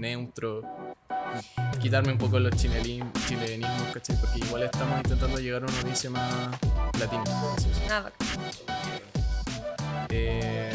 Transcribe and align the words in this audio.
neutro, 0.00 0.62
quitarme 1.80 2.12
un 2.12 2.18
poco 2.18 2.38
los 2.38 2.54
chilenismos, 2.54 3.12
¿cachai? 3.92 4.16
Porque 4.20 4.38
igual 4.38 4.62
estamos 4.62 4.96
intentando 4.98 5.40
llegar 5.40 5.64
a 5.64 5.66
una 5.66 5.76
audiencia 5.78 6.08
más 6.08 6.56
latina. 7.00 7.24
Ah, 7.90 8.12
eh, 10.08 10.72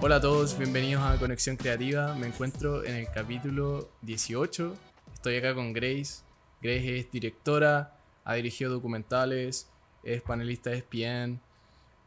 hola 0.00 0.16
a 0.16 0.20
todos, 0.22 0.56
bienvenidos 0.56 1.02
a 1.02 1.18
Conexión 1.18 1.58
Creativa. 1.58 2.14
Me 2.14 2.26
encuentro 2.26 2.82
en 2.86 2.94
el 2.94 3.10
capítulo 3.10 3.90
18. 4.00 4.76
Estoy 5.12 5.36
acá 5.36 5.54
con 5.54 5.74
Grace. 5.74 6.22
Grace 6.62 7.00
es 7.00 7.10
directora, 7.10 7.98
ha 8.24 8.32
dirigido 8.32 8.72
documentales, 8.72 9.68
es 10.04 10.22
panelista 10.22 10.70
de 10.70 10.78
ESPN, 10.78 11.38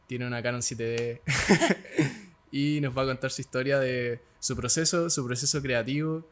tiene 0.08 0.26
una 0.26 0.42
Canon 0.42 0.60
7D 0.60 1.20
y 2.50 2.80
nos 2.80 2.98
va 2.98 3.02
a 3.02 3.06
contar 3.06 3.30
su 3.30 3.42
historia 3.42 3.78
de 3.78 4.20
su 4.46 4.54
proceso, 4.54 5.10
su 5.10 5.26
proceso 5.26 5.60
creativo. 5.60 6.24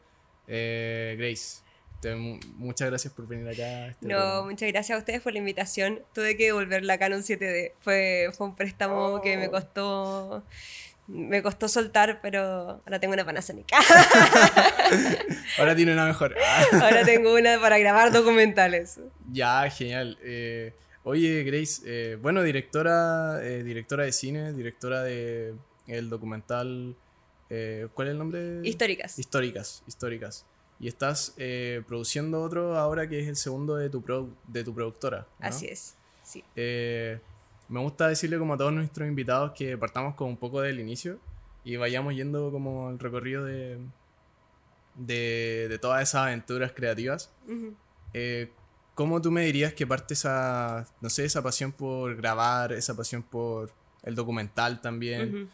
Eh, 0.47 1.17
Grace, 1.19 1.57
muchas 2.55 2.87
gracias 2.87 3.11
por 3.11 3.27
venir 3.27 3.45
acá. 3.49 3.87
Este 3.87 4.07
no, 4.07 4.45
muchas 4.45 4.71
gracias 4.71 4.95
a 4.95 4.99
ustedes 4.99 5.19
por 5.19 5.33
la 5.33 5.39
invitación. 5.39 6.01
Tuve 6.13 6.37
que 6.37 6.45
devolver 6.45 6.85
la 6.85 6.97
Canon 6.97 7.23
7D. 7.23 7.73
Fue, 7.81 8.29
fue 8.31 8.47
un 8.47 8.55
préstamo 8.55 9.19
que 9.21 9.35
me 9.35 9.47
oh. 9.47 9.51
costó 9.51 10.45
me 11.07 11.43
costó 11.43 11.67
soltar, 11.67 12.21
pero 12.21 12.81
ahora 12.85 12.99
tengo 13.01 13.13
una 13.13 13.25
Panasonic. 13.25 13.67
ahora 15.59 15.75
tiene 15.75 15.91
una 15.91 16.05
mejor. 16.05 16.37
ahora 16.71 17.03
tengo 17.03 17.35
una 17.35 17.59
para 17.59 17.77
grabar 17.79 18.13
documentales. 18.13 19.01
Ya, 19.29 19.69
genial. 19.69 20.17
Eh, 20.23 20.73
oye, 21.03 21.43
Grace, 21.43 21.81
eh, 21.85 22.17
bueno, 22.21 22.43
directora, 22.43 23.39
directora 23.39 24.05
de 24.05 24.13
cine, 24.13 24.53
directora 24.53 25.03
de 25.03 25.53
el 25.87 26.09
documental 26.09 26.95
eh, 27.49 27.87
¿Cuál 27.93 28.07
es 28.07 28.11
el 28.13 28.17
nombre? 28.17 28.59
Históricas. 28.63 29.19
Históricas, 29.19 29.83
históricas. 29.87 30.45
Y 30.79 30.87
estás 30.87 31.33
eh, 31.37 31.83
produciendo 31.87 32.41
otro 32.41 32.77
ahora 32.77 33.07
que 33.07 33.19
es 33.19 33.27
el 33.27 33.35
segundo 33.35 33.75
de 33.75 33.89
tu, 33.89 34.03
de 34.47 34.63
tu 34.63 34.73
productora. 34.73 35.27
Así 35.39 35.67
es, 35.67 35.95
sí. 36.23 36.43
Eh, 36.55 37.19
me 37.69 37.79
gusta 37.79 38.07
decirle 38.07 38.37
como 38.37 38.55
a 38.55 38.57
todos 38.57 38.73
nuestros 38.73 39.07
invitados 39.07 39.51
que 39.51 39.77
partamos 39.77 40.15
con 40.15 40.27
un 40.27 40.37
poco 40.37 40.61
del 40.61 40.79
inicio 40.79 41.19
y 41.63 41.77
vayamos 41.77 42.13
yendo 42.13 42.51
como 42.51 42.89
el 42.89 42.99
recorrido 42.99 43.45
de, 43.45 43.79
de, 44.95 45.79
todas 45.81 46.03
esas 46.03 46.23
aventuras 46.23 46.73
creativas. 46.73 47.31
¿Cómo 48.95 49.21
tú 49.21 49.29
me 49.29 49.43
dirías 49.45 49.73
que 49.73 49.85
parte 49.85 50.13
esa, 50.13 50.85
no 51.01 51.09
sé, 51.09 51.25
esa 51.25 51.43
pasión 51.43 51.73
por 51.73 52.15
grabar, 52.15 52.71
esa 52.71 52.95
pasión 52.95 53.23
por 53.23 53.71
el 54.03 54.15
documental 54.15 54.79
también? 54.79 55.49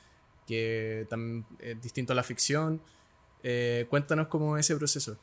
Que 0.47 1.07
es 1.59 1.81
distinto 1.81 2.13
a 2.13 2.15
la 2.15 2.23
ficción. 2.23 2.81
Eh, 3.43 3.85
cuéntanos 3.89 4.27
cómo 4.27 4.57
es 4.57 4.65
ese 4.65 4.75
proceso. 4.75 5.17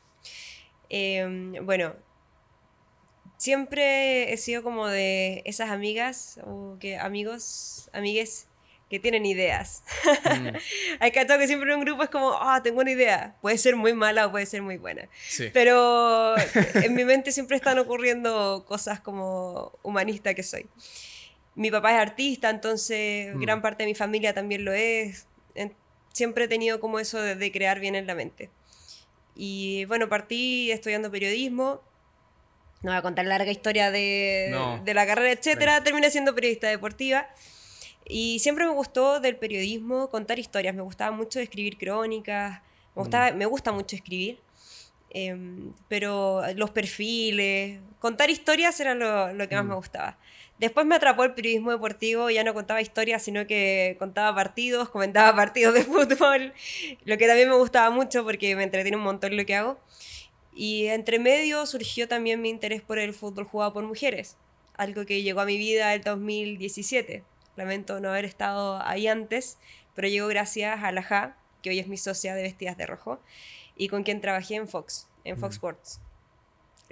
Em, 0.89 1.53
bueno, 1.65 1.95
siempre 3.37 4.33
he 4.33 4.37
sido 4.37 4.63
como 4.63 4.87
de 4.87 5.41
esas 5.45 5.69
amigas 5.69 6.39
o 6.43 6.77
que 6.79 6.97
amigos, 6.97 7.89
amigues 7.93 8.47
que 8.89 8.99
tienen 8.99 9.25
ideas. 9.25 9.83
Mm. 10.25 10.47
Hay 10.99 11.11
que 11.11 11.25
que 11.25 11.47
siempre 11.47 11.71
en 11.71 11.79
un 11.79 11.85
grupo 11.85 12.03
es 12.03 12.09
como, 12.09 12.33
ah, 12.33 12.61
tengo 12.63 12.81
una 12.81 12.91
idea. 12.91 13.35
Puede 13.41 13.57
ser 13.57 13.75
muy 13.75 13.93
mala 13.93 14.25
o 14.25 14.31
puede 14.31 14.47
ser 14.47 14.63
muy 14.63 14.77
buena. 14.77 15.07
Pero 15.53 16.35
en 16.37 16.95
mi 16.95 17.05
mente 17.05 17.31
siempre 17.31 17.55
están 17.55 17.77
ocurriendo 17.77 18.65
cosas 18.67 18.99
como 18.99 19.77
humanista 19.83 20.33
que 20.33 20.43
soy 20.43 20.67
mi 21.59 21.71
papá 21.71 21.91
es 21.91 21.99
artista, 21.99 22.49
entonces 22.49 23.35
mm. 23.35 23.41
gran 23.41 23.61
parte 23.61 23.83
de 23.83 23.87
mi 23.87 23.93
familia 23.93 24.33
también 24.33 24.63
lo 24.63 24.71
es. 24.71 25.27
Siempre 26.13 26.45
he 26.45 26.47
tenido 26.47 26.79
como 26.79 26.99
eso 26.99 27.21
de, 27.21 27.51
crear 27.51 27.81
bien 27.81 27.95
en 27.95 28.07
la 28.07 28.15
mente. 28.15 28.49
Y 29.35 29.83
bueno, 29.85 30.07
partí 30.07 30.71
estudiando 30.71 31.11
periodismo. 31.11 31.81
No 32.81 32.91
voy 32.91 32.97
a 32.97 33.01
contar 33.01 33.25
la 33.25 33.37
larga 33.37 33.51
historia 33.51 33.91
de, 33.91 34.81
la 34.85 35.05
carrera, 35.05 35.33
etcétera. 35.33 35.83
Terminé 35.83 36.09
siendo 36.09 36.33
periodista 36.33 36.69
deportiva. 36.69 37.27
Y 38.05 38.39
siempre 38.39 38.65
me 38.65 38.71
gustó 38.71 39.19
del 39.19 39.35
periodismo 39.35 40.09
contar 40.09 40.39
historias. 40.39 40.73
Me 40.73 40.81
gustaba 40.81 41.11
mucho 41.11 41.41
escribir 41.41 41.77
crónicas. 41.77 42.61
Me, 42.95 43.01
gustaba, 43.01 43.31
mm. 43.33 43.37
me 43.37 43.45
gusta 43.45 43.73
mucho 43.73 43.97
escribir. 43.97 44.39
Em, 45.09 45.73
pero 45.89 46.41
los 46.55 46.69
perfiles, 46.69 47.79
contar 47.99 48.29
historias 48.29 48.79
era 48.79 48.95
lo, 48.95 49.47
que 49.47 49.55
más 49.55 49.65
me 49.65 49.73
mm. 49.73 49.77
gustaba. 49.77 50.17
Después 50.59 50.85
me 50.85 50.95
atrapó 50.95 51.23
el 51.23 51.33
periodismo 51.33 51.71
deportivo, 51.71 52.29
ya 52.29 52.43
no 52.43 52.53
contaba 52.53 52.81
historias, 52.81 53.23
sino 53.23 53.47
que 53.47 53.95
contaba 53.97 54.35
partidos, 54.35 54.89
comentaba 54.91 55.33
partidos 55.33 55.73
de 55.73 55.83
fútbol, 55.83 56.53
lo 57.05 57.17
que 57.17 57.27
también 57.27 57.47
me 57.47 57.55
gustaba 57.55 57.89
mucho 57.91 58.25
porque 58.25 58.55
me 58.57 58.63
entretiene 58.63 58.97
un 58.97 59.03
montón 59.03 59.37
lo 59.37 59.45
que 59.45 59.55
hago. 59.55 59.79
Y 60.53 60.87
entre 60.87 61.19
medio 61.19 61.65
surgió 61.65 62.09
también 62.09 62.41
mi 62.41 62.49
interés 62.49 62.81
por 62.81 62.99
el 62.99 63.13
fútbol 63.13 63.45
jugado 63.45 63.71
por 63.71 63.83
mujeres, 63.83 64.35
algo 64.75 65.05
que 65.05 65.21
llegó 65.21 65.39
a 65.39 65.45
mi 65.45 65.57
vida 65.57 65.93
el 65.93 66.01
2017. 66.01 67.23
Lamento 67.55 68.01
no 68.01 68.09
haber 68.09 68.25
estado 68.25 68.81
ahí 68.83 69.07
antes, 69.07 69.57
pero 69.95 70.09
llegó 70.09 70.27
gracias 70.27 70.83
a 70.83 70.91
la 70.91 71.03
Ja, 71.03 71.37
que 71.61 71.69
hoy 71.69 71.79
es 71.79 71.87
mi 71.87 71.95
socia 71.95 72.35
de 72.35 72.43
Vestidas 72.43 72.75
de 72.75 72.85
Rojo, 72.85 73.21
y 73.77 73.87
con 73.87 74.03
quien 74.03 74.19
trabajé 74.19 74.55
en 74.55 74.67
Fox, 74.67 75.07
en 75.23 75.37
Fox 75.37 75.55
Sports. 75.55 76.01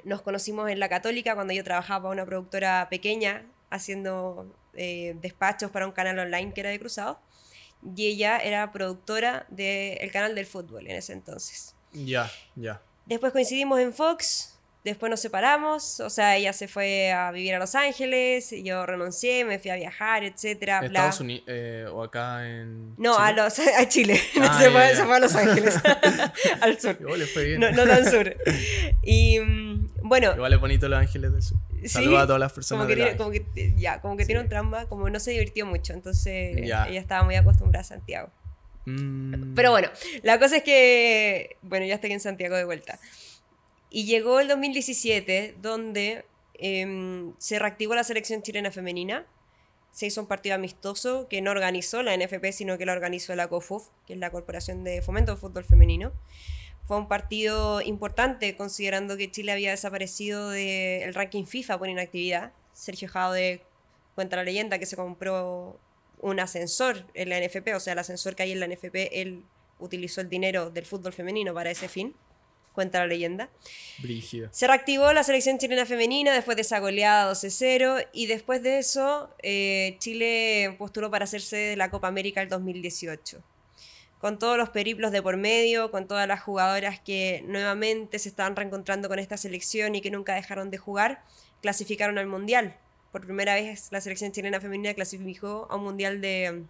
Nos 0.06 0.22
conocimos 0.22 0.70
en 0.70 0.80
la 0.80 0.88
Católica 0.88 1.36
cuando 1.36 1.54
yo 1.54 1.64
trabajaba 1.66 2.04
para 2.04 2.14
una 2.14 2.26
productora 2.26 2.88
pequeña 2.90 3.44
haciendo 3.70 4.56
eh, 4.74 5.16
despachos 5.22 5.72
para 5.72 5.86
un 5.86 5.92
canal 5.92 6.20
online 6.20 6.54
que 6.54 6.62
era 6.62 6.70
de 6.70 6.80
Cruzado. 6.80 7.20
Y 7.96 8.08
ella 8.08 8.40
era 8.40 8.72
productora 8.72 9.46
del 9.50 10.12
canal 10.12 10.36
del 10.36 10.46
fútbol 10.46 10.88
en 10.88 10.96
ese 10.96 11.14
entonces. 11.14 11.76
Ya, 11.94 12.32
ya. 12.56 12.82
Después 13.06 13.32
coincidimos 13.32 13.80
en 13.80 13.94
Fox, 13.94 14.58
Después 14.88 15.10
nos 15.10 15.20
separamos, 15.20 16.00
o 16.00 16.10
sea, 16.10 16.38
ella 16.38 16.54
se 16.54 16.70
fue 16.70 17.12
a 17.12 17.30
vivir 17.32 17.54
a 17.54 17.60
Los 17.60 17.76
Ángeles, 17.76 18.56
yo 18.64 18.86
renuncié, 18.86 19.44
me 19.44 19.60
fui 19.60 19.70
a 19.70 19.76
viajar, 19.76 20.24
etcétera. 20.24 20.80
Estados 20.82 21.20
Unidos 21.20 21.44
eh, 21.48 21.86
o 21.92 22.04
acá 22.04 22.48
en. 22.48 22.96
No, 22.98 23.18
A, 23.18 23.34
los, 23.34 23.60
a 23.60 23.90
Chile. 23.90 24.18
Ah, 24.40 24.58
se, 24.62 24.72
fue, 24.72 24.96
se, 24.96 25.04
fue, 25.04 25.16
a 25.18 25.20
Los 25.20 25.36
Ángeles, 25.36 25.76
al 26.62 26.80
sur. 26.80 26.96
Igual 27.02 27.20
le 27.20 27.26
fue 27.26 27.44
bien. 27.44 27.60
No, 27.60 27.86
tan 27.86 28.10
sur. 28.10 28.34
Y 29.04 29.42
mm, 29.42 29.90
bueno. 30.04 30.32
Igual 30.36 30.54
es 30.54 30.60
bonito 30.62 30.88
Los 30.88 31.00
Ángeles 31.00 31.34
del 31.34 31.42
Sur. 31.42 31.58
Saludos 31.88 32.20
a 32.20 32.26
todas 32.26 32.40
las 32.40 32.54
personas. 32.54 32.86
Como 32.86 32.90
que, 32.90 32.96
tiene, 32.96 33.18
como 33.18 33.32
que, 33.32 33.74
ya, 33.78 34.02
como 34.02 34.18
que 34.18 34.26
tiene 34.26 34.42
un 34.42 34.50
trauma, 34.50 34.86
como 34.88 35.10
no 35.10 35.20
se 35.20 35.32
divirtió 35.32 35.66
mucho, 35.66 35.94
entonces 35.94 36.58
ella 36.58 36.88
estaba 36.88 37.24
muy 37.24 37.36
acostumbrada 37.36 37.82
a 37.82 37.86
Santiago. 37.86 38.30
Mm. 38.86 39.54
Pero 39.54 39.72
bueno, 39.72 39.90
la 40.24 40.40
cosa 40.40 40.58
es 40.58 40.64
que, 40.64 41.58
bueno, 41.62 41.86
ya 41.86 41.96
estoy 41.96 42.14
en 42.14 42.22
Santiago 42.22 42.56
de 42.56 42.64
vuelta. 42.64 43.00
Y 43.90 44.06
llegó 44.06 44.40
el 44.40 44.48
2017, 44.48 45.56
donde 45.62 46.26
em, 46.54 47.34
se 47.38 47.60
reactivó 47.60 47.96
la 47.96 48.04
selección 48.04 48.42
chilena 48.42 48.72
femenina. 48.72 49.26
Se 49.92 50.06
hizo 50.06 50.22
un 50.22 50.28
partido 50.28 50.56
amistoso 50.56 51.28
que 51.28 51.42
no 51.42 51.52
organizó 51.52 52.02
la 52.04 52.16
NFP, 52.16 52.52
sino 52.54 52.78
que 52.78 52.86
lo 52.86 52.94
organizó 52.94 53.36
la 53.36 53.48
COFUF, 53.48 53.88
que 54.06 54.14
es 54.14 54.20
la 54.20 54.30
Corporación 54.32 54.84
de 54.84 55.02
Fomento 55.02 55.34
de 55.34 55.38
Fútbol 55.42 55.66
Femenino. 55.66 56.14
Fue 56.88 56.98
un 56.98 57.10
partido 57.10 57.82
importante, 57.82 58.56
considerando 58.56 59.18
que 59.18 59.30
Chile 59.30 59.52
había 59.52 59.72
desaparecido 59.72 60.50
del 60.50 61.14
ranking 61.14 61.46
FIFA 61.46 61.78
por 61.78 61.90
inactividad. 61.90 62.54
Sergio 62.72 63.10
Jaude 63.10 63.62
cuenta 64.16 64.38
la 64.38 64.46
leyenda 64.46 64.80
que 64.80 64.86
se 64.86 64.96
compró 64.96 65.80
un 66.22 66.40
ascensor 66.40 67.06
en 67.14 67.30
la 67.30 67.40
NFP, 67.40 67.76
o 67.76 67.80
sea, 67.82 67.94
el 67.94 68.00
ascensor 68.00 68.36
que 68.36 68.44
hay 68.44 68.54
en 68.54 68.62
la 68.62 68.68
NFP, 68.68 69.22
él 69.22 69.44
utilizó 69.80 70.22
el 70.22 70.30
dinero 70.30 70.70
del 70.70 70.86
fútbol 70.86 71.12
femenino 71.14 71.54
para 71.54 71.70
ese 71.70 71.90
fin 71.90 72.16
cuenta 72.78 73.00
la 73.00 73.08
leyenda. 73.08 73.50
Brígido. 73.98 74.50
Se 74.52 74.68
reactivó 74.68 75.12
la 75.12 75.24
selección 75.24 75.58
chilena 75.58 75.88
femenina 75.88 76.32
después 76.32 76.56
de 76.56 76.62
esa 76.62 76.78
goleada 76.78 77.32
12-0 77.32 78.08
y 78.14 78.28
después 78.28 78.62
de 78.62 78.78
eso 78.78 79.32
eh, 79.42 79.96
Chile 79.98 80.76
postuló 80.78 81.10
para 81.10 81.24
hacerse 81.24 81.58
de 81.58 81.76
la 81.76 81.90
Copa 81.90 82.08
América 82.08 82.40
el 82.44 82.50
2018. 82.50 83.42
Con 84.20 84.40
todos 84.40 84.58
los 84.58 84.70
periplos 84.70 85.12
de 85.12 85.22
por 85.22 85.38
medio, 85.38 85.92
con 85.92 86.08
todas 86.08 86.28
las 86.28 86.42
jugadoras 86.42 87.00
que 87.00 87.44
nuevamente 87.46 88.18
se 88.20 88.30
estaban 88.30 88.56
reencontrando 88.56 89.10
con 89.10 89.20
esta 89.20 89.38
selección 89.38 89.94
y 89.96 90.02
que 90.02 90.10
nunca 90.10 90.34
dejaron 90.34 90.72
de 90.72 90.78
jugar, 90.78 91.24
clasificaron 91.62 92.18
al 92.18 92.28
Mundial. 92.28 92.76
Por 93.12 93.26
primera 93.26 93.54
vez 93.56 93.90
la 93.92 94.02
selección 94.02 94.32
chilena 94.32 94.60
femenina 94.60 94.94
clasificó 94.94 95.68
a 95.70 95.76
un 95.76 95.84
Mundial 95.84 96.20
de, 96.22 96.64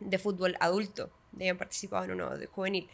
de 0.00 0.18
fútbol 0.18 0.56
adulto. 0.60 1.10
Habían 1.34 1.56
participado 1.56 2.04
en 2.04 2.12
uno 2.12 2.36
de 2.36 2.46
juvenil. 2.46 2.88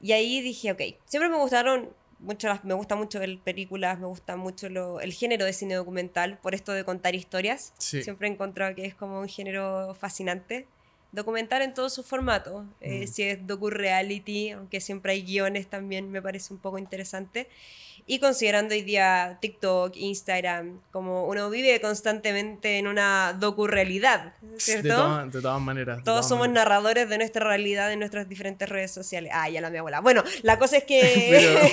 Y 0.00 0.12
ahí 0.12 0.40
dije, 0.40 0.72
ok, 0.72 0.80
siempre 1.06 1.28
me 1.28 1.36
gustaron 1.38 1.90
mucho 2.18 2.48
las, 2.48 2.64
me 2.64 2.74
gusta 2.74 2.94
mucho 2.94 3.18
ver 3.18 3.38
películas, 3.38 3.98
me 3.98 4.06
gusta 4.06 4.36
mucho 4.36 4.68
lo, 4.68 5.00
el 5.00 5.12
género 5.12 5.44
de 5.44 5.52
cine 5.52 5.74
documental, 5.74 6.38
por 6.38 6.54
esto 6.54 6.72
de 6.72 6.84
contar 6.84 7.14
historias. 7.14 7.72
Siempre 7.78 8.28
he 8.28 8.30
encontrado 8.30 8.74
que 8.74 8.86
es 8.86 8.94
como 8.94 9.20
un 9.20 9.28
género 9.28 9.94
fascinante. 9.94 10.66
Documentar 11.12 11.62
en 11.62 11.74
todos 11.74 11.92
sus 11.94 12.06
formatos. 12.06 12.64
Eh, 12.80 13.04
Mm. 13.04 13.12
si 13.12 13.22
es 13.22 13.46
docu-reality, 13.46 14.50
aunque 14.50 14.80
siempre 14.80 15.12
hay 15.12 15.22
guiones 15.22 15.68
también, 15.68 16.10
me 16.10 16.20
parece 16.22 16.52
un 16.52 16.58
poco 16.60 16.78
interesante. 16.78 17.48
Y 18.04 18.18
considerando 18.18 18.74
hoy 18.74 18.82
día 18.82 19.38
TikTok, 19.40 19.94
Instagram, 19.96 20.80
como 20.90 21.26
uno 21.28 21.48
vive 21.50 21.80
constantemente 21.80 22.78
en 22.78 22.88
una 22.88 23.32
docu-realidad, 23.38 24.32
¿cierto? 24.56 24.88
De, 24.88 24.94
todas- 24.94 25.32
de 25.32 25.40
todas 25.40 25.60
maneras. 25.60 25.98
de 25.98 26.02
Todos 26.02 26.16
todas 26.16 26.28
somos 26.28 26.48
maneras. 26.48 26.64
narradores 26.64 27.08
de 27.08 27.18
nuestra 27.18 27.46
realidad 27.46 27.92
en 27.92 28.00
nuestras 28.00 28.28
diferentes 28.28 28.68
redes 28.68 28.90
sociales. 28.90 29.30
Ah, 29.32 29.48
ya 29.48 29.60
la 29.60 29.70
mi 29.70 29.78
abuela. 29.78 30.00
Bueno, 30.00 30.24
la 30.42 30.58
cosa 30.58 30.78
es 30.78 30.84
que... 30.84 31.02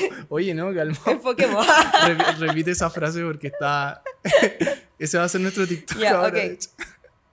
Pero, 0.11 0.25
oye, 0.29 0.53
no, 0.53 0.71
calma. 0.71 0.97
Enfoquemos. 1.07 1.65
Repi- 1.65 2.37
Repite 2.37 2.71
esa 2.71 2.91
frase 2.91 3.23
porque 3.23 3.47
está. 3.47 4.03
Ese 4.99 5.17
va 5.17 5.23
a 5.23 5.29
ser 5.29 5.41
nuestro 5.41 5.65
TikTok 5.65 5.97
Ya, 5.97 6.11
ahora. 6.11 6.27
ok. 6.27 6.33
de 6.35 6.45
hecho. 6.53 6.69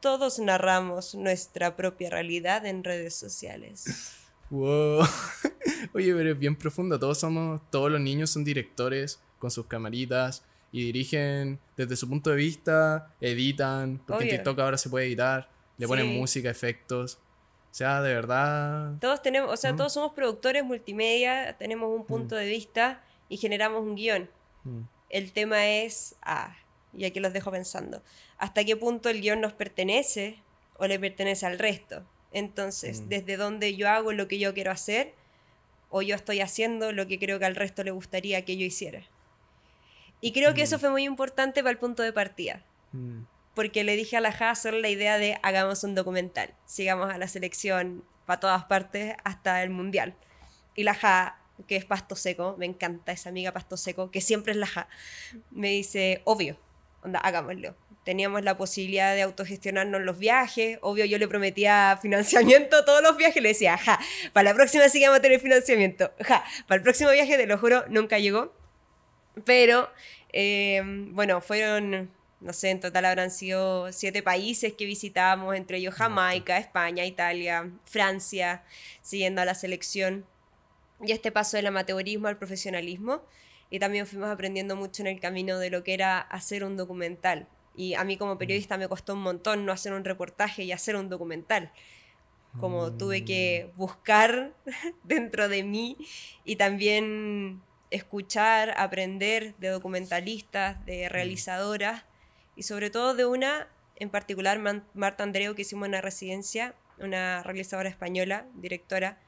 Todos 0.07 0.39
narramos 0.39 1.17
nuestra 1.17 1.75
propia 1.75 2.11
realidad 2.11 2.65
en 2.65 2.85
redes 2.85 3.17
sociales. 3.17 4.13
Wow. 4.51 5.01
Oye, 5.95 6.15
pero 6.15 6.31
es 6.31 6.39
bien 6.39 6.55
profundo. 6.55 6.97
Todos 6.97 7.19
somos, 7.19 7.61
todos 7.73 7.91
los 7.91 8.01
niños 8.01 8.31
son 8.31 8.45
directores 8.45 9.21
con 9.41 9.51
sus 9.51 9.67
camaritas 9.67 10.45
y 10.71 10.85
dirigen 10.85 11.59
desde 11.77 11.97
su 11.97 12.09
punto 12.09 12.31
de 12.31 12.37
vista, 12.37 13.13
editan, 13.21 14.01
porque 14.07 14.25
en. 14.25 14.31
TikTok 14.31 14.61
ahora 14.61 14.79
se 14.79 14.89
puede 14.91 15.07
editar, 15.07 15.51
le 15.77 15.89
ponen 15.89 16.07
Sí. 16.07 16.13
música, 16.17 16.51
efectos. 16.51 17.19
O 17.73 17.75
sea, 17.75 18.01
de 18.01 18.15
verdad. 18.15 18.93
Todos 19.01 19.21
tenemos, 19.23 19.53
o 19.53 19.57
sea, 19.57 19.73
Mm. 19.73 19.77
todos 19.77 19.93
somos 19.93 20.13
productores 20.13 20.63
multimedia, 20.63 21.57
tenemos 21.59 21.91
un 21.93 22.07
punto 22.07 22.37
de 22.37 22.47
vista 22.47 23.03
y 23.29 23.39
generamos 23.39 23.83
un 23.83 23.97
guion. 23.97 24.31
mm, 24.63 24.83
El 25.11 25.33
tema 25.33 25.67
es, 25.67 26.15
ah, 26.23 26.55
y 26.97 27.05
aquí 27.05 27.21
los 27.21 27.33
dejo 27.33 27.51
pensando, 27.51 28.03
¿hasta 28.39 28.65
qué 28.65 28.77
punto 28.77 29.09
el 29.09 29.21
guion 29.21 29.41
nos 29.41 29.53
pertenece 29.53 30.39
o 30.79 30.87
le 30.87 30.99
pertenece 30.99 31.47
al 31.47 31.59
resto? 31.59 32.05
Entonces, 32.33 33.01
Mm. 33.03 33.09
desde 33.09 33.37
dónde 33.37 33.77
yo 33.77 33.89
hago 33.89 34.13
lo 34.13 34.29
que 34.29 34.39
yo 34.39 34.53
quiero 34.55 34.71
hacer 34.71 35.15
o 35.91 36.03
yo 36.03 36.15
estoy 36.17 36.41
haciendo 36.41 36.93
lo 36.93 37.07
que 37.07 37.19
creo 37.19 37.39
que 37.39 37.45
al 37.47 37.55
resto 37.57 37.85
le 37.85 37.91
gustaría 37.93 38.45
que 38.45 38.57
yo 38.57 38.65
hiciera. 38.67 39.03
Y 40.21 40.33
creo 40.33 40.55
que 40.55 40.63
eso 40.63 40.77
Mm. 40.77 40.81
fue 40.81 40.91
muy 40.91 41.05
importante 41.05 41.63
para 41.63 41.71
el 41.71 41.79
punto 41.79 42.03
de 42.03 42.13
partida. 42.13 42.63
mm. 42.93 43.23
porque 43.55 43.85
le 43.85 43.97
dije 43.97 44.19
a 44.19 44.21
la 44.21 44.33
Ja 44.33 44.55
solo 44.55 44.79
la 44.81 44.91
idea 44.91 45.17
de 45.17 45.39
hagamos 45.43 45.83
un 45.83 45.95
documental, 45.95 46.53
sigamos 46.67 47.11
a 47.11 47.17
la 47.17 47.27
selección 47.27 48.05
para 48.27 48.39
todas 48.39 48.65
partes 48.67 49.17
hasta 49.25 49.63
el 49.63 49.71
mundial. 49.71 50.15
Y 50.75 50.83
la 50.83 50.93
Ja, 50.93 51.39
que 51.67 51.77
es 51.77 51.87
Pasto 51.87 52.17
Seco, 52.17 52.55
me 52.59 52.67
encanta 52.67 53.13
esa 53.13 53.31
amiga 53.31 53.53
Pasto 53.53 53.79
Seco, 53.79 54.11
que 54.11 54.21
siempre 54.21 54.53
es 54.53 54.59
la 54.59 54.67
Ja, 54.67 54.89
me 55.51 55.71
dice, 55.71 56.21
obvio, 56.25 56.59
onda, 57.03 57.21
hagámoslo. 57.21 57.77
Teníamos 58.05 58.45
la 58.45 58.57
posibilidad 58.57 59.15
de 59.15 59.23
autogestionarnos 59.23 60.01
los 60.03 60.19
viajes, 60.19 60.79
obvio 60.81 61.05
yo 61.07 61.19
le 61.19 61.27
prometía 61.27 61.99
financiamiento 62.01 62.77
a 62.77 62.85
todos 62.85 63.03
los 63.03 63.17
viajes, 63.17 63.43
le 63.43 63.49
decía, 63.49 63.77
ja, 63.77 63.99
para 64.33 64.51
la 64.51 64.55
próxima 64.55 64.89
sí 64.89 65.01
que 65.01 65.07
vamos 65.07 65.19
a 65.19 65.23
tener 65.23 65.41
financiamiento, 65.41 66.13
ja, 66.21 66.45
para 66.69 66.77
el 66.77 66.83
próximo 66.83 67.11
viaje, 67.11 67.37
te 67.37 67.47
lo 67.47 67.59
juro, 67.59 67.85
nunca 67.89 68.19
llegó. 68.19 68.55
Pero, 69.45 69.91
eh, 70.33 70.83
bueno, 70.85 71.41
fueron, 71.41 72.11
no 72.41 72.53
sé, 72.53 72.71
en 72.71 72.81
total 72.81 73.05
habrán 73.05 73.31
sido 73.31 73.93
siete 73.93 74.23
países 74.23 74.73
que 74.73 74.87
visitamos, 74.87 75.55
entre 75.55 75.79
ellos 75.79 75.95
Jamaica, 75.95 76.59
España, 76.59 77.05
Italia, 77.05 77.71
Francia, 77.85 78.65
siguiendo 79.03 79.43
a 79.43 79.45
la 79.45 79.55
selección. 79.55 80.27
Y 81.03 81.13
este 81.13 81.33
paso 81.33 81.57
del 81.57 81.67
amateurismo 81.67 82.29
al 82.29 82.39
profesionalismo. 82.39 83.23
Y 83.71 83.79
también 83.79 84.07
fuimos 84.07 84.31
aprendiendo 84.31 84.77
mucho 84.77 85.03
en 85.03 85.09
el 85.09 85.21
camino 85.21 85.59
de 85.59 85.71
lo 85.71 85.83
que 85.83 85.95
era 85.95 86.21
hacer 86.21 86.65
un 86.65 86.77
documental. 86.77 87.49
Y 87.75 87.95
a 87.95 88.05
mí 88.05 88.17
como 88.17 88.39
periodista 88.39 88.79
me 88.79 88.89
costó 88.89 89.15
un 89.15 89.23
montón 89.23 89.67
no 89.67 89.73
hacer 89.73 89.93
un 89.93 90.05
reportaje 90.05 90.65
y 90.65 90.73
hacer 90.73 90.97
un 90.97 91.09
documental. 91.09 91.73
Como 92.59 92.93
tuve 92.93 93.25
que 93.25 93.71
buscar 93.77 94.55
dentro 95.05 95.49
de 95.49 95.63
mí 95.63 95.99
y 96.45 96.57
también 96.57 97.61
escuchar, 97.91 98.73
aprender 98.79 99.55
de 99.59 99.69
documentalistas, 99.69 100.85
de 100.87 101.09
realizadoras 101.11 102.05
y 102.57 102.63
sobre 102.63 102.89
todo 102.89 103.15
de 103.15 103.27
una 103.27 103.69
en 103.97 104.11
particular, 104.11 104.59
Marta 104.95 105.25
Andreu, 105.25 105.55
que 105.55 105.63
hicimos 105.63 105.89
una 105.89 106.01
residencia, 106.01 106.75
una 106.99 107.43
realizadora 107.43 107.89
española, 107.89 108.47
directora, 108.55 109.19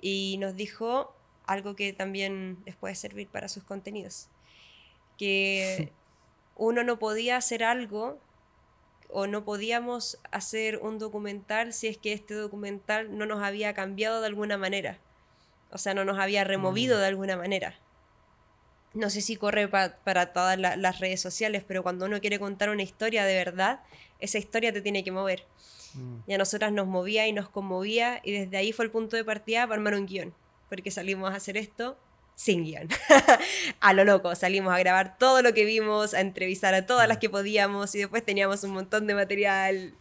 y 0.00 0.36
nos 0.38 0.56
dijo 0.56 1.14
algo 1.50 1.74
que 1.76 1.92
también 1.92 2.58
les 2.64 2.76
puede 2.76 2.94
servir 2.94 3.28
para 3.28 3.48
sus 3.48 3.64
contenidos, 3.64 4.28
que 5.18 5.92
uno 6.56 6.84
no 6.84 6.98
podía 6.98 7.36
hacer 7.36 7.64
algo 7.64 8.18
o 9.08 9.26
no 9.26 9.44
podíamos 9.44 10.18
hacer 10.30 10.78
un 10.78 10.98
documental 10.98 11.72
si 11.72 11.88
es 11.88 11.98
que 11.98 12.12
este 12.12 12.34
documental 12.34 13.16
no 13.18 13.26
nos 13.26 13.42
había 13.42 13.74
cambiado 13.74 14.20
de 14.20 14.26
alguna 14.28 14.56
manera. 14.56 14.98
O 15.72 15.78
sea, 15.78 15.94
no 15.94 16.04
nos 16.04 16.18
había 16.18 16.44
removido 16.44 16.98
de 16.98 17.06
alguna 17.06 17.36
manera. 17.36 17.78
No 18.92 19.08
sé 19.10 19.20
si 19.20 19.36
corre 19.36 19.68
pa- 19.68 19.96
para 20.04 20.32
todas 20.32 20.58
la- 20.58 20.76
las 20.76 20.98
redes 21.00 21.20
sociales, 21.20 21.64
pero 21.66 21.82
cuando 21.82 22.06
uno 22.06 22.20
quiere 22.20 22.38
contar 22.38 22.70
una 22.70 22.82
historia 22.82 23.24
de 23.24 23.34
verdad, 23.36 23.80
esa 24.20 24.38
historia 24.38 24.72
te 24.72 24.80
tiene 24.80 25.02
que 25.04 25.12
mover. 25.12 25.44
mm. 25.94 26.16
Y 26.28 26.34
a 26.34 26.38
nosotras 26.38 26.72
nos 26.72 26.86
movía 26.86 27.26
y 27.26 27.32
nos 27.32 27.48
conmovía 27.48 28.20
y 28.24 28.30
desde 28.32 28.56
ahí 28.56 28.72
fue 28.72 28.84
el 28.84 28.90
punto 28.92 29.16
de 29.16 29.24
partida 29.24 29.62
para 29.66 29.74
armar 29.74 29.94
un 29.94 30.06
guion. 30.06 30.34
Porque 30.70 30.90
salimos 30.90 31.30
a 31.30 31.36
hacer 31.36 31.58
esto 31.58 31.98
sin 32.40 32.64
guion. 32.64 32.88
a 33.80 33.92
lo 33.92 34.06
loco, 34.06 34.34
salimos 34.34 34.72
a 34.72 34.78
grabar 34.78 35.18
todo 35.18 35.42
lo 35.42 35.52
que 35.52 35.66
vimos, 35.66 36.14
a 36.14 36.22
entrevistar 36.22 36.72
a 36.72 36.86
todas 36.86 37.06
las 37.06 37.18
que 37.18 37.28
podíamos 37.28 37.94
y 37.94 37.98
después 37.98 38.24
teníamos 38.24 38.64
un 38.64 38.70
montón 38.70 39.06
de 39.06 39.12
material 39.12 39.92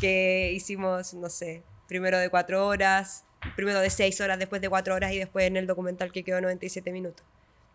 que 0.00 0.50
hicimos, 0.52 1.14
no 1.14 1.30
sé, 1.30 1.62
primero 1.86 2.18
de 2.18 2.28
cuatro 2.28 2.66
horas, 2.66 3.24
primero 3.54 3.78
de 3.78 3.88
seis 3.90 4.20
horas, 4.20 4.40
después 4.40 4.60
de 4.60 4.68
cuatro 4.68 4.96
horas 4.96 5.12
y 5.12 5.18
después 5.18 5.46
en 5.46 5.56
el 5.56 5.68
documental 5.68 6.10
que 6.10 6.24
quedó 6.24 6.40
97 6.40 6.90
minutos. 6.90 7.24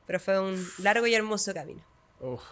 Pero 0.05 0.19
fue 0.19 0.41
un 0.41 0.61
largo 0.79 1.07
y 1.07 1.15
hermoso 1.15 1.53
camino. 1.53 1.81
Uf. 2.19 2.43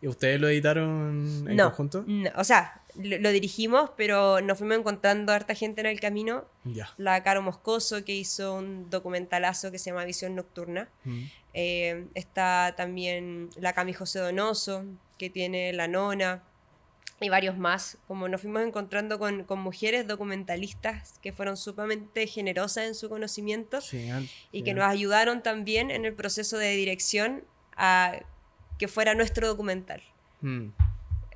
¿Y 0.00 0.08
ustedes 0.08 0.40
lo 0.40 0.48
editaron 0.48 1.44
en 1.46 1.56
no, 1.56 1.64
conjunto? 1.64 2.04
no, 2.06 2.30
o 2.36 2.44
sea, 2.44 2.80
lo, 2.96 3.18
lo 3.18 3.30
dirigimos, 3.30 3.90
pero 3.96 4.40
nos 4.40 4.58
fuimos 4.58 4.78
encontrando 4.78 5.32
harta 5.32 5.54
gente 5.54 5.80
en 5.80 5.86
el 5.86 6.00
camino. 6.00 6.44
Ya. 6.64 6.92
La 6.96 7.22
Caro 7.22 7.42
Moscoso, 7.42 8.04
que 8.04 8.14
hizo 8.14 8.54
un 8.54 8.90
documentalazo 8.90 9.70
que 9.70 9.78
se 9.78 9.90
llama 9.90 10.04
Visión 10.04 10.34
Nocturna. 10.34 10.88
Mm. 11.04 11.22
Eh, 11.54 12.06
está 12.14 12.74
también 12.76 13.50
la 13.56 13.72
Cami 13.72 13.92
José 13.92 14.18
Donoso, 14.18 14.84
que 15.18 15.30
tiene 15.30 15.72
La 15.72 15.88
Nona, 15.88 16.42
y 17.20 17.28
varios 17.28 17.56
más. 17.56 17.98
Como 18.06 18.28
nos 18.28 18.40
fuimos 18.40 18.62
encontrando 18.62 19.18
con, 19.18 19.44
con 19.44 19.60
mujeres 19.60 20.06
documentalistas 20.06 21.18
que 21.20 21.32
fueron 21.32 21.56
sumamente 21.56 22.26
generosas 22.26 22.86
en 22.86 22.94
su 22.94 23.08
conocimiento 23.08 23.80
Genial. 23.80 24.28
y 24.52 24.62
que 24.62 24.74
nos 24.74 24.84
ayudaron 24.84 25.42
también 25.42 25.90
en 25.90 26.04
el 26.04 26.14
proceso 26.14 26.58
de 26.58 26.70
dirección 26.70 27.44
a 27.76 28.20
que 28.78 28.88
fuera 28.88 29.14
nuestro 29.14 29.46
documental. 29.46 30.02
Mm. 30.40 30.68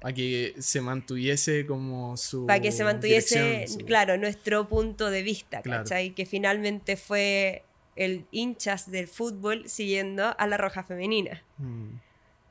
A 0.02 0.12
que 0.12 0.54
se 0.58 0.80
mantuviese 0.80 1.66
como 1.66 2.16
su. 2.16 2.46
para 2.46 2.60
que 2.60 2.70
se 2.72 2.84
mantuviese, 2.84 3.66
su- 3.66 3.78
claro, 3.78 4.16
nuestro 4.16 4.68
punto 4.68 5.10
de 5.10 5.22
vista, 5.22 5.60
Claro. 5.62 5.82
¿cachai? 5.82 6.14
Que 6.14 6.24
finalmente 6.26 6.96
fue 6.96 7.64
el 7.96 8.26
hinchas 8.30 8.90
del 8.90 9.08
fútbol 9.08 9.68
siguiendo 9.68 10.34
a 10.38 10.46
la 10.46 10.56
roja 10.56 10.84
femenina. 10.84 11.42
Mm. 11.58 11.96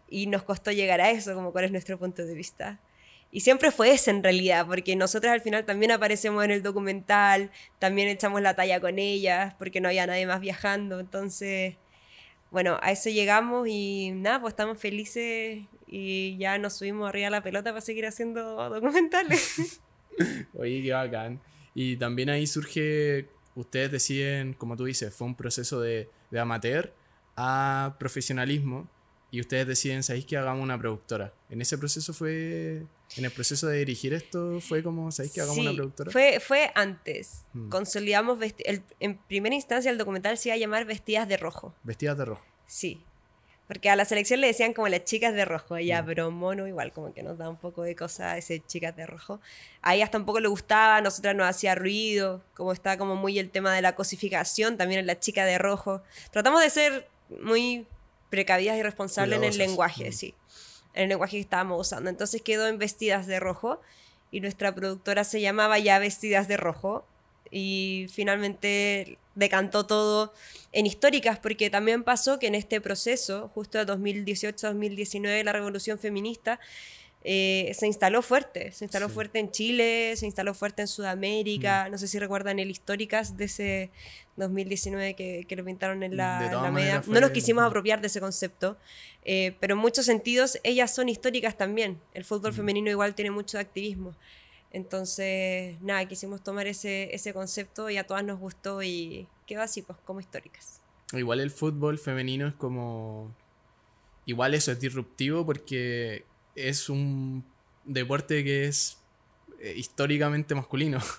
Y 0.10 0.28
nos 0.28 0.44
costó 0.44 0.72
llegar 0.72 1.00
a 1.02 1.10
eso, 1.12 1.34
como 1.36 1.52
cuál 1.54 1.66
es 1.66 1.72
nuestro 1.72 1.98
punto 1.98 2.26
de 2.26 2.34
vista. 2.34 2.80
Y 3.32 3.42
siempre 3.42 3.72
fue 3.72 3.92
ese 3.92 4.12
en 4.12 4.24
realidad, 4.24 4.66
porque 4.68 4.96
nosotras 4.96 5.34
al 5.34 5.42
final 5.42 5.66
también 5.66 5.92
aparecemos 5.92 6.44
en 6.46 6.52
el 6.52 6.64
documental, 6.64 7.52
también 7.80 8.08
echamos 8.10 8.42
la 8.42 8.56
talla 8.56 8.80
con 8.80 9.00
ellas, 9.00 9.54
porque 9.60 9.80
no 9.82 9.88
había 9.90 10.08
nadie 10.08 10.26
más 10.26 10.40
viajando. 10.42 11.00
Entonces, 11.00 11.76
bueno, 12.52 12.78
a 12.82 12.92
eso 12.92 13.10
llegamos 13.10 13.68
y 13.70 14.12
nada, 14.16 14.40
pues 14.42 14.54
estamos 14.54 14.78
felices 14.80 15.60
y 15.88 16.38
ya 16.38 16.58
nos 16.58 16.74
subimos 16.74 17.08
arriba 17.10 17.28
a 17.28 17.32
la 17.32 17.44
pelota 17.44 17.72
para 17.72 17.82
seguir 17.82 18.06
haciendo 18.06 18.70
documentales. 18.70 19.82
Oye, 20.56 20.82
qué 20.84 20.92
bacán. 20.94 21.40
Y 21.74 21.98
también 21.98 22.30
ahí 22.30 22.48
surge, 22.48 23.30
ustedes 23.56 23.92
deciden, 23.92 24.54
como 24.54 24.76
tú 24.76 24.86
dices, 24.86 25.14
fue 25.14 25.28
un 25.28 25.36
proceso 25.36 25.80
de, 25.82 26.10
de 26.32 26.40
amateur 26.40 26.94
a 27.36 27.96
profesionalismo 28.00 28.90
y 29.30 29.42
ustedes 29.42 29.68
deciden, 29.68 30.04
¿sabéis 30.04 30.26
que 30.26 30.38
hagamos 30.38 30.64
una 30.64 30.80
productora? 30.80 31.34
En 31.50 31.62
ese 31.62 31.78
proceso 31.78 32.14
fue, 32.14 32.84
en 33.18 33.26
el 33.26 33.32
proceso 33.32 33.68
de 33.68 33.78
dirigir 33.80 34.14
esto, 34.14 34.60
fue 34.62 34.82
como, 34.82 35.12
¿sabéis 35.12 35.34
que 35.34 35.42
hagamos 35.42 35.60
una 35.60 35.72
Sí, 35.72 35.76
productora? 35.76 36.12
Fue, 36.12 36.40
fue 36.40 36.72
antes. 36.74 37.44
Mm. 37.54 37.70
Consolidamos, 37.70 38.40
el- 38.66 38.84
en 39.00 39.18
primera 39.28 39.54
instancia 39.54 39.92
el 39.92 39.98
documental 39.98 40.38
se 40.38 40.50
iba 40.50 40.56
a 40.56 40.58
llamar 40.58 40.86
Vestidas 40.86 41.28
de 41.28 41.38
Rojo. 41.38 41.76
Vestidas 41.84 42.18
de 42.18 42.26
rojo. 42.26 42.46
Sí. 42.66 43.04
Porque 43.68 43.90
a 43.90 43.96
la 43.98 44.06
selección 44.06 44.40
le 44.40 44.48
decían 44.48 44.72
como 44.74 44.88
las 44.88 45.04
chicas 45.04 45.34
de 45.34 45.44
rojo, 45.44 45.78
ya, 45.78 46.02
Mm. 46.02 46.06
pero 46.06 46.32
mono 46.32 46.68
igual, 46.68 46.94
como 46.94 47.14
que 47.14 47.22
nos 47.22 47.38
da 47.38 47.50
un 47.50 47.58
poco 47.58 47.84
de 47.84 47.96
cosa 47.96 48.38
ese 48.38 48.62
chicas 48.66 48.96
de 48.96 49.06
rojo. 49.06 49.42
Ahí 49.82 50.02
hasta 50.02 50.18
un 50.18 50.26
poco 50.26 50.40
le 50.40 50.48
gustaba, 50.48 50.98
a 50.98 51.02
nosotras 51.02 51.36
nos 51.36 51.48
hacía 51.48 51.76
ruido, 51.76 52.42
como 52.54 52.72
está 52.72 52.98
como 52.98 53.16
muy 53.18 53.38
el 53.40 53.50
tema 53.50 53.74
de 53.76 53.82
la 53.82 53.94
cosificación, 53.96 54.78
también 54.78 55.02
en 55.02 55.08
la 55.08 55.20
chica 55.20 55.44
de 55.46 55.58
rojo. 55.58 56.02
Tratamos 56.32 56.62
de 56.62 56.70
ser 56.70 57.08
muy 57.42 57.86
precavidas 58.30 58.78
y 58.78 58.84
responsables 58.84 59.38
en 59.38 59.44
el 59.44 59.58
lenguaje, 59.58 60.10
Mm. 60.10 60.14
sí. 60.14 60.34
En 60.94 61.04
el 61.04 61.10
lenguaje 61.10 61.38
que 61.38 61.42
estábamos 61.42 61.80
usando. 61.82 62.10
Entonces 62.10 62.42
quedó 62.42 62.68
en 62.68 62.78
vestidas 62.78 63.28
de 63.28 63.40
rojo 63.40 63.82
y 64.32 64.40
nuestra 64.42 64.74
productora 64.74 65.24
se 65.26 65.42
llamaba 65.42 65.78
Ya 65.78 66.00
Vestidas 66.00 66.48
de 66.48 66.58
Rojo 66.58 67.06
y 67.52 68.08
finalmente 68.12 69.18
decantó 69.36 69.86
todo 69.86 70.34
en 70.72 70.86
históricas 70.86 71.40
porque 71.40 71.70
también 71.70 72.04
pasó 72.04 72.40
que 72.40 72.48
en 72.48 72.56
este 72.56 72.82
proceso, 72.82 73.50
justo 73.54 73.78
de 73.78 73.86
2018-2019, 73.86 75.44
la 75.44 75.54
revolución 75.54 76.00
feminista, 76.00 76.60
eh, 77.30 77.74
se 77.74 77.88
instaló 77.88 78.22
fuerte, 78.22 78.72
se 78.72 78.86
instaló 78.86 79.10
fuerte 79.10 79.40
en 79.40 79.52
Chile, 79.52 80.16
se 80.16 80.26
instaló 80.26 80.54
fuerte 80.54 80.84
en 80.84 80.88
Sudamérica, 80.88 81.86
mm. 81.88 81.92
no 81.92 81.98
sé 81.98 82.08
si 82.08 82.20
recuerdan 82.20 82.58
el 82.60 82.72
Históricas 82.72 83.36
de 83.36 83.46
ese 83.46 83.90
2019 84.38 85.16
que, 85.16 85.46
que 85.46 85.56
lo 85.56 85.66
pintaron 85.66 86.04
en 86.04 86.16
la, 86.16 86.70
media. 86.72 87.04
No 87.06 87.20
nos 87.20 87.32
quisimos 87.32 87.66
apropiar 87.66 88.00
de 88.00 88.08
ese 88.08 88.22
concepto, 88.22 88.78
eh, 89.26 89.56
pero 89.60 89.74
en 89.74 89.80
muchos 89.82 90.06
sentidos 90.06 90.60
ellas 90.64 90.96
son 90.96 91.10
históricas 91.10 91.58
también, 91.58 92.00
el 92.14 92.24
fútbol 92.24 92.54
mm. 92.54 92.56
femenino 92.56 92.92
igual 92.92 93.14
tiene 93.14 93.32
mucho 93.32 93.60
activismo. 93.60 94.16
Entonces, 94.72 95.80
nada, 95.82 96.06
quisimos 96.08 96.44
tomar 96.44 96.68
ese, 96.68 97.14
ese 97.16 97.34
concepto 97.34 97.90
y 97.90 97.98
a 97.98 98.06
todas 98.06 98.24
nos 98.24 98.40
gustó 98.40 98.84
y 98.84 99.28
quedó 99.46 99.62
así, 99.62 99.82
pues, 99.82 99.98
como 100.06 100.20
históricas. 100.20 100.82
Igual 101.14 101.40
el 101.40 101.52
fútbol 101.52 101.98
femenino 101.98 102.48
es 102.48 102.54
como... 102.54 103.34
Igual 104.26 104.54
eso 104.54 104.74
es 104.74 104.80
disruptivo 104.80 105.46
porque 105.46 106.26
es 106.56 106.90
un 106.90 107.46
deporte 107.86 108.44
que 108.44 108.66
es 108.66 108.98
eh, 109.60 109.74
históricamente 109.76 110.56
masculino. 110.56 111.00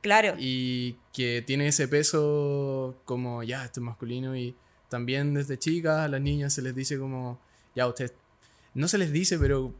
Claro. 0.00 0.36
Y 0.38 0.96
que 1.12 1.42
tiene 1.44 1.66
ese 1.66 1.88
peso 1.88 3.00
como, 3.04 3.42
ya, 3.42 3.64
esto 3.64 3.80
es 3.80 3.84
masculino 3.84 4.36
y 4.36 4.54
también 4.88 5.34
desde 5.34 5.58
chicas 5.58 5.98
a 5.98 6.08
las 6.08 6.20
niñas 6.20 6.54
se 6.54 6.62
les 6.62 6.72
dice 6.72 6.98
como, 6.98 7.40
ya, 7.74 7.88
usted, 7.88 8.12
no 8.74 8.86
se 8.86 8.96
les 8.96 9.10
dice, 9.10 9.40
pero 9.40 9.74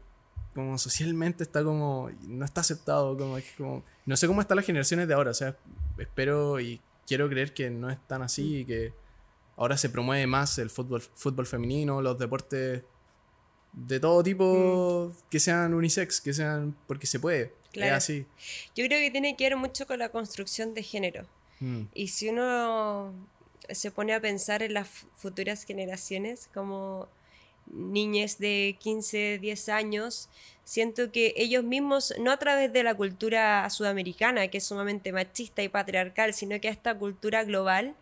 como 0.59 0.77
socialmente 0.77 1.43
está 1.43 1.63
como, 1.63 2.11
no 2.27 2.45
está 2.45 2.61
aceptado, 2.61 3.17
como, 3.17 3.37
como, 3.57 3.83
no 4.05 4.17
sé 4.17 4.27
cómo 4.27 4.41
están 4.41 4.57
las 4.57 4.65
generaciones 4.65 5.07
de 5.07 5.13
ahora, 5.13 5.31
o 5.31 5.33
sea, 5.33 5.57
espero 5.97 6.59
y 6.59 6.81
quiero 7.05 7.27
creer 7.29 7.53
que 7.53 7.69
no 7.69 7.89
es 7.89 7.97
tan 8.07 8.21
así 8.21 8.59
y 8.59 8.65
que 8.65 8.93
ahora 9.57 9.77
se 9.77 9.89
promueve 9.89 10.25
más 10.27 10.57
el 10.57 10.69
fútbol, 10.69 11.01
fútbol 11.01 11.45
femenino, 11.45 12.01
los 12.01 12.17
deportes 12.17 12.83
de 13.73 13.99
todo 13.99 14.23
tipo 14.23 15.11
mm. 15.11 15.29
que 15.29 15.39
sean 15.39 15.73
unisex, 15.73 16.21
que 16.21 16.33
sean 16.33 16.75
porque 16.87 17.07
se 17.07 17.19
puede. 17.19 17.53
Claro. 17.71 17.91
Es 17.91 17.97
así. 17.97 18.25
Yo 18.75 18.85
creo 18.85 18.99
que 18.99 19.11
tiene 19.11 19.35
que 19.35 19.43
ver 19.45 19.57
mucho 19.57 19.85
con 19.85 19.99
la 19.99 20.09
construcción 20.09 20.73
de 20.73 20.83
género. 20.83 21.27
Mm. 21.59 21.83
Y 21.93 22.07
si 22.07 22.29
uno 22.29 23.13
se 23.69 23.91
pone 23.91 24.13
a 24.13 24.21
pensar 24.21 24.63
en 24.63 24.73
las 24.73 24.87
futuras 25.15 25.63
generaciones, 25.63 26.49
como 26.53 27.07
niñas 27.69 28.37
de 28.39 28.77
15, 28.79 29.39
10 29.39 29.69
años, 29.69 30.29
siento 30.63 31.11
que 31.11 31.33
ellos 31.35 31.63
mismos, 31.63 32.13
no 32.19 32.31
a 32.31 32.37
través 32.37 32.71
de 32.71 32.83
la 32.83 32.95
cultura 32.95 33.69
sudamericana, 33.69 34.47
que 34.49 34.59
es 34.59 34.65
sumamente 34.65 35.11
machista 35.11 35.63
y 35.63 35.69
patriarcal, 35.69 36.33
sino 36.33 36.59
que 36.59 36.67
a 36.67 36.71
esta 36.71 36.97
cultura 36.97 37.43
global, 37.43 37.95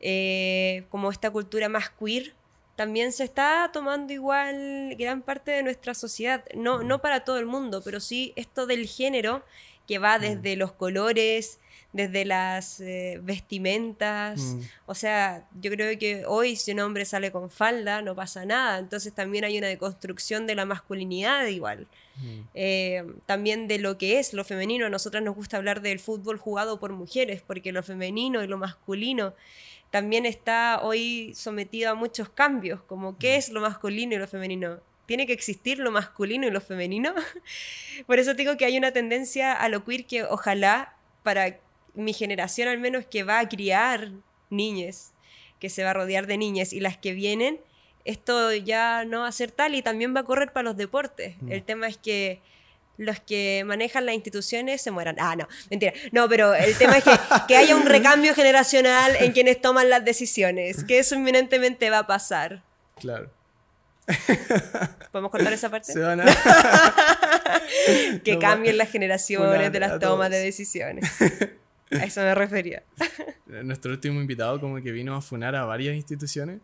eh, 0.00 0.84
como 0.90 1.10
esta 1.10 1.30
cultura 1.30 1.68
más 1.68 1.90
queer, 1.90 2.34
también 2.76 3.12
se 3.12 3.24
está 3.24 3.70
tomando 3.72 4.12
igual 4.12 4.94
gran 4.96 5.22
parte 5.22 5.50
de 5.50 5.64
nuestra 5.64 5.94
sociedad, 5.94 6.44
no, 6.54 6.82
no 6.84 7.00
para 7.00 7.24
todo 7.24 7.38
el 7.38 7.46
mundo, 7.46 7.82
pero 7.84 7.98
sí 7.98 8.32
esto 8.36 8.66
del 8.66 8.86
género 8.86 9.44
que 9.88 9.98
va 9.98 10.16
mm. 10.18 10.20
desde 10.20 10.56
los 10.56 10.72
colores, 10.72 11.58
desde 11.92 12.24
las 12.24 12.80
eh, 12.80 13.18
vestimentas. 13.22 14.40
Mm. 14.40 14.60
O 14.86 14.94
sea, 14.94 15.48
yo 15.60 15.70
creo 15.70 15.98
que 15.98 16.24
hoy 16.26 16.56
si 16.56 16.72
un 16.72 16.80
hombre 16.80 17.04
sale 17.04 17.32
con 17.32 17.50
falda 17.50 18.02
no 18.02 18.14
pasa 18.14 18.44
nada. 18.44 18.78
Entonces 18.78 19.12
también 19.12 19.44
hay 19.44 19.58
una 19.58 19.68
deconstrucción 19.68 20.46
de 20.46 20.54
la 20.54 20.64
masculinidad 20.64 21.46
igual. 21.46 21.86
Mm. 22.16 22.40
Eh, 22.54 23.04
también 23.26 23.68
de 23.68 23.78
lo 23.78 23.96
que 23.96 24.18
es 24.18 24.32
lo 24.34 24.44
femenino. 24.44 24.86
A 24.86 24.90
nosotras 24.90 25.22
nos 25.22 25.34
gusta 25.34 25.56
hablar 25.56 25.80
del 25.80 25.98
fútbol 25.98 26.38
jugado 26.38 26.78
por 26.78 26.92
mujeres, 26.92 27.42
porque 27.46 27.72
lo 27.72 27.82
femenino 27.82 28.42
y 28.42 28.46
lo 28.46 28.58
masculino 28.58 29.34
también 29.90 30.26
está 30.26 30.80
hoy 30.82 31.32
sometido 31.34 31.90
a 31.90 31.94
muchos 31.94 32.28
cambios, 32.28 32.82
como 32.82 33.16
qué 33.18 33.36
mm. 33.36 33.38
es 33.38 33.48
lo 33.50 33.60
masculino 33.60 34.14
y 34.14 34.18
lo 34.18 34.28
femenino. 34.28 34.80
¿Tiene 35.06 35.26
que 35.26 35.32
existir 35.32 35.78
lo 35.78 35.90
masculino 35.90 36.46
y 36.46 36.50
lo 36.50 36.60
femenino? 36.60 37.14
Por 38.06 38.18
eso 38.18 38.34
digo 38.34 38.58
que 38.58 38.66
hay 38.66 38.76
una 38.76 38.92
tendencia 38.92 39.54
a 39.54 39.68
lo 39.70 39.84
queer 39.84 40.04
que 40.04 40.24
ojalá 40.24 40.94
para 41.22 41.58
mi 41.98 42.12
generación 42.12 42.68
al 42.68 42.78
menos 42.78 43.04
que 43.04 43.24
va 43.24 43.40
a 43.40 43.48
criar 43.48 44.12
niñas, 44.50 45.12
que 45.58 45.68
se 45.68 45.84
va 45.84 45.90
a 45.90 45.94
rodear 45.94 46.26
de 46.26 46.38
niñas 46.38 46.72
y 46.72 46.80
las 46.80 46.96
que 46.96 47.12
vienen, 47.12 47.60
esto 48.04 48.54
ya 48.54 49.04
no 49.04 49.20
va 49.20 49.28
a 49.28 49.32
ser 49.32 49.50
tal 49.50 49.74
y 49.74 49.82
también 49.82 50.14
va 50.14 50.20
a 50.20 50.24
correr 50.24 50.52
para 50.52 50.64
los 50.64 50.76
deportes. 50.76 51.36
Mm. 51.42 51.52
El 51.52 51.62
tema 51.64 51.88
es 51.88 51.98
que 51.98 52.40
los 52.96 53.20
que 53.20 53.62
manejan 53.66 54.06
las 54.06 54.14
instituciones 54.14 54.80
se 54.80 54.90
mueran. 54.90 55.16
Ah, 55.18 55.36
no, 55.36 55.48
mentira. 55.70 55.92
No, 56.12 56.28
pero 56.28 56.54
el 56.54 56.76
tema 56.76 56.98
es 56.98 57.04
que, 57.46 57.56
haya 57.56 57.76
un 57.76 57.86
recambio 57.86 58.34
generacional 58.34 59.16
en 59.20 59.32
quienes 59.32 59.60
toman 59.60 59.90
las 59.90 60.04
decisiones, 60.04 60.84
que 60.84 60.98
eso 60.98 61.14
inminentemente 61.14 61.90
va 61.90 61.98
a 61.98 62.06
pasar. 62.06 62.62
Claro. 62.96 63.30
¿Podemos 65.12 65.30
cortar 65.30 65.52
esa 65.52 65.68
parte? 65.68 65.92
Se 65.92 66.00
van 66.00 66.22
a... 66.22 66.24
que 68.24 68.38
cambien 68.38 68.78
las 68.78 68.90
generaciones 68.90 69.70
de 69.70 69.80
las 69.80 69.98
tomas 70.00 70.30
de 70.30 70.38
decisiones. 70.38 71.04
A 71.90 72.04
eso 72.04 72.20
me 72.20 72.34
refería. 72.34 72.82
Nuestro 73.46 73.92
último 73.92 74.20
invitado 74.20 74.60
como 74.60 74.80
que 74.82 74.92
vino 74.92 75.14
a 75.14 75.20
funar 75.20 75.54
a 75.56 75.64
varias 75.64 75.96
instituciones 75.96 76.60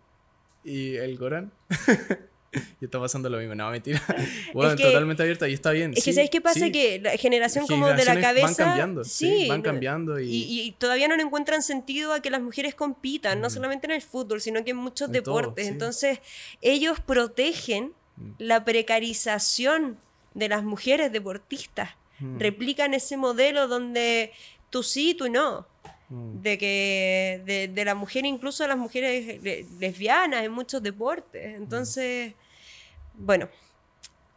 y 0.65 0.97
el 0.97 1.17
Goran 1.19 1.53
y 2.81 2.85
está 2.85 3.01
pasando 3.01 3.29
lo 3.29 3.39
mismo. 3.39 3.55
No, 3.55 3.71
mentira. 3.71 4.03
Bueno, 4.53 4.77
totalmente 4.77 5.23
abierta 5.23 5.49
y 5.49 5.55
está 5.55 5.73
bien. 5.73 5.93
Es 5.97 6.05
que, 6.05 6.13
¿sabes 6.13 6.31
qué 6.31 6.41
pasa? 6.41 6.71
Que 6.71 7.01
la 7.01 7.17
generación 7.17 7.67
como 7.67 7.89
de 7.89 8.05
la 8.05 8.21
cabeza. 8.21 8.47
Van 8.47 8.55
cambiando. 8.55 9.05
Sí, 9.05 9.49
van 9.49 9.63
cambiando. 9.63 10.21
Y... 10.21 10.29
Y, 10.31 10.73
todavía 10.73 11.09
no 11.09 11.21
encuentran 11.21 11.63
sentido 11.63 12.13
a 12.13 12.21
que 12.21 12.31
las 12.31 12.41
mujeres 12.41 12.75
compitan, 12.75 13.41
no 13.41 13.49
mm. 13.49 13.51
solamente 13.51 13.87
en 13.87 13.93
el 13.93 14.03
fútbol, 14.03 14.41
sino 14.41 14.65
que 14.65 14.71
en 14.71 14.77
muchos 14.77 15.11
deportes. 15.11 15.67
Entonces, 15.67 16.21
ellos 16.61 17.01
protegen 17.01 17.93
mm. 18.17 18.31
la 18.39 18.65
precarización 18.65 19.99
de 20.35 20.49
las 20.49 20.63
mujeres 20.63 21.11
deportistas. 21.11 21.91
Mm. 22.21 22.39
Replican 22.39 22.95
ese 22.95 23.17
modelo 23.17 23.67
donde 23.67 24.33
tú 24.75 24.83
sí, 24.83 25.15
tú 25.15 25.29
no. 25.31 25.69
De 26.11 26.59
que 26.59 27.43
de, 27.47 27.69
de, 27.69 27.85
la 27.85 27.95
mujer, 27.95 28.25
incluso 28.25 28.67
las 28.67 28.77
mujeres 28.77 29.41
lesbianas 29.81 30.45
en 30.45 30.51
muchos 30.51 30.83
deportes. 30.83 31.57
Entonces, 31.57 32.35
bueno, 33.15 33.49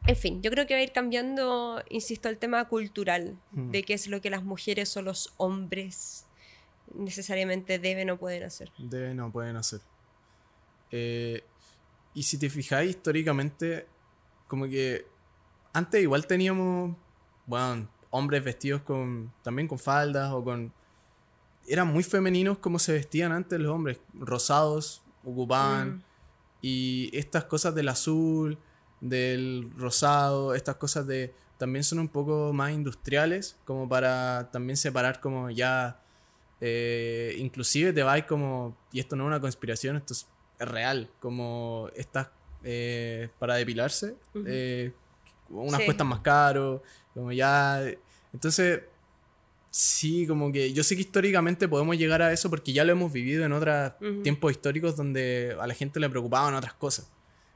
en 0.06 0.16
fin, 0.16 0.42
yo 0.44 0.52
creo 0.52 0.68
que 0.68 0.76
va 0.76 0.80
a 0.80 0.84
ir 0.84 0.92
cambiando, 0.92 1.84
insisto, 1.90 2.30
el 2.30 2.38
tema 2.38 2.68
cultural 2.68 3.38
mm. 3.52 3.72
de 3.72 3.84
qué 3.84 3.96
es 3.96 4.08
lo 4.08 4.22
que 4.22 4.30
las 4.30 4.44
mujeres 4.44 4.96
o 4.96 5.02
los 5.02 5.34
hombres 5.38 6.26
necesariamente 6.94 7.80
deben 7.80 8.12
o 8.12 8.18
pueden 8.18 8.44
hacer. 8.44 8.72
Deben 8.78 9.20
o 9.20 9.32
pueden 9.32 9.56
hacer. 9.56 9.82
Eh, 10.92 11.44
y 12.14 12.24
si 12.24 12.38
te 12.38 12.50
fijáis 12.50 12.92
históricamente, 12.92 13.88
como 14.48 14.68
que 14.68 15.06
antes 15.74 16.02
igual 16.02 16.28
teníamos, 16.28 16.96
bueno, 17.46 17.88
hombres 18.10 18.44
vestidos 18.44 18.82
con, 18.82 19.34
también 19.44 19.68
con 19.68 19.80
faldas 19.80 20.32
o 20.32 20.44
con... 20.44 20.74
Eran 21.68 21.88
muy 21.88 22.04
femeninos 22.04 22.58
como 22.60 22.80
se 22.80 22.94
vestían 22.94 23.32
antes 23.32 23.60
los 23.60 23.72
hombres, 23.74 24.00
rosados, 24.14 25.04
ocupaban. 25.24 25.98
Mm. 25.98 26.04
Y 26.62 27.10
estas 27.14 27.44
cosas 27.44 27.76
del 27.76 27.90
azul, 27.90 28.58
del 29.02 29.70
rosado, 29.78 30.56
estas 30.56 30.76
cosas 30.76 31.06
de 31.06 31.34
también 31.58 31.84
son 31.84 32.00
un 32.00 32.08
poco 32.08 32.54
más 32.54 32.72
industriales, 32.72 33.58
como 33.66 33.90
para 33.90 34.50
también 34.52 34.78
separar 34.78 35.20
como 35.20 35.50
ya, 35.50 36.00
eh, 36.62 37.36
inclusive 37.38 37.94
te 37.94 38.04
vais 38.04 38.26
como, 38.26 38.78
y 38.92 39.00
esto 39.00 39.16
no 39.16 39.24
es 39.24 39.28
una 39.28 39.42
conspiración, 39.42 39.96
esto 39.96 40.14
es 40.14 40.28
real, 40.60 41.10
como 41.20 41.90
estas 41.96 42.30
eh, 42.64 43.30
para 43.40 43.56
depilarse, 43.56 44.16
eh, 44.46 44.94
unas 45.50 45.82
cuestan 45.82 46.08
más 46.08 46.20
caro, 46.20 46.84
como 47.14 47.32
ya, 47.32 47.82
entonces 48.34 48.82
sí, 49.70 50.26
como 50.28 50.52
que 50.52 50.74
yo 50.74 50.84
sé 50.84 50.96
que 50.96 51.02
históricamente 51.02 51.68
podemos 51.68 51.98
llegar 51.98 52.22
a 52.22 52.32
eso 52.32 52.50
porque 52.50 52.74
ya 52.74 52.84
lo 52.84 52.92
hemos 52.92 53.12
vivido 53.12 53.46
en 53.46 53.52
otros 53.52 53.94
tiempos 54.24 54.52
históricos 54.52 54.96
donde 54.96 55.56
a 55.60 55.68
la 55.68 55.74
gente 55.74 56.00
le 56.00 56.10
preocupaban 56.10 56.54
otras 56.56 56.74
cosas. 56.74 57.12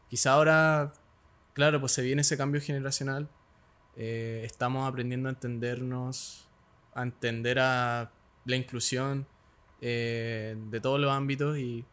Quizá 0.10 0.34
ahora 0.34 0.94
claro, 1.54 1.80
pues 1.80 1.92
se 1.92 2.02
viene 2.02 2.22
ese 2.22 2.38
cambio 2.38 2.62
generacional. 2.62 3.30
Eh, 3.96 4.44
estamos 4.46 4.88
aprendiendo 4.88 5.30
a 5.30 5.34
entendernos, 5.34 6.48
a 6.94 7.04
entender 7.04 7.60
a 7.60 8.12
la 8.46 8.56
inclusión 8.56 9.28
eh, 9.82 10.56
de 10.70 10.80
todos 10.80 11.00
los 11.00 11.12
ámbitos 11.12 11.58
y 11.58 11.86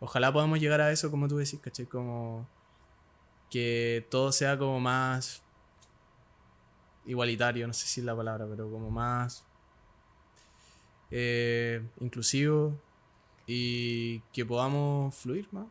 ojalá 0.00 0.32
podamos 0.32 0.60
llegar 0.60 0.80
a 0.80 0.90
eso, 0.90 1.10
como 1.10 1.28
tú 1.28 1.36
decís, 1.36 1.60
¿caché? 1.60 1.86
Como 1.86 2.48
que 3.50 4.06
todo 4.10 4.32
sea 4.32 4.58
como 4.58 4.80
más 4.80 5.42
igualitario, 7.06 7.66
no 7.66 7.72
sé 7.72 7.86
si 7.86 8.00
es 8.00 8.06
la 8.06 8.14
palabra, 8.14 8.46
pero 8.48 8.70
como 8.70 8.90
más 8.90 9.44
eh, 11.10 11.82
inclusivo. 12.00 12.78
y 13.46 14.20
que 14.32 14.44
podamos 14.44 15.14
fluir 15.14 15.48
más. 15.52 15.66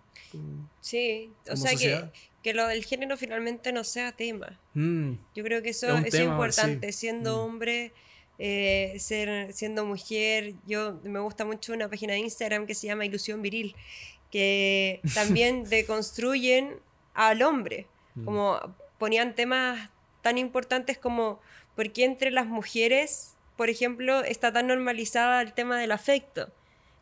sí, 0.81 1.31
o 1.49 1.55
sea 1.55 1.75
que, 1.75 2.09
que, 2.41 2.53
lo 2.53 2.67
del 2.67 2.83
género 2.83 3.17
finalmente 3.17 3.71
no 3.71 3.83
sea 3.83 4.11
tema. 4.11 4.59
Mm. 4.73 5.13
Yo 5.35 5.43
creo 5.43 5.61
que 5.61 5.69
eso 5.69 5.95
es, 5.97 6.15
importante, 6.15 6.91
siendo 6.91 7.37
mm. 7.37 7.39
hombre. 7.39 7.93
Eh, 8.39 8.95
ser, 8.99 9.51
siendo 9.51 9.83
mujer, 9.83 10.53
yo 10.67 10.99
me 11.03 11.19
gusta 11.19 11.43
mucho 11.43 11.73
una 11.73 11.89
página 11.89 12.13
de 12.13 12.19
Instagram 12.19 12.67
que 12.67 12.75
se 12.75 12.85
llama 12.85 13.03
Ilusión 13.03 13.41
Viril, 13.41 13.75
que 14.31 15.01
también 15.15 15.63
deconstruyen 15.69 16.79
al 17.17 17.41
hombre, 17.41 17.87
mm. 18.15 18.25
como 18.25 18.59
ponían 18.97 19.33
temas 19.33 19.89
tan 20.21 20.37
importantes 20.37 20.97
como 20.97 21.39
por 21.75 21.91
qué 21.91 22.05
entre 22.05 22.31
las 22.31 22.45
mujeres, 22.45 23.35
por 23.57 23.69
ejemplo, 23.69 24.23
está 24.23 24.53
tan 24.53 24.67
normalizada 24.67 25.41
el 25.41 25.53
tema 25.53 25.77
del 25.77 25.91
afecto 25.91 26.49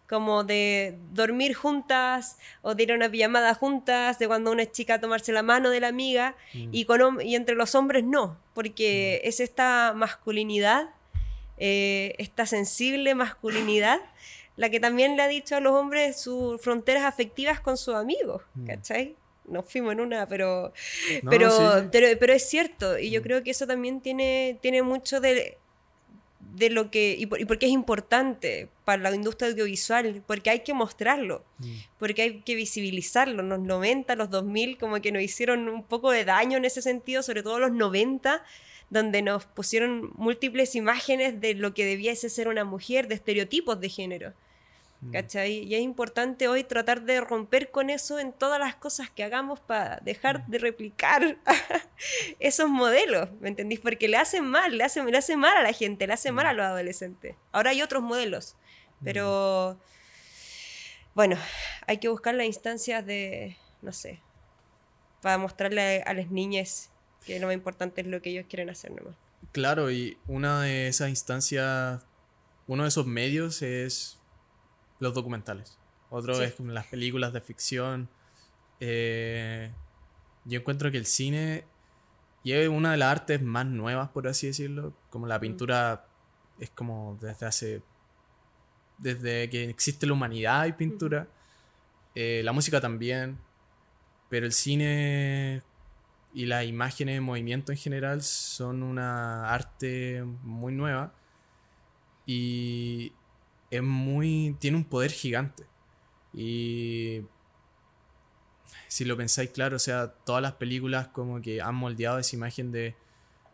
como 0.07 0.43
de 0.43 0.97
dormir 1.13 1.55
juntas 1.55 2.37
o 2.61 2.75
de 2.75 2.83
ir 2.83 2.91
a 2.91 2.95
una 2.95 3.09
pijamada 3.09 3.55
juntas, 3.55 4.19
de 4.19 4.27
cuando 4.27 4.51
una 4.51 4.69
chica 4.71 5.01
tomarse 5.01 5.31
la 5.31 5.41
mano 5.41 5.69
de 5.69 5.79
la 5.79 5.87
amiga 5.87 6.35
mm. 6.53 6.69
y, 6.71 6.85
con, 6.85 7.21
y 7.21 7.35
entre 7.35 7.55
los 7.55 7.75
hombres 7.75 8.03
no, 8.03 8.37
porque 8.53 9.21
mm. 9.23 9.27
es 9.27 9.39
esta 9.39 9.93
masculinidad, 9.95 10.89
eh, 11.57 12.13
esta 12.19 12.45
sensible 12.45 13.15
masculinidad, 13.15 13.99
la 14.57 14.69
que 14.69 14.79
también 14.79 15.17
le 15.17 15.23
ha 15.23 15.27
dicho 15.27 15.55
a 15.55 15.59
los 15.59 15.73
hombres 15.73 16.21
sus 16.21 16.61
fronteras 16.61 17.03
afectivas 17.03 17.59
con 17.59 17.75
sus 17.75 17.95
amigos. 17.95 18.43
¿cachai? 18.65 19.15
Nos 19.47 19.69
fuimos 19.69 19.93
en 19.93 20.01
una, 20.01 20.27
pero, 20.27 20.73
pero, 21.29 21.89
pero, 21.91 22.07
pero, 22.19 22.33
es 22.33 22.49
cierto, 22.49 22.97
y 22.97 23.11
yo 23.11 23.21
creo 23.21 23.43
que 23.43 23.51
eso 23.51 23.67
también 23.67 24.01
tiene, 24.01 24.57
tiene 24.61 24.81
mucho 24.81 25.19
de 25.19 25.57
de 26.55 26.69
lo 26.69 26.89
que 26.89 27.15
y 27.17 27.25
por, 27.25 27.57
qué 27.57 27.65
es 27.65 27.71
importante 27.71 28.69
para 28.85 29.01
la 29.01 29.13
industria 29.13 29.49
audiovisual, 29.49 30.23
porque 30.25 30.49
hay 30.49 30.59
que 30.59 30.73
mostrarlo, 30.73 31.43
mm. 31.59 31.71
porque 31.99 32.21
hay 32.21 32.41
que 32.41 32.55
visibilizarlo. 32.55 33.41
En 33.41 33.49
los 33.49 33.59
90, 33.59 34.15
los 34.15 34.29
2000 34.29 34.77
como 34.77 35.01
que 35.01 35.11
nos 35.11 35.21
hicieron 35.21 35.67
un 35.67 35.83
poco 35.83 36.11
de 36.11 36.23
daño 36.23 36.57
en 36.57 36.65
ese 36.65 36.81
sentido, 36.81 37.23
sobre 37.23 37.43
todo 37.43 37.59
los 37.59 37.71
90, 37.71 38.43
donde 38.89 39.21
nos 39.21 39.45
pusieron 39.45 40.11
múltiples 40.15 40.75
imágenes 40.75 41.41
de 41.41 41.55
lo 41.55 41.73
que 41.73 41.85
debiese 41.85 42.29
ser 42.29 42.47
una 42.47 42.63
mujer, 42.63 43.07
de 43.07 43.15
estereotipos 43.15 43.79
de 43.79 43.89
género. 43.89 44.33
Mm. 45.05 45.11
¿Cachai? 45.11 45.63
Y 45.63 45.75
es 45.75 45.81
importante 45.81 46.47
hoy 46.47 46.63
tratar 46.63 47.03
de 47.03 47.21
romper 47.21 47.69
con 47.69 47.89
eso 47.89 48.19
en 48.19 48.33
todas 48.33 48.59
las 48.59 48.75
cosas 48.75 49.09
que 49.09 49.23
hagamos 49.23 49.59
para 49.59 49.99
dejar 50.03 50.47
mm. 50.47 50.51
de 50.51 50.57
replicar 50.57 51.37
esos 52.39 52.69
modelos, 52.69 53.29
¿me 53.39 53.49
entendís? 53.49 53.79
Porque 53.79 54.07
le 54.07 54.17
hacen 54.17 54.45
mal, 54.45 54.77
le 54.77 54.83
hacen, 54.83 55.05
le 55.05 55.17
hacen 55.17 55.39
mal 55.39 55.55
a 55.57 55.63
la 55.63 55.73
gente, 55.73 56.07
le 56.07 56.13
hacen 56.13 56.33
mal 56.33 56.47
a 56.47 56.53
mm. 56.53 56.57
los 56.57 56.65
adolescentes. 56.65 57.35
Ahora 57.51 57.71
hay 57.71 57.81
otros 57.81 58.01
modelos, 58.01 58.55
pero 59.03 59.79
bueno, 61.13 61.37
hay 61.85 61.97
que 61.99 62.09
buscar 62.09 62.33
las 62.33 62.47
instancias 62.47 63.05
de, 63.05 63.57
no 63.81 63.93
sé, 63.93 64.21
para 65.21 65.37
mostrarle 65.37 66.01
a, 66.01 66.13
las 66.13 66.31
niñas 66.31 66.89
que 67.25 67.39
lo 67.39 67.47
más 67.47 67.53
importante 67.53 68.01
es 68.01 68.07
lo 68.07 68.21
que 68.21 68.31
ellos 68.31 68.45
quieren 68.49 68.69
hacer 68.69 68.91
nomás. 68.91 69.15
Claro, 69.51 69.91
y 69.91 70.17
una 70.27 70.63
de 70.63 70.87
esas 70.87 71.09
instancias, 71.09 72.03
uno 72.67 72.83
de 72.83 72.89
esos 72.89 73.05
medios 73.05 73.61
es 73.61 74.19
los 75.05 75.13
documentales. 75.13 75.77
Otro 76.09 76.41
es 76.41 76.53
como 76.53 76.71
las 76.71 76.87
películas 76.87 77.31
de 77.33 77.41
ficción. 77.41 78.09
Eh, 78.79 79.71
yo 80.43 80.59
encuentro 80.59 80.91
que 80.91 80.97
el 80.97 81.05
cine 81.05 81.65
y 82.45 82.51
es 82.53 82.67
una 82.69 82.91
de 82.91 82.97
las 82.97 83.11
artes 83.11 83.41
más 83.41 83.65
nuevas, 83.65 84.09
por 84.09 84.27
así 84.27 84.45
decirlo. 84.45 84.93
Como 85.09 85.25
la 85.25 85.39
mm. 85.39 85.41
pintura 85.41 86.05
es 86.59 86.69
como 86.69 87.17
desde 87.19 87.45
hace. 87.47 87.81
Desde 88.99 89.49
que 89.49 89.69
existe 89.69 90.05
la 90.05 90.13
humanidad 90.13 90.61
hay 90.61 90.73
pintura. 90.73 91.27
Eh, 92.13 92.41
la 92.43 92.51
música 92.51 92.79
también. 92.79 93.39
Pero 94.29 94.45
el 94.45 94.51
cine 94.51 95.63
y 96.35 96.45
las 96.45 96.65
imágenes 96.65 97.17
en 97.17 97.23
movimiento 97.23 97.71
en 97.71 97.79
general 97.79 98.21
son 98.21 98.83
una 98.83 99.51
arte 99.51 100.23
muy 100.43 100.71
nueva. 100.71 101.13
Y 102.27 103.11
es 103.75 103.83
muy. 103.83 104.55
tiene 104.59 104.77
un 104.77 104.85
poder 104.85 105.11
gigante. 105.11 105.63
Y. 106.33 107.21
Si 108.87 109.05
lo 109.05 109.17
pensáis 109.17 109.49
claro, 109.49 109.75
o 109.75 109.79
sea, 109.79 110.07
todas 110.07 110.41
las 110.41 110.53
películas 110.53 111.07
como 111.07 111.41
que 111.41 111.61
han 111.61 111.75
moldeado 111.75 112.19
esa 112.19 112.35
imagen 112.35 112.71
de. 112.71 112.95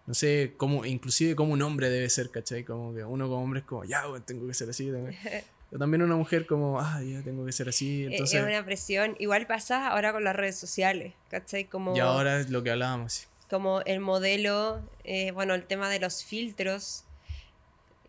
No 0.08 0.14
sé, 0.14 0.56
cómo, 0.58 0.86
inclusive 0.86 1.36
como 1.36 1.54
un 1.54 1.62
hombre 1.62 1.90
debe 1.90 2.10
ser, 2.10 2.32
¿cachai? 2.32 2.64
Como 2.64 2.94
que 2.94 3.04
uno 3.04 3.28
como 3.28 3.44
hombre 3.44 3.60
es 3.62 3.66
como, 3.66 3.84
ya, 3.86 4.04
tengo 4.26 4.48
que 4.48 4.54
ser 4.54 4.70
así. 4.70 4.92
Pero 5.72 5.80
también 5.80 6.02
una 6.02 6.18
mujer 6.18 6.46
como, 6.48 6.82
ah, 6.82 7.02
ya 7.02 7.22
tengo 7.22 7.46
que 7.46 7.54
ser 7.54 7.70
así. 7.70 8.04
E, 8.04 8.08
entonces, 8.08 8.42
es 8.42 8.46
una 8.46 8.66
presión. 8.66 9.16
Igual 9.20 9.48
pasa 9.48 9.88
ahora 9.88 10.12
con 10.12 10.24
las 10.24 10.36
redes 10.36 10.58
sociales, 10.58 11.14
¿cachai? 11.30 11.64
Como, 11.66 11.96
y 11.96 12.00
ahora 12.00 12.42
es 12.42 12.50
lo 12.50 12.62
que 12.62 12.72
hablábamos. 12.72 13.28
Como 13.50 13.82
el 13.84 14.02
modelo, 14.02 14.82
eh, 15.06 15.32
bueno, 15.32 15.54
el 15.54 15.66
tema 15.66 15.90
de 15.90 16.00
los 16.00 16.26
filtros, 16.26 17.06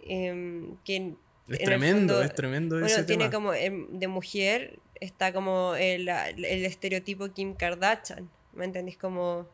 eh, 0.01 0.65
que 0.85 1.15
es 1.49 1.59
tremendo, 1.59 2.23
es 2.23 2.35
tremendo 2.35 2.79
bueno, 2.79 3.05
tiene 3.05 3.31
como 3.31 3.53
em, 3.53 3.87
de 3.91 4.09
mujer 4.09 4.79
está 5.03 5.33
como 5.33 5.75
el, 5.75 6.09
estereotipo 6.09 7.33
Kim 7.33 7.55
Kardashian, 7.55 8.31
¿me 8.53 8.65
entendís? 8.65 8.97
Como 8.97 9.49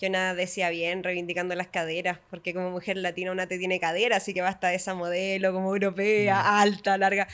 yo 0.00 0.08
nada 0.08 0.34
decía 0.34 0.70
bien 0.70 1.02
reivindicando 1.02 1.54
las 1.54 1.68
caderas, 1.68 2.18
porque 2.30 2.54
como 2.54 2.70
mujer 2.70 2.96
latina 2.96 3.30
una 3.30 3.46
te 3.46 3.58
tiene 3.58 3.78
cadera, 3.78 4.16
así 4.16 4.32
que 4.32 4.40
basta 4.40 4.72
esa 4.72 4.94
modelo 4.94 5.52
como 5.52 5.74
europea, 5.74 6.42
mm. 6.42 6.46
alta, 6.46 6.98
larga. 6.98 7.28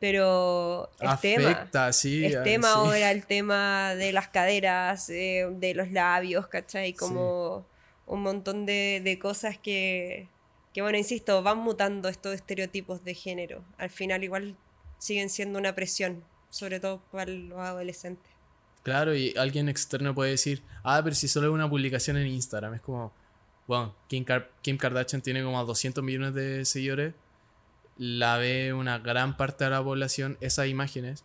Pero 0.00 0.90
el 1.00 1.18
tema, 1.18 1.92
sí, 1.92 2.24
el 2.24 2.44
tema 2.44 2.74
ahora, 2.74 3.10
el 3.10 3.26
tema 3.26 3.96
de 3.96 4.12
las 4.12 4.28
caderas, 4.28 5.10
eh, 5.10 5.48
de 5.50 5.74
los 5.74 5.90
labios, 5.90 6.46
¿cachai? 6.46 6.92
Como 6.92 7.66
un 8.06 8.22
montón 8.22 8.64
de, 8.64 9.00
de 9.02 9.18
cosas 9.18 9.58
que, 9.58 10.28
que 10.78 10.82
bueno, 10.82 10.96
insisto, 10.96 11.42
van 11.42 11.58
mutando 11.58 12.08
estos 12.08 12.34
estereotipos 12.34 13.02
de 13.02 13.12
género. 13.12 13.64
Al 13.78 13.90
final 13.90 14.22
igual 14.22 14.56
siguen 14.98 15.28
siendo 15.28 15.58
una 15.58 15.74
presión, 15.74 16.22
sobre 16.50 16.78
todo 16.78 17.02
para 17.10 17.32
los 17.32 17.58
adolescentes. 17.58 18.30
Claro, 18.84 19.12
y 19.12 19.34
alguien 19.36 19.68
externo 19.68 20.14
puede 20.14 20.30
decir, 20.30 20.62
ah, 20.84 21.00
pero 21.02 21.16
si 21.16 21.26
solo 21.26 21.48
es 21.48 21.52
una 21.52 21.68
publicación 21.68 22.16
en 22.16 22.28
Instagram, 22.28 22.74
es 22.74 22.80
como, 22.80 23.12
bueno, 23.66 23.96
Kim, 24.06 24.24
Kardashian 24.78 25.20
tiene 25.20 25.42
como 25.42 25.64
200 25.64 26.04
millones 26.04 26.34
de 26.34 26.64
seguidores, 26.64 27.12
la 27.96 28.36
ve 28.36 28.72
una 28.72 29.00
gran 29.00 29.36
parte 29.36 29.64
de 29.64 29.70
la 29.70 29.82
población 29.82 30.38
esas 30.40 30.68
imágenes, 30.68 31.24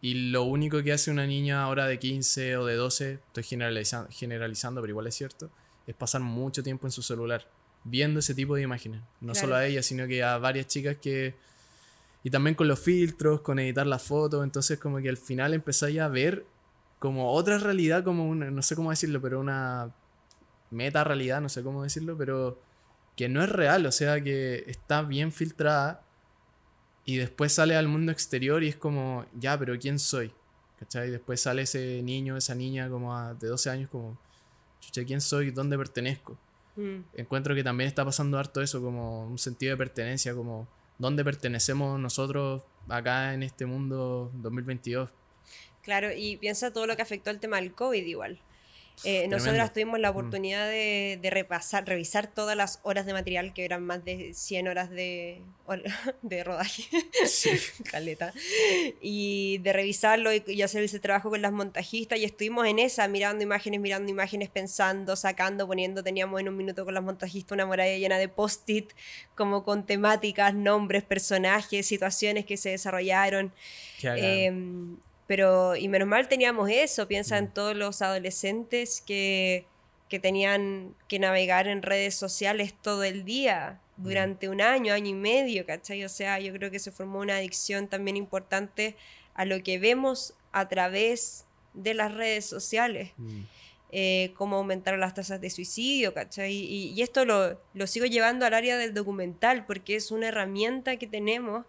y 0.00 0.30
lo 0.30 0.44
único 0.44 0.82
que 0.82 0.94
hace 0.94 1.10
una 1.10 1.26
niña 1.26 1.62
ahora 1.62 1.86
de 1.86 1.98
15 1.98 2.56
o 2.56 2.64
de 2.64 2.76
12, 2.76 3.12
estoy 3.12 3.42
generalizando, 3.42 4.08
generalizando 4.10 4.80
pero 4.80 4.92
igual 4.92 5.08
es 5.08 5.14
cierto, 5.14 5.50
es 5.86 5.94
pasar 5.94 6.22
mucho 6.22 6.62
tiempo 6.62 6.86
en 6.86 6.90
su 6.90 7.02
celular 7.02 7.46
viendo 7.84 8.20
ese 8.20 8.34
tipo 8.34 8.54
de 8.54 8.62
imágenes. 8.62 9.00
No 9.20 9.34
solo 9.34 9.56
a 9.56 9.66
ella, 9.66 9.82
sino 9.82 10.06
que 10.06 10.22
a 10.22 10.38
varias 10.38 10.66
chicas 10.66 10.96
que... 10.96 11.34
Y 12.24 12.30
también 12.30 12.54
con 12.54 12.68
los 12.68 12.78
filtros, 12.78 13.40
con 13.40 13.58
editar 13.58 13.86
las 13.86 14.02
fotos, 14.02 14.44
entonces 14.44 14.78
como 14.78 14.98
que 14.98 15.08
al 15.08 15.16
final 15.16 15.54
empezáis 15.54 15.98
a 15.98 16.08
ver 16.08 16.46
como 17.00 17.32
otra 17.32 17.58
realidad, 17.58 18.04
como 18.04 18.28
una, 18.28 18.48
no 18.52 18.62
sé 18.62 18.76
cómo 18.76 18.90
decirlo, 18.90 19.20
pero 19.20 19.40
una 19.40 19.92
meta 20.70 21.02
realidad, 21.02 21.40
no 21.40 21.48
sé 21.48 21.64
cómo 21.64 21.82
decirlo, 21.82 22.16
pero 22.16 22.60
que 23.16 23.28
no 23.28 23.42
es 23.42 23.48
real, 23.48 23.84
o 23.86 23.92
sea 23.92 24.22
que 24.22 24.62
está 24.68 25.02
bien 25.02 25.32
filtrada 25.32 26.04
y 27.04 27.16
después 27.16 27.52
sale 27.52 27.74
al 27.74 27.88
mundo 27.88 28.12
exterior 28.12 28.62
y 28.62 28.68
es 28.68 28.76
como, 28.76 29.26
ya, 29.34 29.58
pero 29.58 29.76
¿quién 29.80 29.98
soy? 29.98 30.32
¿Cachai? 30.78 31.10
Después 31.10 31.40
sale 31.40 31.62
ese 31.62 32.00
niño, 32.02 32.36
esa 32.36 32.54
niña 32.54 32.88
como 32.88 33.34
de 33.34 33.48
12 33.48 33.70
años 33.70 33.90
como, 33.90 34.16
chucha, 34.80 35.04
¿quién 35.04 35.20
soy? 35.20 35.50
¿Dónde 35.50 35.76
pertenezco? 35.76 36.38
Mm. 36.76 37.00
Encuentro 37.14 37.54
que 37.54 37.64
también 37.64 37.88
está 37.88 38.04
pasando 38.04 38.38
harto 38.38 38.62
eso, 38.62 38.80
como 38.80 39.26
un 39.26 39.38
sentido 39.38 39.72
de 39.72 39.76
pertenencia, 39.76 40.34
como 40.34 40.68
dónde 40.98 41.24
pertenecemos 41.24 41.98
nosotros 41.98 42.62
acá 42.88 43.34
en 43.34 43.42
este 43.42 43.66
mundo 43.66 44.30
2022. 44.34 45.10
Claro, 45.82 46.10
y 46.16 46.36
piensa 46.36 46.72
todo 46.72 46.86
lo 46.86 46.96
que 46.96 47.02
afectó 47.02 47.30
el 47.30 47.40
tema 47.40 47.56
del 47.56 47.74
COVID 47.74 48.04
igual. 48.04 48.40
Eh, 49.04 49.26
nosotras 49.28 49.72
tuvimos 49.72 49.98
la 49.98 50.10
mm. 50.10 50.16
oportunidad 50.16 50.68
de, 50.68 51.28
repasar, 51.30 51.86
revisar 51.86 52.28
todas 52.28 52.56
las 52.56 52.78
horas 52.82 53.04
de 53.04 53.12
material, 53.12 53.52
que 53.52 53.64
eran 53.64 53.84
más 53.84 54.04
de 54.04 54.32
100 54.32 54.68
horas 54.68 54.90
de, 54.90 55.42
de 56.22 56.44
rodaje, 56.44 56.84
caleta, 57.90 58.32
y 59.00 59.58
de 59.58 59.72
revisarlo 59.72 60.30
y, 60.32 60.62
hacer 60.62 60.84
ese 60.84 61.00
trabajo 61.00 61.30
con 61.30 61.42
las 61.42 61.52
montajistas, 61.52 62.18
y 62.18 62.24
estuvimos 62.24 62.66
en 62.66 62.78
esa, 62.78 63.08
mirando 63.08 63.42
imágenes, 63.42 63.80
mirando 63.80 64.10
imágenes, 64.10 64.48
pensando, 64.50 65.16
sacando, 65.16 65.66
poniendo, 65.66 66.04
teníamos 66.04 66.40
en 66.40 66.48
un 66.48 66.56
minuto 66.56 66.84
con 66.84 66.94
las 66.94 67.02
montajistas 67.02 67.52
una 67.52 67.66
muralla 67.66 67.96
llena 67.96 68.18
de 68.18 68.28
post-it, 68.28 68.92
como 69.34 69.64
con 69.64 69.84
temáticas, 69.84 70.54
nombres, 70.54 71.02
personajes, 71.02 71.86
situaciones 71.86 72.46
que 72.46 72.56
se 72.56 72.70
desarrollaron. 72.70 73.52
Pero, 75.26 75.76
y 75.76 75.88
menos 75.88 76.08
mal 76.08 76.28
teníamos 76.28 76.68
eso, 76.70 77.08
piensa 77.08 77.38
en 77.38 77.46
mm. 77.46 77.54
todos 77.54 77.76
los 77.76 78.02
adolescentes 78.02 79.00
que, 79.00 79.66
que 80.08 80.18
tenían 80.18 80.94
que 81.08 81.18
navegar 81.18 81.68
en 81.68 81.82
redes 81.82 82.14
sociales 82.14 82.74
todo 82.82 83.04
el 83.04 83.24
día, 83.24 83.80
durante 83.96 84.48
un 84.48 84.60
año, 84.60 84.92
año 84.92 85.10
y 85.10 85.14
medio, 85.14 85.64
¿cachai? 85.64 86.04
O 86.04 86.08
sea, 86.08 86.40
yo 86.40 86.52
creo 86.52 86.70
que 86.70 86.78
se 86.78 86.90
formó 86.90 87.20
una 87.20 87.36
adicción 87.36 87.88
también 87.88 88.16
importante 88.16 88.96
a 89.34 89.44
lo 89.44 89.62
que 89.62 89.78
vemos 89.78 90.34
a 90.50 90.68
través 90.68 91.44
de 91.74 91.94
las 91.94 92.12
redes 92.12 92.46
sociales. 92.46 93.12
Mm. 93.16 93.42
Eh, 93.94 94.32
cómo 94.38 94.56
aumentar 94.56 94.98
las 94.98 95.12
tasas 95.12 95.40
de 95.42 95.50
suicidio, 95.50 96.14
¿cachai? 96.14 96.52
Y, 96.54 97.02
esto 97.02 97.26
lo, 97.26 97.60
lo, 97.74 97.86
sigo 97.86 98.06
llevando 98.06 98.46
al 98.46 98.54
área 98.54 98.78
del 98.78 98.94
documental 98.94 99.66
porque 99.66 99.96
es 99.96 100.10
una 100.10 100.28
herramienta 100.28 100.96
que 100.96 101.06
tenemos 101.06 101.66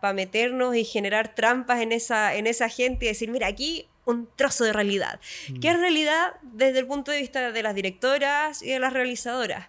para 0.00 0.12
meternos 0.12 0.76
y 0.76 0.84
generar 0.84 1.34
trampas 1.34 1.80
en 1.80 1.92
esa, 1.92 2.34
en 2.34 2.46
esa 2.46 2.68
gente 2.68 3.04
y 3.04 3.08
decir, 3.08 3.30
mira, 3.30 3.46
aquí 3.46 3.88
un 4.04 4.28
trozo 4.36 4.64
de 4.64 4.72
realidad. 4.72 5.20
¿Qué 5.60 5.68
es 5.68 5.76
mm. 5.76 5.80
realidad 5.80 6.34
desde 6.42 6.80
el 6.80 6.86
punto 6.86 7.10
de 7.10 7.20
vista 7.20 7.52
de 7.52 7.62
las 7.62 7.74
directoras 7.74 8.62
y 8.62 8.70
de 8.70 8.78
las 8.78 8.92
realizadoras? 8.92 9.68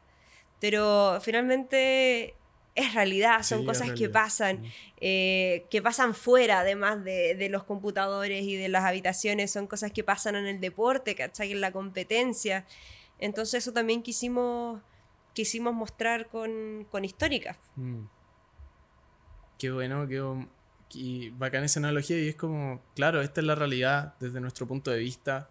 Pero 0.59 1.19
finalmente 1.21 2.35
es 2.75 2.93
realidad, 2.95 3.43
son 3.43 3.65
cosas 3.65 3.91
que 3.91 4.09
pasan, 4.09 4.61
mm. 4.61 4.71
eh, 5.01 5.65
que 5.69 5.81
pasan 5.81 6.15
fuera 6.15 6.61
además 6.61 7.03
de, 7.03 7.35
de, 7.35 7.49
los 7.49 7.63
computadores 7.63 8.43
y 8.43 8.55
de 8.55 8.69
las 8.69 8.83
habitaciones, 8.83 9.51
son 9.51 9.67
cosas 9.67 9.91
que 9.91 10.03
pasan 10.03 10.35
en 10.35 10.47
el 10.47 10.59
deporte, 10.59 11.15
¿cachai? 11.15 11.51
En 11.51 11.61
la 11.61 11.71
competencia. 11.71 12.65
Entonces 13.19 13.63
eso 13.63 13.73
también 13.73 14.01
quisimos, 14.01 14.81
quisimos 15.33 15.73
mostrar 15.73 16.27
con, 16.27 16.87
con 16.89 17.05
históricas. 17.05 17.57
Mm. 17.75 18.05
Qué 19.57 19.71
bueno, 19.71 20.07
qué 20.07 20.21
y 20.95 21.29
bacán 21.31 21.63
esa 21.63 21.79
analogía 21.79 22.19
y 22.19 22.29
es 22.29 22.35
como, 22.35 22.81
claro, 22.95 23.21
esta 23.21 23.41
es 23.41 23.47
la 23.47 23.55
realidad 23.55 24.15
desde 24.19 24.39
nuestro 24.39 24.67
punto 24.67 24.91
de 24.91 24.99
vista. 24.99 25.49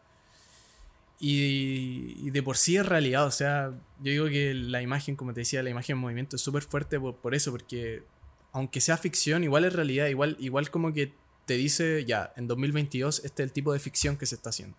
Y, 1.18 2.30
de 2.30 2.42
por 2.42 2.56
sí 2.56 2.76
es 2.76 2.84
realidad, 2.84 3.26
o 3.26 3.30
sea, 3.30 3.70
yo 4.00 4.10
digo 4.10 4.26
que 4.26 4.54
la 4.54 4.82
imagen, 4.82 5.14
como 5.14 5.32
te 5.32 5.40
decía, 5.40 5.62
la 5.62 5.70
imagen 5.70 5.94
en 5.94 6.00
movimiento 6.00 6.34
es 6.34 6.42
súper 6.42 6.64
fuerte 6.64 6.98
por, 6.98 7.34
eso, 7.34 7.52
porque 7.52 8.02
aunque 8.50 8.80
sea 8.80 8.96
ficción, 8.96 9.44
igual 9.44 9.64
es 9.64 9.72
realidad, 9.72 10.08
igual, 10.08 10.36
igual 10.40 10.70
como 10.70 10.92
que 10.92 11.12
te 11.46 11.54
dice, 11.54 12.04
ya, 12.04 12.32
en 12.36 12.48
2022 12.48 13.24
este 13.24 13.42
es 13.42 13.46
el 13.46 13.52
tipo 13.52 13.72
de 13.72 13.78
ficción 13.78 14.16
que 14.16 14.26
se 14.26 14.34
está 14.34 14.50
haciendo. 14.50 14.76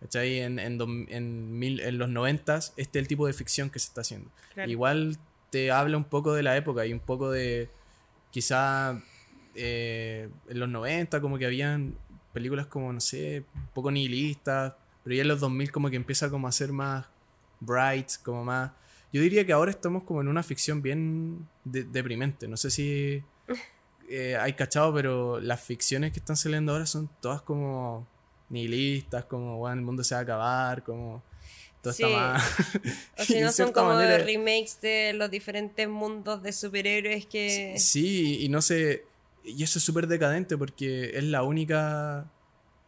¿Cachai? 0.00 0.38
En, 0.38 0.60
en, 0.60 0.80
en, 1.08 1.58
mil, 1.58 1.80
en 1.80 1.98
los 1.98 2.08
90 2.08 2.56
este 2.56 2.72
es 2.76 2.88
el 2.94 3.08
tipo 3.08 3.26
de 3.26 3.32
ficción 3.32 3.68
que 3.68 3.80
se 3.80 3.88
está 3.88 4.02
haciendo. 4.02 4.30
Igual 4.64 5.18
te 5.50 5.72
habla 5.72 5.96
un 5.96 6.04
poco 6.04 6.34
de 6.34 6.44
la 6.44 6.56
época 6.56 6.86
y 6.86 6.92
un 6.92 7.00
poco 7.00 7.32
de 7.32 7.68
quizá 8.30 9.00
eh, 9.54 10.28
en 10.48 10.60
los 10.60 10.68
90 10.68 11.20
como 11.20 11.38
que 11.38 11.46
habían 11.46 11.96
películas 12.32 12.66
como, 12.66 12.92
no 12.92 13.00
sé, 13.00 13.44
un 13.54 13.68
poco 13.74 13.90
nihilistas, 13.90 14.74
pero 15.02 15.16
ya 15.16 15.22
en 15.22 15.28
los 15.28 15.40
2000 15.40 15.72
como 15.72 15.90
que 15.90 15.96
empieza 15.96 16.30
como 16.30 16.46
a 16.46 16.52
ser 16.52 16.72
más 16.72 17.06
bright, 17.60 18.10
como 18.22 18.44
más... 18.44 18.70
Yo 19.12 19.22
diría 19.22 19.46
que 19.46 19.52
ahora 19.52 19.70
estamos 19.70 20.04
como 20.04 20.20
en 20.20 20.28
una 20.28 20.42
ficción 20.42 20.82
bien 20.82 21.48
deprimente, 21.64 22.46
no 22.46 22.56
sé 22.56 22.70
si 22.70 23.24
eh, 24.08 24.36
hay 24.36 24.52
cachado, 24.52 24.92
pero 24.94 25.40
las 25.40 25.60
ficciones 25.60 26.12
que 26.12 26.18
están 26.18 26.36
saliendo 26.36 26.72
ahora 26.72 26.86
son 26.86 27.08
todas 27.20 27.42
como 27.42 28.06
nihilistas, 28.50 29.24
como, 29.24 29.58
bueno, 29.58 29.80
el 29.80 29.84
mundo 29.84 30.04
se 30.04 30.14
va 30.14 30.20
a 30.20 30.22
acabar, 30.22 30.84
como... 30.84 31.22
Está 31.90 32.08
mal. 32.08 32.40
O 33.18 33.24
si 33.24 33.40
no 33.40 33.52
son 33.52 33.72
como 33.72 33.98
remakes 33.98 34.80
de 34.80 35.12
los 35.14 35.30
diferentes 35.30 35.88
mundos 35.88 36.42
de 36.42 36.52
superhéroes 36.52 37.26
que... 37.26 37.74
Sí, 37.78 38.44
y 38.44 38.48
no 38.48 38.62
sé 38.62 39.04
y 39.48 39.62
eso 39.62 39.78
es 39.78 39.84
súper 39.84 40.06
decadente 40.06 40.56
porque 40.56 41.16
es 41.16 41.24
la 41.24 41.42
única 41.42 42.30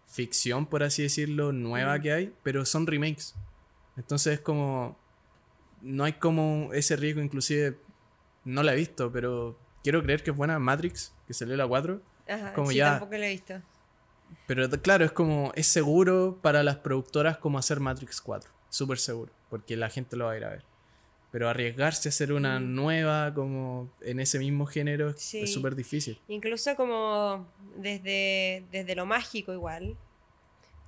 ficción, 0.07 0.67
por 0.67 0.83
así 0.83 1.03
decirlo, 1.03 1.53
nueva 1.53 1.99
mm. 1.99 2.03
que 2.03 2.13
hay, 2.13 2.35
pero 2.43 2.65
son 2.65 2.87
remakes. 2.87 3.35
Entonces 3.97 4.35
es 4.35 4.41
como... 4.41 4.99
No 5.81 6.05
hay 6.05 6.15
como 6.15 6.71
ese 6.75 6.97
riesgo, 6.97 7.23
inclusive 7.23 7.79
no 8.45 8.63
la 8.63 8.75
he 8.75 8.77
visto, 8.77 9.11
pero 9.11 9.59
quiero 9.83 10.03
creer 10.03 10.23
que 10.23 10.31
es 10.31 10.37
buena 10.37 10.59
Matrix, 10.59 11.15
que 11.27 11.33
salió 11.33 11.57
la 11.57 11.67
4. 11.67 12.03
Ajá, 12.29 12.53
como 12.53 12.71
sí, 12.71 12.77
ya... 12.77 12.91
tampoco 12.91 13.13
la 13.13 13.27
he 13.27 13.31
visto. 13.31 13.63
Pero 14.47 14.69
claro, 14.83 15.07
es 15.07 15.13
como, 15.13 15.53
es 15.55 15.67
seguro 15.67 16.39
para 16.43 16.63
las 16.63 16.77
productoras 16.77 17.39
como 17.39 17.59
hacer 17.59 17.81
Matrix 17.81 18.21
4. 18.21 18.51
Súper 18.71 18.99
seguro, 18.99 19.33
porque 19.51 19.77
la 19.77 19.91
gente 19.91 20.17
lo 20.17 20.27
va 20.27 20.33
a 20.33 20.37
ir 20.37 20.45
a 20.45 20.51
ver. 20.51 20.65
Pero 21.33 21.49
arriesgarse 21.49 22.09
a 22.09 22.11
hacer 22.11 22.33
una 22.33 22.59
mm. 22.59 22.75
nueva 22.75 23.35
como 23.35 23.93
en 24.01 24.21
ese 24.21 24.39
mismo 24.39 24.67
género 24.67 25.11
es 25.11 25.53
súper 25.53 25.77
difícil. 25.77 26.19
Incluso 26.29 26.75
como 26.77 27.47
desde, 27.77 28.65
desde 28.73 28.95
lo 28.95 29.07
mágico 29.07 29.53
igual. 29.53 29.97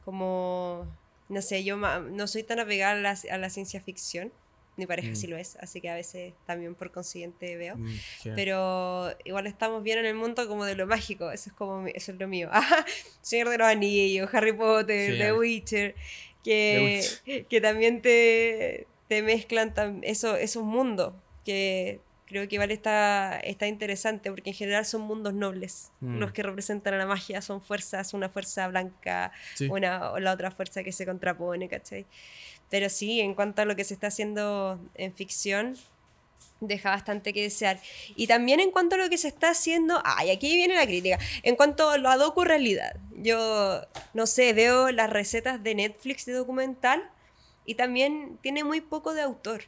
Como, 0.05 0.87
no 1.29 1.43
sé, 1.43 1.63
yo 1.63 1.77
no 1.77 2.27
soy 2.27 2.43
tan 2.43 2.59
apegada 2.59 2.93
a 2.93 2.97
la, 2.97 3.19
a 3.31 3.39
la 3.39 3.51
ciencia 3.51 3.81
ficción. 3.81 4.33
Mi 4.77 4.87
pareja 4.87 5.11
mm. 5.11 5.17
sí 5.17 5.27
lo 5.27 5.37
es, 5.37 5.57
así 5.57 5.83
que 5.83 5.91
a 5.91 5.95
veces 5.95 6.33
también 6.47 6.75
por 6.75 6.91
consiguiente 6.91 7.57
veo. 7.57 7.77
Mm, 7.77 7.95
Pero 8.35 9.15
igual 9.23 9.47
estamos 9.47 9.83
bien 9.83 9.99
en 9.99 10.07
el 10.07 10.15
mundo 10.15 10.49
como 10.49 10.65
de 10.65 10.75
lo 10.75 10.87
mágico, 10.87 11.31
eso 11.31 11.51
es 11.51 11.57
como 11.57 11.87
eso 11.87 12.13
es 12.13 12.19
lo 12.19 12.27
mío. 12.27 12.49
Señor 13.21 13.51
de 13.51 13.59
los 13.59 13.67
Anillos, 13.67 14.33
Harry 14.33 14.55
Potter, 14.55 15.19
The 15.19 15.35
Witcher, 15.35 15.95
que, 16.43 17.47
que 17.49 17.61
también 17.61 18.03
te, 18.03 18.87
te 19.09 19.23
mezclan 19.23 19.73
eso, 20.03 20.37
esos 20.37 20.65
mundos 20.65 21.15
que 21.45 22.01
creo 22.33 22.49
que 22.49 22.55
igual 22.55 22.71
está, 22.71 23.39
está 23.41 23.67
interesante 23.67 24.31
porque 24.31 24.51
en 24.51 24.57
general 24.57 24.87
son 24.87 25.03
mundos 25.03 25.35
nobles. 25.35 25.93
Mm. 26.01 26.17
Los 26.19 26.33
que 26.33 26.43
representan 26.43 26.95
a 26.95 26.97
la 26.97 27.07
magia 27.07 27.43
son 27.43 27.61
fuerzas, 27.61 28.15
una 28.15 28.31
fuerza 28.31 28.67
blanca, 28.69 29.33
una, 29.69 30.13
o 30.13 30.19
la 30.19 30.33
otra 30.33 30.51
fuerza 30.51 30.83
que 30.83 30.93
se 30.93 31.05
contrapone, 31.05 31.69
¿cachai? 31.69 32.07
Pero 32.71 32.89
sí, 32.89 33.21
en 33.21 33.35
cuanto 33.35 33.61
a 33.61 33.65
lo 33.67 33.77
que 33.77 33.85
se 33.85 33.93
está 33.93 34.07
haciendo 34.07 34.81
en 34.95 35.15
ficción, 35.15 35.77
deja 36.67 36.91
bastante 36.91 37.33
que 37.33 37.43
desear. 37.43 37.81
Y 38.17 38.27
también 38.27 38.61
en 38.61 38.71
cuanto 38.71 38.95
a 38.95 38.99
lo 38.99 39.09
que 39.09 39.19
se 39.19 39.29
está 39.29 39.51
haciendo, 39.51 40.01
ay, 40.05 40.31
aquí 40.31 40.57
viene 40.57 40.75
la 40.75 40.87
crítica, 40.87 41.19
en 41.43 41.57
cuanto 41.57 41.91
a 41.91 41.99
la 41.99 42.17
docu-realidad. 42.17 42.97
Yo, 43.17 43.83
no 44.15 44.27
sé, 44.27 44.53
veo 44.53 44.91
las 44.91 45.11
recetas 45.11 45.63
de 45.63 45.75
Netflix 45.75 46.25
de 46.25 46.33
documental 46.33 47.11
y 47.67 47.75
también 47.75 48.39
tiene 48.43 48.65
muy 48.65 48.81
poco 48.81 49.15
de 49.15 49.23
autor. 49.23 49.65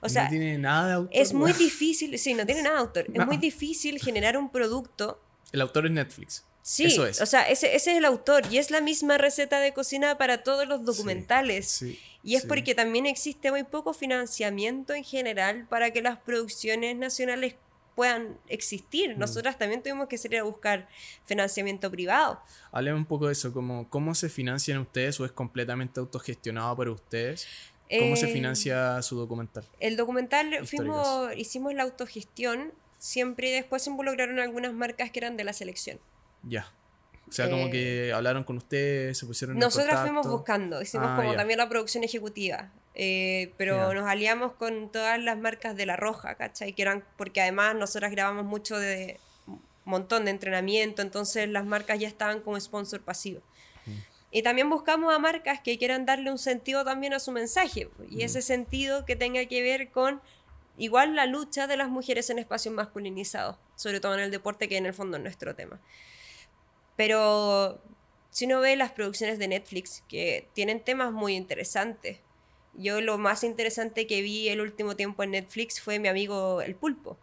O 0.00 0.08
sea, 0.08 0.24
no 0.24 0.30
tiene 0.30 0.58
nada 0.58 0.86
de 0.86 0.92
autor. 0.94 1.10
Es 1.12 1.32
muy 1.32 1.52
difícil, 1.52 2.18
sí, 2.18 2.34
no 2.34 2.46
tiene 2.46 2.62
nada 2.62 2.76
de 2.76 2.80
autor. 2.82 3.06
Es 3.12 3.26
muy 3.26 3.36
difícil 3.36 3.98
generar 3.98 4.36
un 4.36 4.50
producto. 4.50 5.20
El 5.52 5.60
autor 5.60 5.86
es 5.86 5.92
Netflix. 5.92 6.44
Sí, 6.62 6.84
Eso 6.84 7.06
es. 7.06 7.22
o 7.22 7.26
sea, 7.26 7.48
ese, 7.48 7.74
ese, 7.74 7.92
es 7.92 7.96
el 7.96 8.04
autor 8.04 8.42
y 8.50 8.58
es 8.58 8.70
la 8.70 8.82
misma 8.82 9.16
receta 9.16 9.58
de 9.58 9.72
cocina 9.72 10.18
para 10.18 10.42
todos 10.42 10.68
los 10.68 10.84
documentales. 10.84 11.82
y 12.22 12.34
es 12.34 12.44
porque 12.44 12.74
también 12.74 13.06
existe 13.06 13.50
muy 13.50 13.64
poco 13.64 13.94
financiamiento 13.94 14.92
en 14.92 15.02
general 15.02 15.66
para 15.70 15.92
que 15.92 16.02
las 16.02 16.18
producciones 16.18 16.94
nacionales 16.96 17.54
puedan 17.98 18.38
existir. 18.48 19.16
Mm. 19.16 19.18
Nosotras 19.18 19.58
también 19.58 19.82
tuvimos 19.82 20.06
que 20.06 20.18
salir 20.18 20.38
a 20.38 20.44
buscar 20.44 20.88
financiamiento 21.24 21.90
privado. 21.90 22.40
Hablemos 22.70 23.00
un 23.00 23.06
poco 23.06 23.26
de 23.26 23.32
eso, 23.32 23.52
como 23.52 23.90
cómo 23.90 24.14
se 24.14 24.28
financian 24.28 24.78
ustedes 24.78 25.18
o 25.18 25.24
es 25.24 25.32
completamente 25.32 25.98
autogestionado 25.98 26.76
por 26.76 26.90
ustedes. 26.90 27.48
¿Cómo 27.90 28.14
se 28.14 28.30
eh, 28.30 28.32
financia 28.32 29.02
su 29.02 29.16
documental? 29.16 29.64
El 29.80 29.96
documental 29.96 30.64
fuimos, 30.64 31.34
hicimos 31.36 31.74
la 31.74 31.82
autogestión 31.82 32.72
siempre 32.98 33.48
y 33.48 33.52
después 33.52 33.82
se 33.82 33.90
involucraron 33.90 34.38
algunas 34.38 34.72
marcas 34.72 35.10
que 35.10 35.20
eran 35.20 35.36
de 35.36 35.44
la 35.44 35.52
selección. 35.52 35.98
Ya. 36.42 36.72
O 37.28 37.32
sea, 37.32 37.50
como 37.50 37.70
que 37.70 38.08
eh, 38.08 38.12
hablaron 38.12 38.42
con 38.44 38.56
ustedes, 38.56 39.18
se 39.18 39.26
pusieron 39.26 39.58
Nosotras 39.58 40.00
fuimos 40.00 40.26
buscando, 40.26 40.80
hicimos 40.80 41.08
ah, 41.10 41.16
como 41.16 41.34
también 41.34 41.58
la 41.58 41.68
producción 41.68 42.04
ejecutiva. 42.04 42.70
Eh, 43.00 43.52
pero 43.56 43.94
nos 43.94 44.08
aliamos 44.08 44.54
con 44.54 44.90
todas 44.90 45.20
las 45.20 45.38
marcas 45.38 45.76
de 45.76 45.86
La 45.86 45.94
Roja, 45.94 46.34
¿cachai? 46.34 46.72
Que 46.72 46.82
eran, 46.82 47.04
porque 47.16 47.40
además 47.40 47.76
nosotras 47.76 48.10
grabamos 48.10 48.44
mucho 48.44 48.76
de 48.76 49.20
montón 49.84 50.24
de 50.24 50.30
entrenamiento, 50.30 51.02
entonces 51.02 51.48
las 51.48 51.64
marcas 51.64 51.98
ya 51.98 52.08
estaban 52.08 52.40
como 52.40 52.60
sponsor 52.60 53.00
pasivo. 53.00 53.40
Mm. 53.86 53.90
Y 54.30 54.42
también 54.42 54.68
buscamos 54.68 55.14
a 55.14 55.18
marcas 55.18 55.60
que 55.60 55.78
quieran 55.78 56.06
darle 56.06 56.30
un 56.30 56.38
sentido 56.38 56.84
también 56.84 57.14
a 57.14 57.20
su 57.20 57.32
mensaje, 57.32 57.88
y 58.10 58.16
mm. 58.16 58.20
ese 58.20 58.42
sentido 58.42 59.04
que 59.04 59.16
tenga 59.16 59.44
que 59.46 59.62
ver 59.62 59.90
con 59.90 60.20
igual 60.78 61.14
la 61.14 61.26
lucha 61.26 61.66
de 61.66 61.76
las 61.76 61.88
mujeres 61.88 62.30
en 62.30 62.38
espacios 62.38 62.74
masculinizados, 62.74 63.56
sobre 63.76 64.00
todo 64.00 64.14
en 64.14 64.20
el 64.20 64.30
deporte, 64.30 64.68
que 64.68 64.76
en 64.76 64.86
el 64.86 64.94
fondo 64.94 65.16
es 65.16 65.22
nuestro 65.22 65.54
tema. 65.54 65.80
Pero 66.96 67.82
si 68.30 68.46
uno 68.46 68.60
ve 68.60 68.76
las 68.76 68.92
producciones 68.92 69.38
de 69.38 69.48
Netflix, 69.48 70.02
que 70.08 70.48
tienen 70.54 70.82
temas 70.82 71.12
muy 71.12 71.34
interesantes, 71.34 72.18
yo 72.74 73.00
lo 73.00 73.18
más 73.18 73.44
interesante 73.44 74.06
que 74.06 74.22
vi 74.22 74.48
el 74.48 74.60
último 74.60 74.96
tiempo 74.96 75.22
en 75.22 75.32
Netflix 75.32 75.80
fue 75.80 75.98
mi 75.98 76.08
amigo 76.08 76.62
El 76.62 76.76
Pulpo. 76.76 77.18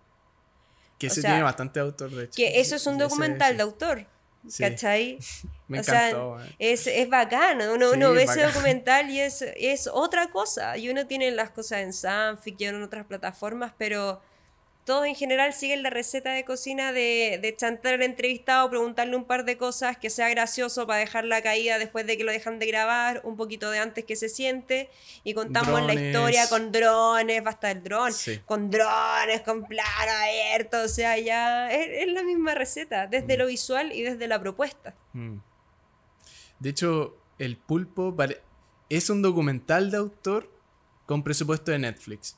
Que 1.00 1.08
ese 1.08 1.22
tiene 1.22 1.44
bastante 1.44 1.80
autor, 1.80 2.12
de 2.12 2.26
hecho. 2.26 2.36
Que 2.36 2.60
eso 2.60 2.76
es 2.76 2.88
un 2.88 2.98
documental 2.98 3.58
de 3.58 3.64
autor. 3.64 4.08
¿Cachai? 4.58 5.20
Me 5.68 5.80
encantó, 5.80 6.38
es, 6.60 6.86
es 6.86 7.10
bacano. 7.10 7.74
Uno, 7.74 7.92
uno 7.92 8.14
ve 8.14 8.24
ese 8.24 8.44
documental 8.44 9.10
y 9.10 9.20
es, 9.20 9.42
es 9.42 9.88
otra 9.92 10.30
cosa. 10.30 10.78
Y 10.78 10.90
uno 10.90 11.08
tiene 11.08 11.32
las 11.32 11.50
cosas 11.50 11.80
en 11.80 11.92
Sanfic 11.92 12.62
y 12.62 12.66
en 12.66 12.84
otras 12.84 13.06
plataformas, 13.06 13.74
pero 13.78 14.22
todos 14.86 15.08
en 15.08 15.16
general 15.16 15.52
siguen 15.52 15.82
la 15.82 15.90
receta 15.90 16.32
de 16.32 16.46
cocina 16.46 16.94
de, 16.94 17.40
de 17.42 17.56
chantar 17.56 17.96
al 17.96 18.04
entrevistado, 18.04 18.70
preguntarle 18.70 19.16
un 19.16 19.26
par 19.26 19.44
de 19.44 19.58
cosas 19.58 19.98
que 19.98 20.12
sea 20.12 20.30
gracioso 20.30 20.86
para 20.86 21.00
dejar 21.00 21.26
la 21.26 21.42
caída 21.42 21.80
después 21.80 22.06
de 22.06 22.18
que 22.18 22.24
lo 22.24 22.32
dejan 22.32 22.60
de 22.60 22.68
grabar, 22.68 23.22
un 23.24 23.36
poquito 23.36 23.72
de 23.72 23.80
antes 23.80 24.06
que 24.06 24.16
se 24.16 24.30
siente, 24.30 24.92
y 25.24 25.34
contamos 25.34 25.84
la 25.84 25.96
historia 25.96 26.48
con 26.48 26.72
drones, 26.72 27.44
basta 27.44 27.72
el 27.72 27.82
dron, 27.82 28.14
con 28.46 28.70
drones, 28.70 29.42
con 29.42 29.66
plano 29.66 30.12
abierto, 30.22 30.84
o 30.84 30.88
sea, 30.88 31.18
ya 31.18 31.72
es, 31.72 32.08
la 32.14 32.22
misma 32.22 32.54
receta, 32.54 33.08
desde 33.08 33.36
mm. 33.36 33.40
lo 33.40 33.48
visual 33.48 33.92
y 33.92 34.04
desde 34.04 34.28
la 34.28 34.40
propuesta. 34.40 34.94
Mm. 35.14 35.38
De 36.60 36.70
hecho, 36.70 37.18
El 37.40 37.58
Pulpo 37.58 38.16
es 38.90 39.10
un 39.10 39.24
documental 39.24 39.90
de 39.90 39.98
autor 39.98 40.48
con 41.08 41.24
presupuesto 41.24 41.72
de 41.72 41.80
Netflix. 41.80 42.38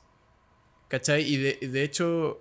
¿Cachai? 0.88 1.22
Y 1.22 1.36
de, 1.36 1.82
hecho. 1.82 2.40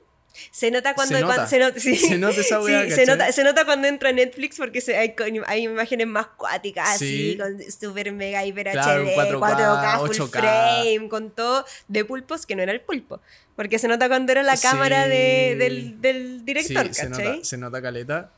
Se 0.52 0.72
nota 0.72 0.94
cuando. 0.94 1.16
Se 1.16 1.22
nota, 1.22 1.48
se, 1.48 1.60
nota, 1.60 1.80
se 1.80 2.18
nota 2.18 2.40
esa 2.40 2.62
weá, 2.62 2.90
se, 2.90 3.06
nota, 3.06 3.32
se 3.32 3.44
nota 3.44 3.66
cuando 3.66 3.88
entra 3.88 4.12
Netflix 4.12 4.58
porque 4.58 4.82
hay, 4.96 5.16
hay, 5.46 5.64
imágenes 5.64 6.08
más 6.08 6.28
cuáticas, 6.28 6.96
así, 6.96 7.38
con 7.38 7.60
super 7.70 8.12
mega 8.14 8.46
hiper 8.46 8.70
HD, 8.70 9.16
4K, 9.16 10.08
full 10.08 10.30
frame, 10.30 11.10
con 11.10 11.32
todo 11.32 11.66
de 11.88 12.06
pulpos 12.06 12.46
que 12.46 12.56
no 12.56 12.64
era 12.64 12.72
el 12.72 12.82
pulpo. 12.82 13.20
Porque 13.56 13.80
se 13.80 13.88
nota 13.88 14.08
cuando 14.08 14.32
era 14.32 14.44
la 14.44 14.58
cámara 14.58 15.08
de, 15.08 15.56
del, 15.58 16.00
del, 16.00 16.46
director, 16.46 16.94
se 16.94 17.10
nota, 17.10 17.36
se 17.44 17.58
nota 17.58 17.82
caleta. 17.82 18.32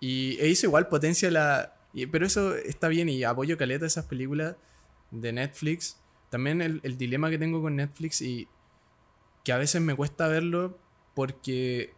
Y 0.00 0.36
e 0.40 0.48
hizo 0.48 0.66
igual 0.66 0.88
potencia 0.88 1.30
la. 1.30 1.74
pero 2.12 2.26
eso 2.26 2.54
está 2.56 2.88
bien 2.88 3.08
y 3.08 3.24
apoyo 3.24 3.56
caleta 3.56 3.86
esas 3.86 4.04
películas 4.04 4.56
de 5.10 5.32
Netflix. 5.32 5.96
También 6.28 6.60
el, 6.60 6.80
el 6.82 6.98
dilema 6.98 7.30
que 7.30 7.38
tengo 7.38 7.62
con 7.62 7.76
Netflix 7.76 8.20
y 8.20 8.48
que 9.44 9.52
a 9.52 9.58
veces 9.58 9.80
me 9.80 9.94
cuesta 9.94 10.26
verlo 10.26 10.78
porque 11.14 11.94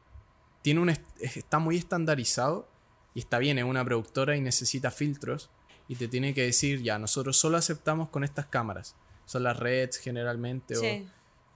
tiene 0.63 0.81
un 0.81 0.91
está 0.91 1.59
muy 1.59 1.77
estandarizado 1.77 2.69
y 3.15 3.21
está 3.21 3.39
bien, 3.39 3.57
es 3.59 3.65
una 3.65 3.85
productora 3.85 4.37
y 4.37 4.41
necesita 4.41 4.91
filtros 4.91 5.49
y 5.89 5.95
te 5.95 6.09
tiene 6.09 6.35
que 6.35 6.43
decir, 6.43 6.83
ya, 6.83 6.99
nosotros 6.99 7.37
solo 7.37 7.57
aceptamos 7.57 8.09
con 8.09 8.25
estas 8.25 8.47
cámaras. 8.47 8.97
Son 9.25 9.45
las 9.45 9.59
Reds 9.59 9.99
generalmente 9.99 10.77
o 10.77 11.07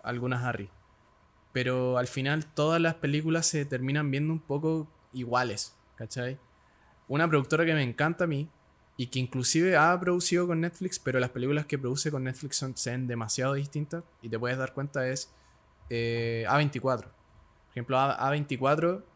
algunas 0.03 0.45
Harry. 0.45 0.71
Pero 1.53 1.99
al 1.99 2.07
final 2.07 2.47
todas 2.47 2.81
las 2.81 2.95
películas 2.95 3.47
se 3.47 3.65
terminan 3.65 4.11
viendo 4.11 4.33
un 4.33 4.39
poco 4.39 4.89
iguales, 5.13 5.77
¿cachai? 5.97 6.39
Una 7.09 7.29
productora 7.29 7.67
que 7.67 7.75
me 7.75 7.83
encanta 7.83 8.25
a 8.25 8.27
mí 8.29 8.49
y 8.97 9.09
que 9.09 9.19
inclusive 9.19 9.77
ha 9.77 9.99
producido 9.99 10.47
con 10.47 10.61
Netflix, 10.61 11.01
pero 11.01 11.19
las 11.19 11.31
películas 11.31 11.67
que 11.67 11.79
produce 11.79 12.13
con 12.13 12.23
Netflix 12.23 12.57
son, 12.57 12.77
son 12.77 13.09
demasiado 13.09 13.55
distintas 13.55 14.05
y 14.23 14.29
te 14.29 14.39
puedes 14.39 14.59
dar 14.59 14.73
cuenta 14.73 15.09
es 15.09 15.33
eh, 15.91 16.47
A24. 16.49 16.81
Por 16.81 17.13
ejemplo, 17.73 17.99
A, 17.99 18.31
24 18.31 19.07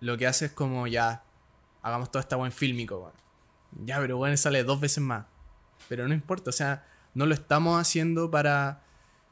lo 0.00 0.16
que 0.16 0.26
hace 0.26 0.46
es 0.46 0.52
como 0.52 0.86
ya, 0.86 1.24
hagamos 1.82 2.10
todo 2.10 2.20
esta 2.20 2.36
buen 2.36 2.52
fílmico. 2.52 3.12
Ya, 3.84 3.98
pero 3.98 4.16
bueno, 4.16 4.36
sale 4.36 4.64
dos 4.64 4.80
veces 4.80 5.02
más. 5.02 5.26
Pero 5.88 6.08
no 6.08 6.14
importa, 6.14 6.50
o 6.50 6.52
sea, 6.52 6.86
no 7.14 7.26
lo 7.26 7.34
estamos 7.34 7.80
haciendo 7.80 8.30
para... 8.30 8.82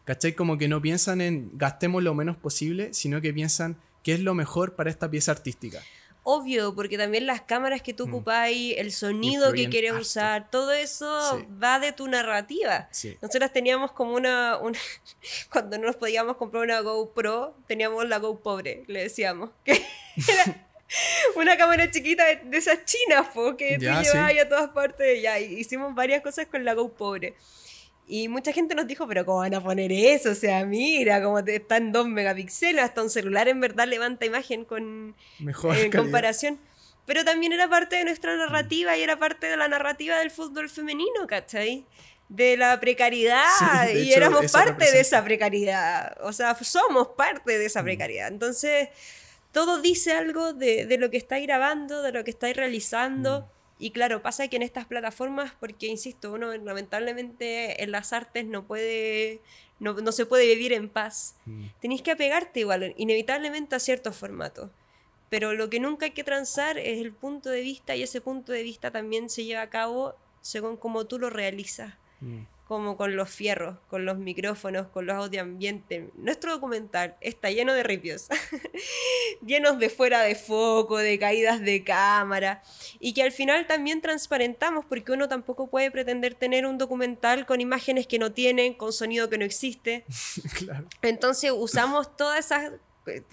¿Cachai? 0.04 0.34
Como 0.34 0.58
que 0.58 0.68
no 0.68 0.82
piensan 0.82 1.22
en 1.22 1.50
gastemos 1.54 2.02
lo 2.02 2.14
menos 2.14 2.36
posible, 2.36 2.92
sino 2.92 3.22
que 3.22 3.32
piensan 3.32 3.78
qué 4.02 4.12
es 4.12 4.20
lo 4.20 4.34
mejor 4.34 4.74
para 4.74 4.90
esta 4.90 5.10
pieza 5.10 5.32
artística 5.32 5.80
obvio, 6.24 6.74
porque 6.74 6.98
también 6.98 7.26
las 7.26 7.42
cámaras 7.42 7.82
que 7.82 7.94
tú 7.94 8.06
mm. 8.08 8.14
ocupáis, 8.14 8.74
el 8.78 8.90
sonido 8.92 9.52
que 9.52 9.68
quieres 9.68 9.92
usar, 9.92 10.50
todo 10.50 10.72
eso 10.72 11.46
va 11.62 11.78
de 11.78 11.92
tu 11.92 12.08
narrativa. 12.08 12.88
Nosotros 13.22 13.52
teníamos 13.52 13.92
como 13.92 14.14
una, 14.14 14.58
Cuando 15.50 15.78
no 15.78 15.86
nos 15.86 15.96
podíamos 15.96 16.36
comprar 16.36 16.64
una 16.64 16.80
GoPro, 16.80 17.54
teníamos 17.68 18.08
la 18.08 18.18
Go 18.18 18.40
pobre, 18.40 18.82
le 18.88 19.02
decíamos. 19.02 19.50
una 21.36 21.56
cámara 21.56 21.90
chiquita 21.90 22.24
de, 22.24 22.56
esas 22.56 22.84
chinas, 22.84 23.28
que 23.56 23.76
tú 23.78 23.84
llevabas 23.84 24.38
a 24.40 24.48
todas 24.48 24.70
partes. 24.70 25.22
Ya, 25.22 25.38
hicimos 25.38 25.94
varias 25.94 26.22
cosas 26.22 26.46
con 26.46 26.64
la 26.64 26.74
Go 26.74 26.92
pobre. 26.92 27.34
Y 28.06 28.28
mucha 28.28 28.52
gente 28.52 28.74
nos 28.74 28.86
dijo, 28.86 29.06
pero 29.08 29.24
¿cómo 29.24 29.38
van 29.38 29.54
a 29.54 29.62
poner 29.62 29.90
eso? 29.90 30.30
O 30.30 30.34
sea, 30.34 30.64
mira, 30.66 31.22
como 31.22 31.42
te, 31.42 31.56
está 31.56 31.78
en 31.78 31.90
2 31.90 32.08
megapíxeles, 32.08 32.84
hasta 32.84 33.02
un 33.02 33.08
celular 33.08 33.48
en 33.48 33.60
verdad 33.60 33.86
levanta 33.86 34.26
imagen 34.26 34.64
con 34.64 35.16
Mejor 35.38 35.76
en 35.76 35.90
comparación. 35.90 36.60
Pero 37.06 37.24
también 37.24 37.52
era 37.52 37.68
parte 37.68 37.96
de 37.96 38.04
nuestra 38.04 38.36
narrativa 38.36 38.96
y 38.96 39.02
era 39.02 39.18
parte 39.18 39.46
de 39.46 39.56
la 39.56 39.68
narrativa 39.68 40.18
del 40.18 40.30
fútbol 40.30 40.68
femenino, 40.68 41.26
¿cachai? 41.26 41.86
De 42.28 42.56
la 42.56 42.78
precariedad 42.80 43.88
y 43.94 44.12
éramos 44.12 44.50
parte 44.52 44.90
de 44.90 45.00
esa 45.00 45.22
precariedad. 45.24 46.16
O 46.22 46.32
sea, 46.32 46.54
somos 46.62 47.08
parte 47.08 47.58
de 47.58 47.66
esa 47.66 47.82
mm. 47.82 47.84
precariedad. 47.84 48.28
Entonces, 48.28 48.88
todo 49.52 49.80
dice 49.80 50.12
algo 50.12 50.52
de, 50.52 50.86
de 50.86 50.98
lo 50.98 51.10
que 51.10 51.18
estáis 51.18 51.46
grabando, 51.46 52.02
de 52.02 52.12
lo 52.12 52.24
que 52.24 52.30
estáis 52.30 52.56
realizando. 52.56 53.50
Y 53.84 53.90
claro, 53.90 54.22
pasa 54.22 54.48
que 54.48 54.56
en 54.56 54.62
estas 54.62 54.86
plataformas, 54.86 55.52
porque 55.60 55.88
insisto, 55.88 56.32
uno 56.32 56.56
lamentablemente 56.56 57.82
en 57.82 57.92
las 57.92 58.14
artes 58.14 58.46
no 58.46 58.66
puede, 58.66 59.42
no, 59.78 60.10
se 60.10 60.24
puede 60.24 60.46
vivir 60.46 60.72
en 60.72 60.88
paz. 60.88 61.36
Mm. 61.44 61.66
Tenéis 61.80 62.00
que 62.00 62.12
apegarte 62.12 62.60
igual, 62.60 62.94
inevitablemente 62.96 63.76
a 63.76 63.78
ciertos 63.78 64.16
formatos. 64.16 64.70
Pero 65.28 65.52
lo 65.52 65.68
que 65.68 65.80
nunca 65.80 66.06
hay 66.06 66.12
que 66.12 66.24
transar 66.24 66.78
es 66.78 66.98
el 66.98 67.12
punto 67.12 67.50
de 67.50 67.60
vista 67.60 67.94
y 67.94 68.02
ese 68.02 68.22
punto 68.22 68.52
de 68.52 68.62
vista 68.62 68.90
también 68.90 69.28
se 69.28 69.44
lleva 69.44 69.60
a 69.60 69.68
cabo 69.68 70.14
según 70.40 70.78
cómo 70.78 71.04
tú 71.04 71.18
lo 71.18 71.28
realizas. 71.28 71.92
Mm 72.22 72.53
como 72.66 72.96
con 72.96 73.14
los 73.14 73.30
fierros, 73.30 73.76
con 73.88 74.06
los 74.06 74.16
micrófonos, 74.16 74.86
con 74.88 75.06
los 75.06 75.16
audio 75.16 75.42
ambiente. 75.42 76.10
Nuestro 76.14 76.52
documental 76.52 77.16
está 77.20 77.50
lleno 77.50 77.74
de 77.74 77.82
ripios, 77.82 78.28
llenos 79.46 79.78
de 79.78 79.90
fuera 79.90 80.22
de 80.22 80.34
foco, 80.34 80.96
de 80.96 81.18
caídas 81.18 81.60
de 81.60 81.84
cámara, 81.84 82.62
y 83.00 83.12
que 83.12 83.22
al 83.22 83.32
final 83.32 83.66
también 83.66 84.00
transparentamos, 84.00 84.84
porque 84.86 85.12
uno 85.12 85.28
tampoco 85.28 85.68
puede 85.68 85.90
pretender 85.90 86.34
tener 86.34 86.66
un 86.66 86.78
documental 86.78 87.44
con 87.44 87.60
imágenes 87.60 88.06
que 88.06 88.18
no 88.18 88.32
tienen, 88.32 88.74
con 88.74 88.92
sonido 88.92 89.28
que 89.28 89.38
no 89.38 89.44
existe. 89.44 90.04
Entonces 91.02 91.52
usamos 91.54 92.16
todas 92.16 92.46
esas 92.46 92.72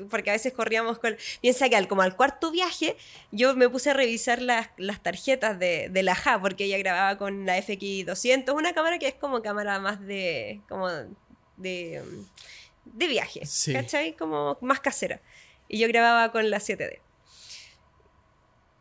porque 0.09 0.29
a 0.29 0.33
veces 0.33 0.53
corríamos 0.53 0.99
con... 0.99 1.15
Piensa 1.41 1.69
que 1.69 1.75
al, 1.75 1.87
como 1.87 2.01
al 2.01 2.15
cuarto 2.15 2.51
viaje, 2.51 2.97
yo 3.31 3.55
me 3.55 3.69
puse 3.69 3.91
a 3.91 3.93
revisar 3.93 4.41
las, 4.41 4.69
las 4.77 5.01
tarjetas 5.01 5.57
de, 5.59 5.89
de, 5.89 6.03
la 6.03 6.15
JA, 6.15 6.39
porque 6.41 6.65
ella 6.65 6.77
grababa 6.77 7.17
con 7.17 7.45
la 7.45 7.57
FX200, 7.57 8.53
una 8.55 8.73
cámara 8.73 8.99
que 8.99 9.07
es 9.07 9.15
como 9.15 9.41
cámara 9.41 9.79
más 9.79 9.99
de... 10.05 10.61
como 10.67 10.89
de, 11.57 12.01
de 12.85 13.07
viaje, 13.07 13.41
¿cachai? 13.71 14.15
Como 14.15 14.57
más 14.61 14.79
casera. 14.79 15.21
Y 15.67 15.79
yo 15.79 15.87
grababa 15.87 16.31
con 16.31 16.49
la 16.49 16.57
7D. 16.57 16.99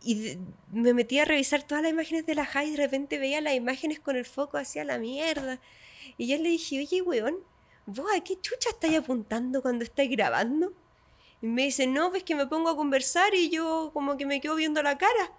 Y 0.02 0.38
me 0.72 0.94
metí 0.94 1.18
a 1.18 1.26
revisar 1.26 1.62
todas 1.62 1.82
las 1.82 1.92
imágenes 1.92 2.24
de 2.24 2.34
la 2.34 2.46
JA 2.46 2.64
y 2.64 2.70
de 2.70 2.76
repente 2.78 3.18
veía 3.18 3.40
las 3.40 3.54
imágenes 3.54 4.00
con 4.00 4.16
el 4.16 4.24
foco 4.24 4.56
hacia 4.56 4.82
la 4.84 4.98
mierda. 4.98 5.60
Y 6.16 6.26
yo 6.26 6.38
le 6.38 6.48
dije, 6.48 6.78
oye, 6.78 7.02
weón, 7.02 7.36
¿vos 7.94 8.06
a 8.16 8.20
qué 8.20 8.40
chucha 8.40 8.70
estáis 8.70 8.98
apuntando 8.98 9.62
cuando 9.62 9.84
estáis 9.84 10.10
grabando? 10.10 10.72
Y 11.42 11.46
me 11.46 11.62
dice, 11.62 11.86
no, 11.86 12.10
ves 12.10 12.22
que 12.22 12.34
me 12.34 12.46
pongo 12.46 12.70
a 12.70 12.76
conversar 12.76 13.34
y 13.34 13.50
yo 13.50 13.90
como 13.92 14.16
que 14.16 14.26
me 14.26 14.40
quedo 14.40 14.56
viendo 14.56 14.82
la 14.82 14.98
cara. 14.98 15.32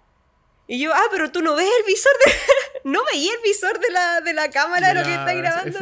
Y 0.66 0.78
yo, 0.78 0.92
ah, 0.94 1.04
pero 1.10 1.30
tú 1.30 1.42
no 1.42 1.54
ves 1.54 1.68
el 1.80 1.86
visor 1.86 2.12
de... 2.24 2.32
no 2.90 3.00
veía 3.12 3.32
el 3.32 3.42
visor 3.42 3.78
de 3.78 3.90
la, 3.90 4.20
de 4.20 4.32
la 4.32 4.50
cámara 4.50 4.88
de 4.88 4.94
lo 4.94 5.02
que 5.02 5.14
estáis 5.14 5.38
grabando. 5.38 5.78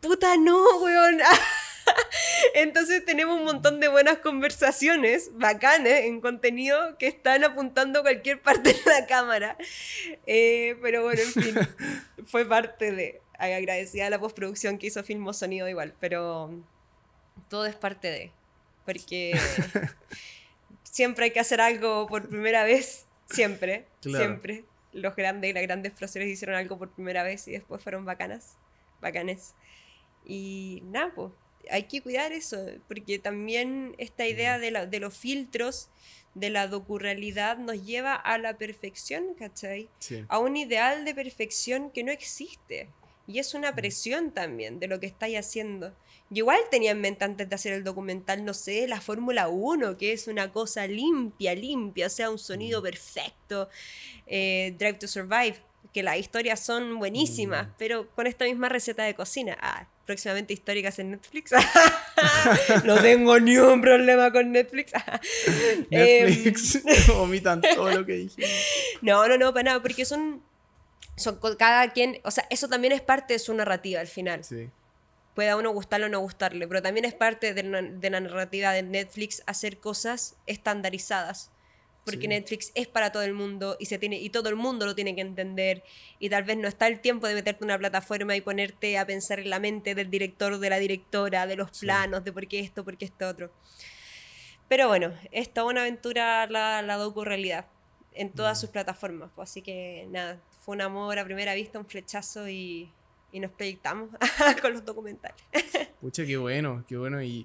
Puta, 0.00 0.36
no, 0.36 0.78
weón. 0.78 1.20
Entonces 2.54 3.04
tenemos 3.04 3.38
un 3.38 3.44
montón 3.44 3.80
de 3.80 3.88
buenas 3.88 4.18
conversaciones 4.18 5.30
bacanes 5.34 6.04
en 6.04 6.20
contenido 6.20 6.96
que 6.98 7.06
están 7.06 7.44
apuntando 7.44 8.00
a 8.00 8.02
cualquier 8.02 8.40
parte 8.42 8.72
de 8.72 8.82
la 8.86 9.06
cámara. 9.06 9.56
Eh, 10.26 10.76
pero 10.82 11.02
bueno, 11.02 11.20
en 11.22 11.32
fin, 11.32 11.54
fue 12.26 12.44
parte 12.44 12.92
de 12.92 13.22
agradecida 13.40 14.06
a 14.06 14.10
la 14.10 14.18
postproducción 14.18 14.78
que 14.78 14.88
hizo 14.88 15.02
Filmo 15.02 15.32
Sonido 15.32 15.68
igual, 15.68 15.94
pero 16.00 16.50
todo 17.48 17.66
es 17.66 17.74
parte 17.74 18.08
de, 18.10 18.32
porque 18.84 19.38
siempre 20.82 21.26
hay 21.26 21.30
que 21.30 21.40
hacer 21.40 21.60
algo 21.60 22.06
por 22.06 22.28
primera 22.28 22.64
vez, 22.64 23.06
siempre, 23.30 23.86
siempre. 24.00 24.64
Los 24.92 25.14
grandes 25.14 25.50
y 25.50 25.52
las 25.52 25.62
grandes 25.62 25.92
próceres 25.92 26.28
hicieron 26.28 26.56
algo 26.56 26.76
por 26.76 26.90
primera 26.90 27.22
vez 27.22 27.46
y 27.46 27.52
después 27.52 27.82
fueron 27.82 28.04
bacanas, 28.04 28.56
bacanes. 29.00 29.54
Y 30.26 30.82
nada, 30.86 31.12
pues 31.14 31.30
hay 31.70 31.84
que 31.84 32.00
cuidar 32.02 32.32
eso, 32.32 32.64
porque 32.88 33.18
también 33.18 33.94
esta 33.98 34.26
idea 34.26 34.58
de, 34.58 34.70
la, 34.70 34.86
de 34.86 35.00
los 35.00 35.16
filtros 35.16 35.90
de 36.34 36.50
la 36.50 36.68
docurrealidad 36.68 37.58
nos 37.58 37.84
lleva 37.84 38.14
a 38.14 38.38
la 38.38 38.56
perfección, 38.56 39.34
¿cachai? 39.34 39.88
A 40.28 40.38
un 40.38 40.56
ideal 40.56 41.04
de 41.04 41.14
perfección 41.14 41.90
que 41.90 42.04
no 42.04 42.12
existe. 42.12 42.88
Y 43.30 43.38
es 43.38 43.54
una 43.54 43.74
presión 43.76 44.32
también 44.32 44.80
de 44.80 44.88
lo 44.88 44.98
que 44.98 45.06
estáis 45.06 45.38
haciendo. 45.38 45.94
Yo 46.30 46.42
igual 46.42 46.58
tenía 46.68 46.90
en 46.90 47.00
mente 47.00 47.24
antes 47.24 47.48
de 47.48 47.54
hacer 47.54 47.72
el 47.72 47.84
documental, 47.84 48.44
no 48.44 48.54
sé, 48.54 48.88
la 48.88 49.00
Fórmula 49.00 49.46
1, 49.46 49.96
que 49.98 50.12
es 50.12 50.26
una 50.26 50.50
cosa 50.50 50.86
limpia, 50.88 51.54
limpia, 51.54 52.08
o 52.08 52.10
sea, 52.10 52.28
un 52.28 52.38
sonido 52.38 52.82
perfecto. 52.82 53.68
Eh, 54.26 54.74
Drive 54.78 54.94
to 54.94 55.06
Survive, 55.06 55.58
que 55.92 56.02
las 56.02 56.18
historias 56.18 56.58
son 56.58 56.98
buenísimas, 56.98 57.68
pero 57.78 58.10
con 58.16 58.26
esta 58.26 58.46
misma 58.46 58.68
receta 58.68 59.04
de 59.04 59.14
cocina. 59.14 59.56
Ah, 59.60 59.86
próximamente 60.10 60.52
históricas 60.52 60.98
en 60.98 61.12
Netflix. 61.12 61.52
no 62.84 63.00
tengo 63.00 63.38
ni 63.38 63.56
un 63.58 63.80
problema 63.80 64.32
con 64.32 64.50
Netflix. 64.50 64.90
Netflix 65.90 66.74
Em, 66.84 67.06
vomitan 67.14 67.60
todo 67.60 67.92
lo 67.92 68.04
que 68.04 68.14
dije. 68.14 68.42
no, 69.02 69.28
no, 69.28 69.38
no, 69.38 69.52
para 69.52 69.62
nada, 69.62 69.82
porque 69.82 70.04
son, 70.04 70.42
son 71.20 71.38
cada 71.58 71.88
quien, 71.92 72.18
o 72.24 72.30
sea, 72.30 72.46
eso 72.50 72.68
también 72.68 72.92
es 72.92 73.00
parte 73.00 73.34
de 73.34 73.38
su 73.38 73.54
narrativa 73.54 74.00
al 74.00 74.08
final. 74.08 74.42
Sí. 74.44 74.68
Puede 75.34 75.50
a 75.50 75.56
uno 75.56 75.70
gustarlo 75.70 76.06
o 76.06 76.08
no 76.08 76.18
gustarle, 76.20 76.66
pero 76.66 76.82
también 76.82 77.04
es 77.04 77.14
parte 77.14 77.54
de 77.54 77.62
la, 77.62 77.82
de 77.82 78.10
la 78.10 78.20
narrativa 78.20 78.72
de 78.72 78.82
Netflix 78.82 79.42
hacer 79.46 79.78
cosas 79.78 80.36
estandarizadas. 80.46 81.50
Porque 82.04 82.22
Sí. 82.22 82.28
Netflix 82.28 82.72
es 82.74 82.88
para 82.88 83.12
todo 83.12 83.22
el 83.22 83.34
mundo 83.34 83.76
y, 83.78 83.86
se 83.86 83.98
tiene, 83.98 84.16
y 84.18 84.30
todo 84.30 84.48
el 84.48 84.56
mundo 84.56 84.86
lo 84.86 84.94
tiene 84.94 85.14
que 85.14 85.20
entender. 85.20 85.84
Y 86.18 86.30
tal 86.30 86.44
vez 86.44 86.56
no 86.56 86.66
está 86.66 86.86
el 86.88 87.00
tiempo 87.00 87.26
de 87.28 87.34
meterte 87.34 87.62
en 87.62 87.66
una 87.66 87.78
plataforma 87.78 88.34
y 88.34 88.40
ponerte 88.40 88.96
a 88.98 89.06
pensar 89.06 89.38
en 89.38 89.50
la 89.50 89.60
mente 89.60 89.94
del 89.94 90.10
director, 90.10 90.58
de 90.58 90.70
la 90.70 90.78
directora, 90.78 91.46
de 91.46 91.56
los 91.56 91.68
Sí. 91.72 91.86
planos, 91.86 92.24
de 92.24 92.32
por 92.32 92.48
qué 92.48 92.60
esto, 92.60 92.84
por 92.84 92.96
qué 92.96 93.04
esto 93.04 93.28
otro. 93.28 93.52
Pero 94.68 94.88
bueno, 94.88 95.12
es 95.30 95.52
toda 95.52 95.66
una 95.66 95.82
aventura 95.82 96.46
la, 96.46 96.80
la 96.82 96.96
docu 96.96 97.22
realidad 97.24 97.66
en 98.14 98.30
todas 98.32 98.58
Mm. 98.58 98.60
sus 98.62 98.70
plataformas. 98.70 99.30
pues, 99.34 99.50
así 99.50 99.62
que 99.62 100.06
nada, 100.10 100.40
fue 100.70 100.76
un 100.76 100.82
amor 100.82 101.18
a 101.18 101.24
primera 101.24 101.52
vista, 101.54 101.80
un 101.80 101.84
flechazo 101.86 102.48
y, 102.48 102.88
y 103.32 103.40
nos 103.40 103.50
proyectamos 103.50 104.10
con 104.62 104.72
los 104.72 104.84
documentales. 104.84 105.42
Pucha, 106.00 106.24
qué 106.24 106.36
bueno, 106.36 106.84
qué 106.86 106.96
bueno. 106.96 107.20
Y 107.20 107.44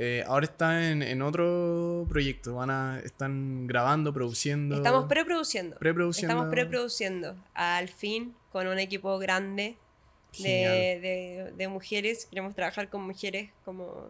eh, 0.00 0.24
ahora 0.26 0.46
están 0.46 0.82
en, 0.82 1.02
en 1.02 1.22
otro 1.22 2.04
proyecto. 2.08 2.56
Van 2.56 2.70
a, 2.70 2.98
están 3.04 3.68
grabando, 3.68 4.12
produciendo. 4.12 4.74
Estamos 4.76 5.06
preproduciendo. 5.06 5.76
preproduciendo. 5.78 6.34
Estamos 6.34 6.50
preproduciendo. 6.52 7.36
Al 7.54 7.88
fin, 7.88 8.34
con 8.50 8.66
un 8.66 8.80
equipo 8.80 9.16
grande 9.20 9.76
de, 10.40 10.48
de- 10.48 11.52
de 11.56 11.68
mujeres. 11.68 12.26
Queremos 12.26 12.56
trabajar 12.56 12.90
con 12.90 13.02
mujeres, 13.02 13.50
como 13.64 14.08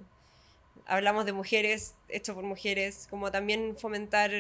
hablamos 0.87 1.27
de 1.27 1.33
mujeres, 1.35 1.97
hecho 2.09 2.35
por 2.35 2.45
mujeres, 2.45 3.07
como 3.11 3.31
también 3.31 3.77
fomentar 3.77 4.31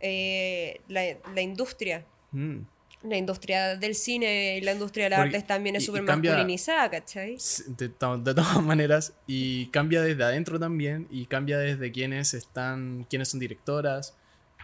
eh, 0.00 0.80
la, 0.88 1.02
la 1.34 1.40
industria. 1.42 2.06
Mm. 2.32 2.60
La 3.04 3.16
industria 3.16 3.76
del 3.76 3.94
cine 3.96 4.58
y 4.58 4.60
la 4.60 4.72
industria 4.72 5.04
de 5.06 5.10
las 5.10 5.18
Porque- 5.20 5.36
artes 5.36 5.46
también 5.48 5.74
es 5.76 5.84
súper 5.84 6.02
masculinizada, 6.02 6.88
¿cachai? 6.90 7.36
De, 7.66 7.88
to- 7.88 8.18
de 8.18 8.34
todas 8.34 8.62
maneras. 8.62 9.12
Y 9.26 9.66
cambia 9.66 10.02
desde 10.02 10.22
adentro 10.22 10.58
también. 10.60 11.08
Y 11.10 11.26
cambia 11.26 11.58
desde 11.58 11.90
quienes 11.90 12.32
están. 12.34 13.04
quienes 13.10 13.28
son 13.28 13.40
directoras. 13.40 14.14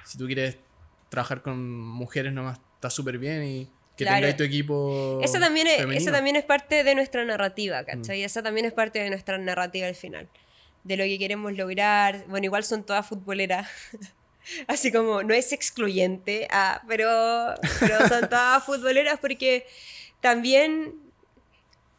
Si 0.05 0.17
tú 0.19 0.27
quieres 0.27 0.57
trabajar 1.09 1.43
con 1.43 1.81
mujeres 1.81 2.33
nomás, 2.33 2.61
está 2.77 2.91
súper 2.91 3.19
bien. 3.19 3.43
Y 3.45 3.65
que 3.97 4.05
Claro. 4.05 4.19
tengáis 4.19 4.37
tu 4.37 4.45
equipo. 4.45 5.21
Esa 5.25 5.41
también, 5.41 5.67
es, 5.67 5.81
esa 5.81 6.13
también 6.13 6.37
es 6.37 6.45
parte 6.45 6.85
de 6.85 6.95
nuestra 6.95 7.25
narrativa, 7.25 7.83
¿cachai? 7.85 8.23
Esa 8.23 8.43
también 8.45 8.67
es 8.67 8.73
parte 8.73 9.01
de 9.01 9.11
nuestra 9.11 9.37
narrativa 9.39 9.89
al 9.89 9.97
final. 9.97 10.29
De 10.85 10.97
lo 10.97 11.03
que 11.03 11.19
queremos 11.19 11.53
lograr. 11.57 12.25
Bueno, 12.29 12.45
igual 12.45 12.63
son 12.63 12.85
todas 12.85 13.05
futboleras. 13.07 13.67
Así 14.67 14.91
como, 14.93 15.23
no 15.23 15.35
es 15.35 15.53
excluyente, 15.53 16.49
ah, 16.51 16.83
pero, 16.89 17.55
pero 17.81 18.09
son 18.09 18.29
todas 18.31 18.65
futboleras 18.65 19.19
porque 19.21 19.67
también 20.21 20.95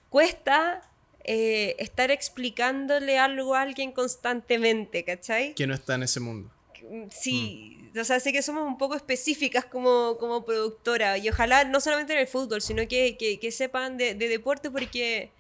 cuesta 0.10 0.82
eh, 1.24 1.76
estar 1.80 2.12
explicándole 2.12 3.18
algo 3.18 3.56
a 3.56 3.62
alguien 3.62 3.92
constantemente, 3.92 5.04
¿cachai? 5.04 5.54
Que 5.54 5.68
no 5.68 5.74
está 5.74 5.96
en 5.96 6.04
ese 6.04 6.20
mundo. 6.20 6.52
Sí, 7.12 7.78
o 8.00 8.04
sea, 8.04 8.20
sé 8.20 8.32
que 8.32 8.42
somos 8.42 8.66
un 8.66 8.78
poco 8.78 8.96
específicas 8.96 9.66
como, 9.66 10.18
como 10.18 10.46
productora 10.46 11.18
y 11.18 11.30
ojalá 11.30 11.66
no 11.66 11.82
solamente 11.82 12.14
en 12.14 12.20
el 12.20 12.28
fútbol, 12.28 12.62
sino 12.62 12.88
que, 12.88 13.18
que, 13.18 13.40
que 13.40 13.52
sepan 13.52 13.98
de, 13.98 14.16
de 14.16 14.28
deporte 14.28 14.72
porque, 14.72 15.32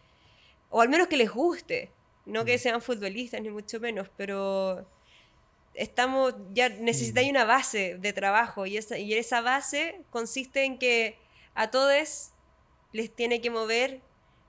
o 0.70 0.82
al 0.82 0.90
menos 0.90 1.08
que 1.08 1.18
les 1.18 1.32
guste, 1.32 1.92
no 2.26 2.46
que 2.46 2.58
sean 2.58 2.82
futbolistas 2.82 3.42
ni 3.42 3.50
mucho 3.50 3.80
menos, 3.80 4.10
pero 4.16 4.86
estamos, 5.80 6.36
ya 6.52 6.70
necesitáis 6.70 7.30
una 7.30 7.46
base 7.46 7.98
de 8.00 8.14
trabajo 8.14 8.66
y 8.66 8.78
esa, 8.78 8.98
y 8.98 9.14
esa 9.14 9.42
base 9.42 10.02
consiste 10.12 10.64
en 10.66 10.78
que 10.78 11.18
a 11.56 11.72
todos 11.72 12.32
les 12.92 13.16
tiene 13.16 13.42
que 13.42 13.50
mover 13.50 14.02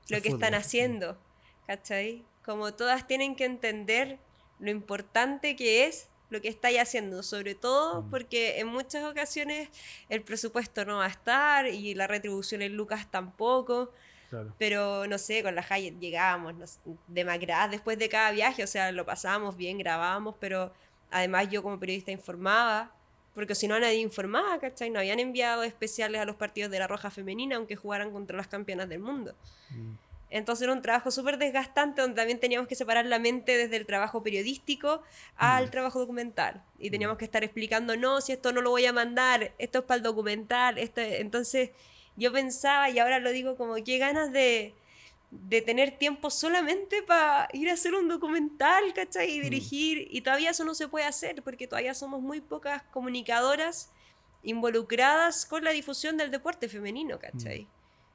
lo 0.09 0.17
El 0.17 0.23
que 0.23 0.29
están 0.31 0.55
haciendo, 0.55 1.19
¿cachai? 1.67 2.25
Como 2.45 2.75
todas 2.75 3.07
tienen 3.07 3.37
que 3.37 3.45
entender 3.45 4.19
lo 4.59 4.71
importante 4.71 5.57
que 5.57 5.87
es 5.87 6.09
lo 6.31 6.41
que 6.41 6.49
estáis 6.49 6.79
haciendo, 6.79 7.23
sobre 7.23 7.55
todo 7.55 8.03
Mm. 8.03 8.11
porque 8.11 8.61
en 8.61 8.69
muchas 8.69 9.05
ocasiones 9.05 9.69
el 10.09 10.23
presupuesto 10.23 10.85
no 10.85 10.99
va 10.99 11.07
a 11.07 11.09
estar 11.09 11.67
y 11.67 11.95
la 11.95 12.07
retribución 12.07 12.63
en 12.63 12.77
Lucas 12.77 13.11
tampoco, 13.11 13.93
Claro. 14.31 14.55
pero 14.59 15.07
no 15.09 15.19
sé, 15.19 15.43
con 15.43 15.55
la 15.57 15.67
Hayet 15.69 15.99
llegábamos 15.99 16.55
no 16.55 16.67
sé, 16.67 16.79
demacradas 17.09 17.73
después 17.73 17.99
de 17.99 18.09
cada 18.09 18.31
viaje, 18.31 18.63
o 18.63 18.67
sea, 18.69 18.93
lo 18.93 19.05
pasábamos 19.05 19.57
bien, 19.57 19.77
grabábamos, 19.79 20.37
pero 20.39 20.73
además 21.11 21.49
yo 21.51 21.63
como 21.63 21.79
periodista 21.79 22.11
informaba, 22.11 22.93
porque 23.35 23.55
si 23.55 23.69
no 23.69 23.79
nadie 23.79 23.99
informaba, 23.99 24.59
¿cachai? 24.59 24.91
No 24.91 24.99
habían 24.99 25.21
enviado 25.21 25.63
especiales 25.63 26.21
a 26.21 26.25
los 26.25 26.37
partidos 26.37 26.71
de 26.71 26.79
la 26.79 26.87
Roja 26.87 27.11
Femenina, 27.11 27.57
aunque 27.57 27.77
jugaran 27.77 28.11
contra 28.11 28.37
las 28.37 28.49
campeonas 28.49 28.89
del 28.89 29.01
mundo. 29.01 29.35
Mm. 29.71 29.93
Entonces 30.31 30.63
era 30.63 30.73
un 30.73 30.83
trabajo 30.83 31.11
súper 31.11 31.39
desgastante 31.39 32.03
donde 32.03 32.17
también 32.17 32.39
teníamos 32.39 32.69
que 32.69 32.77
separar 32.77 33.05
la 33.07 33.19
mente 33.19 33.57
desde 33.57 33.77
el 33.77 33.85
trabajo 33.85 34.23
periodístico 34.23 35.03
al 35.37 35.67
Mm. 35.67 35.71
trabajo 35.71 35.99
documental. 35.99 36.63
Y 36.79 36.91
teníamos 36.91 37.19
que 37.19 37.25
estar 37.25 37.43
explicando, 37.43 37.97
no, 37.97 38.21
si 38.21 38.33
esto 38.33 38.53
no 38.53 38.61
lo 38.61 38.71
voy 38.71 38.87
a 38.87 38.93
mandar, 38.93 39.53
esto 39.59 39.81
es 39.81 39.85
para 39.85 39.97
el 39.97 40.03
documental. 40.03 40.79
Esto... 40.79 41.01
Entonces 41.01 41.71
yo 42.17 42.33
pensaba, 42.33 42.91
y 42.91 42.99
ahora 42.99 43.19
lo 43.19 43.31
digo 43.31 43.57
como, 43.57 43.75
qué 43.85 43.99
ganas 43.99 44.33
de, 44.33 44.75
de 45.31 45.63
tener 45.63 45.97
tiempo 45.97 46.29
solamente 46.31 47.03
para 47.05 47.49
ir 47.53 47.71
a 47.71 47.75
hacer 47.75 47.95
un 47.95 48.09
documental, 48.09 48.93
¿cachai? 48.95 49.31
Y 49.31 49.41
dirigir. 49.41 50.09
Y 50.11 50.23
todavía 50.23 50.51
eso 50.51 50.65
no 50.65 50.75
se 50.75 50.89
puede 50.89 51.05
hacer 51.07 51.43
porque 51.43 51.67
todavía 51.69 51.95
somos 51.95 52.21
muy 52.21 52.41
pocas 52.41 52.83
comunicadoras 52.93 53.93
involucradas 54.43 55.47
con 55.47 55.65
la 55.65 55.71
difusión 55.71 56.17
del 56.17 56.31
deporte 56.31 56.69
femenino, 56.69 57.19
¿cachai? 57.19 57.67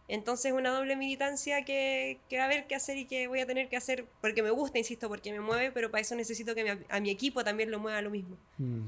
Entonces 0.07 0.51
una 0.53 0.69
doble 0.71 0.95
militancia 0.95 1.63
que, 1.65 2.19
que 2.29 2.37
va 2.37 2.43
a 2.43 2.45
haber 2.45 2.67
que 2.67 2.75
hacer 2.75 2.97
y 2.97 3.05
que 3.05 3.27
voy 3.27 3.39
a 3.39 3.47
tener 3.47 3.69
que 3.69 3.77
hacer 3.77 4.05
porque 4.21 4.43
me 4.43 4.51
gusta, 4.51 4.77
insisto, 4.77 5.07
porque 5.07 5.31
me 5.31 5.39
mueve, 5.39 5.71
pero 5.71 5.89
para 5.89 6.01
eso 6.01 6.15
necesito 6.15 6.53
que 6.53 6.63
mi- 6.63 6.85
a 6.89 6.99
mi 6.99 7.09
equipo 7.09 7.43
también 7.43 7.71
lo 7.71 7.79
mueva 7.79 8.01
lo 8.01 8.11
mismo. 8.11 8.37
Mm. 8.57 8.85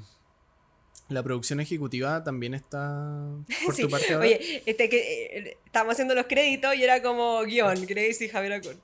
La 1.09 1.23
producción 1.23 1.59
ejecutiva 1.59 2.23
también 2.23 2.53
está 2.53 3.29
por 3.65 3.75
Sí, 3.75 3.83
tu 3.83 3.89
parte 3.89 4.13
ahora. 4.13 4.27
Oye, 4.27 4.63
este, 4.65 4.89
que, 4.89 5.25
eh, 5.25 5.57
estábamos 5.65 5.93
haciendo 5.93 6.15
los 6.15 6.25
créditos 6.25 6.75
y 6.75 6.83
era 6.83 7.01
como 7.01 7.41
guion, 7.43 7.85
Grace 7.87 8.25
y 8.25 8.29
Javier 8.29 8.53
Acur. 8.53 8.75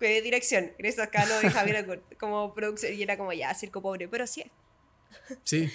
Eh, 0.00 0.22
dirección, 0.22 0.72
Grace 0.78 1.00
Ascano 1.00 1.34
y 1.42 1.48
Javier 1.48 1.76
Acur. 1.78 2.02
Como 2.18 2.54
producción, 2.54 2.94
y 2.94 3.02
era 3.02 3.18
como 3.18 3.32
ya, 3.34 3.52
circo 3.54 3.82
pobre, 3.82 4.08
pero 4.08 4.24
así 4.24 4.40
es. 4.40 4.48
Sí, 5.44 5.70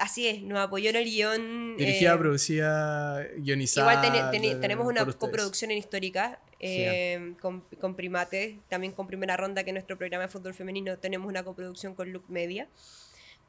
Así 0.00 0.26
es, 0.26 0.40
nos 0.40 0.58
apoyó 0.58 0.88
en 0.88 0.96
el 0.96 1.04
guion. 1.04 1.76
dirigida, 1.76 2.14
eh, 2.14 2.18
producida, 2.18 3.22
guionizada. 3.36 4.06
Igual 4.06 4.30
tenemos 4.58 4.86
una 4.86 5.04
coproducción 5.04 5.70
en 5.70 5.76
Histórica 5.76 6.40
eh, 6.58 7.34
con, 7.38 7.60
con 7.78 7.94
Primate, 7.94 8.60
también 8.70 8.94
con 8.94 9.06
Primera 9.06 9.36
Ronda, 9.36 9.62
que 9.62 9.70
es 9.70 9.74
nuestro 9.74 9.98
programa 9.98 10.22
de 10.24 10.28
fútbol 10.28 10.54
femenino, 10.54 10.96
tenemos 10.96 11.28
una 11.28 11.44
coproducción 11.44 11.94
con 11.94 12.12
Look 12.14 12.24
Media. 12.28 12.66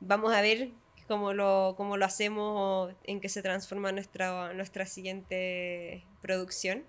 Vamos 0.01 0.33
a 0.33 0.41
ver 0.41 0.71
cómo 1.07 1.33
lo, 1.33 1.73
cómo 1.77 1.97
lo 1.97 2.05
hacemos 2.05 2.93
en 3.03 3.19
qué 3.21 3.29
se 3.29 3.41
transforma 3.41 3.91
nuestra, 3.91 4.53
nuestra 4.53 4.85
siguiente 4.85 6.03
producción. 6.21 6.83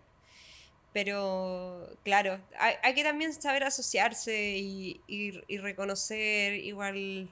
Pero 0.93 1.89
claro, 2.05 2.39
hay, 2.59 2.75
hay 2.83 2.95
que 2.95 3.03
también 3.03 3.33
saber 3.33 3.65
asociarse 3.65 4.57
y, 4.59 5.01
y- 5.07 5.41
y 5.49 5.59
reconocer 5.59 6.55
igual 6.55 7.29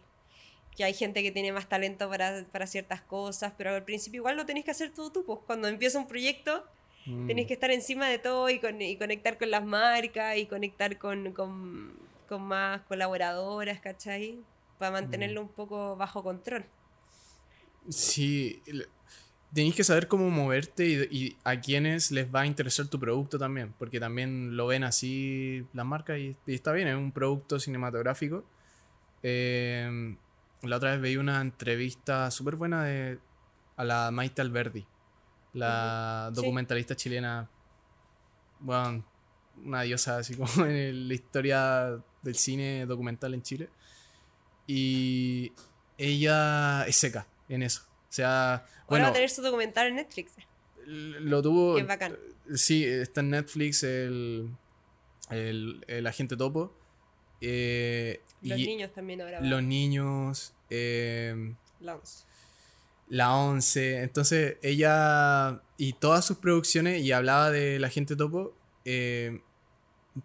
que 0.76 0.84
hay 0.84 0.94
gente 0.94 1.22
que 1.22 1.30
tiene 1.30 1.52
más 1.52 1.68
talento 1.68 2.08
para, 2.08 2.44
para 2.50 2.66
ciertas 2.66 3.02
cosas, 3.02 3.52
pero 3.58 3.74
al 3.74 3.84
principio 3.84 4.18
igual 4.20 4.36
lo 4.36 4.46
tenés 4.46 4.64
que 4.64 4.70
hacer 4.70 4.92
todo 4.94 5.12
tú, 5.12 5.24
pues 5.26 5.40
cuando 5.46 5.68
empieza 5.68 5.98
un 5.98 6.08
proyecto 6.08 6.64
Mm. 7.06 7.26
tenés 7.28 7.46
que 7.46 7.54
estar 7.54 7.70
encima 7.70 8.10
de 8.10 8.18
todo 8.18 8.50
y, 8.50 8.58
con- 8.58 8.80
y 8.82 8.94
conectar 8.96 9.38
con 9.38 9.50
las 9.50 9.64
marcas 9.64 10.36
y 10.36 10.44
conectar 10.44 10.98
con, 10.98 11.32
con- 11.32 11.98
con 12.28 12.42
más 12.42 12.82
colaboradoras, 12.82 13.80
¿cachai? 13.80 14.38
Para 14.80 14.92
mantenerlo 14.92 15.42
un 15.42 15.48
poco 15.48 15.94
bajo 15.94 16.24
control. 16.24 16.64
Sí, 17.88 18.62
tenéis 19.52 19.74
que 19.74 19.84
saber 19.84 20.08
cómo 20.08 20.30
moverte 20.30 20.86
y, 20.86 21.16
y 21.16 21.36
a 21.44 21.60
quienes 21.60 22.10
les 22.10 22.34
va 22.34 22.40
a 22.40 22.46
interesar 22.46 22.88
tu 22.88 22.98
producto 22.98 23.38
también, 23.38 23.74
porque 23.78 24.00
también 24.00 24.56
lo 24.56 24.66
ven 24.66 24.82
así 24.82 25.66
las 25.74 25.84
marcas 25.84 26.18
y, 26.18 26.34
y 26.46 26.54
está 26.54 26.72
bien, 26.72 26.88
es 26.88 26.96
un 26.96 27.12
producto 27.12 27.60
cinematográfico. 27.60 28.42
Eh, 29.22 30.16
la 30.62 30.76
otra 30.76 30.92
vez 30.92 31.00
veí 31.00 31.16
una 31.18 31.42
entrevista 31.42 32.30
súper 32.30 32.56
buena 32.56 32.84
de, 32.84 33.18
a 33.76 33.84
la 33.84 34.10
Maite 34.10 34.40
Alberdi, 34.40 34.86
la 35.52 36.30
documentalista 36.32 36.96
chilena, 36.96 37.48
bueno, 38.60 39.04
una 39.64 39.82
diosa 39.82 40.18
así 40.18 40.36
como 40.36 40.48
en 40.66 41.08
la 41.08 41.14
historia 41.14 41.98
del 42.22 42.34
cine 42.34 42.86
documental 42.86 43.34
en 43.34 43.42
Chile. 43.42 43.68
Y 44.72 45.52
ella 45.98 46.84
es 46.86 46.94
seca 46.96 47.26
en 47.48 47.62
eso. 47.64 47.82
O 48.08 48.12
sea, 48.12 48.64
bueno, 48.88 49.04
va 49.06 49.10
a 49.10 49.12
tener 49.12 49.28
su 49.30 49.42
documental 49.42 49.88
en 49.88 49.96
Netflix. 49.96 50.32
lo 50.86 51.42
tuvo. 51.42 51.74
Qué 51.76 51.82
bacán. 51.82 52.16
Sí, 52.54 52.84
está 52.84 53.20
en 53.20 53.30
Netflix 53.30 53.82
el, 53.82 54.48
el, 55.30 55.84
el 55.88 56.06
agente 56.06 56.36
topo. 56.36 56.72
Eh, 57.40 58.20
Los 58.42 58.58
y 58.60 58.66
niños 58.66 58.92
también 58.92 59.20
ahora. 59.22 59.40
Los 59.40 59.62
niños. 59.62 60.54
eh, 60.70 61.54
La 61.80 61.96
once. 61.96 62.24
la 63.08 63.34
11. 63.34 64.02
Entonces 64.02 64.56
ella 64.62 65.62
y 65.78 65.94
todas 65.94 66.24
sus 66.24 66.38
producciones, 66.38 67.02
y 67.02 67.10
hablaba 67.12 67.50
de 67.50 67.78
la 67.80 67.88
gente 67.88 68.14
topo, 68.14 68.54
eh, 68.84 69.40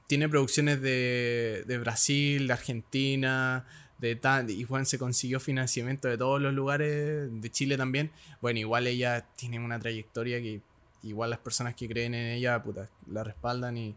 tiene 0.08 0.28
producciones 0.30 0.82
de, 0.82 1.64
de 1.68 1.78
Brasil, 1.80 2.48
de 2.48 2.54
Argentina, 2.54 3.66
de 3.98 4.16
tan, 4.16 4.50
y 4.50 4.64
Juan 4.64 4.86
se 4.86 4.98
consiguió 5.00 5.40
financiamiento 5.40 6.08
de 6.08 6.18
todos 6.18 6.42
los 6.42 6.54
lugares, 6.54 7.30
de 7.42 7.50
Chile 7.50 7.78
también. 7.78 8.12
Bueno, 8.42 8.60
igual 8.60 8.88
ella 8.88 9.26
tiene 9.36 9.60
una 9.60 9.80
trayectoria 9.80 10.42
que 10.42 10.62
igual 11.04 11.30
las 11.30 11.40
personas 11.40 11.76
que 11.76 11.88
creen 11.88 12.14
en 12.16 12.26
ella, 12.28 12.62
puta, 12.62 12.90
la 13.10 13.24
respaldan 13.24 13.78
y... 13.78 13.96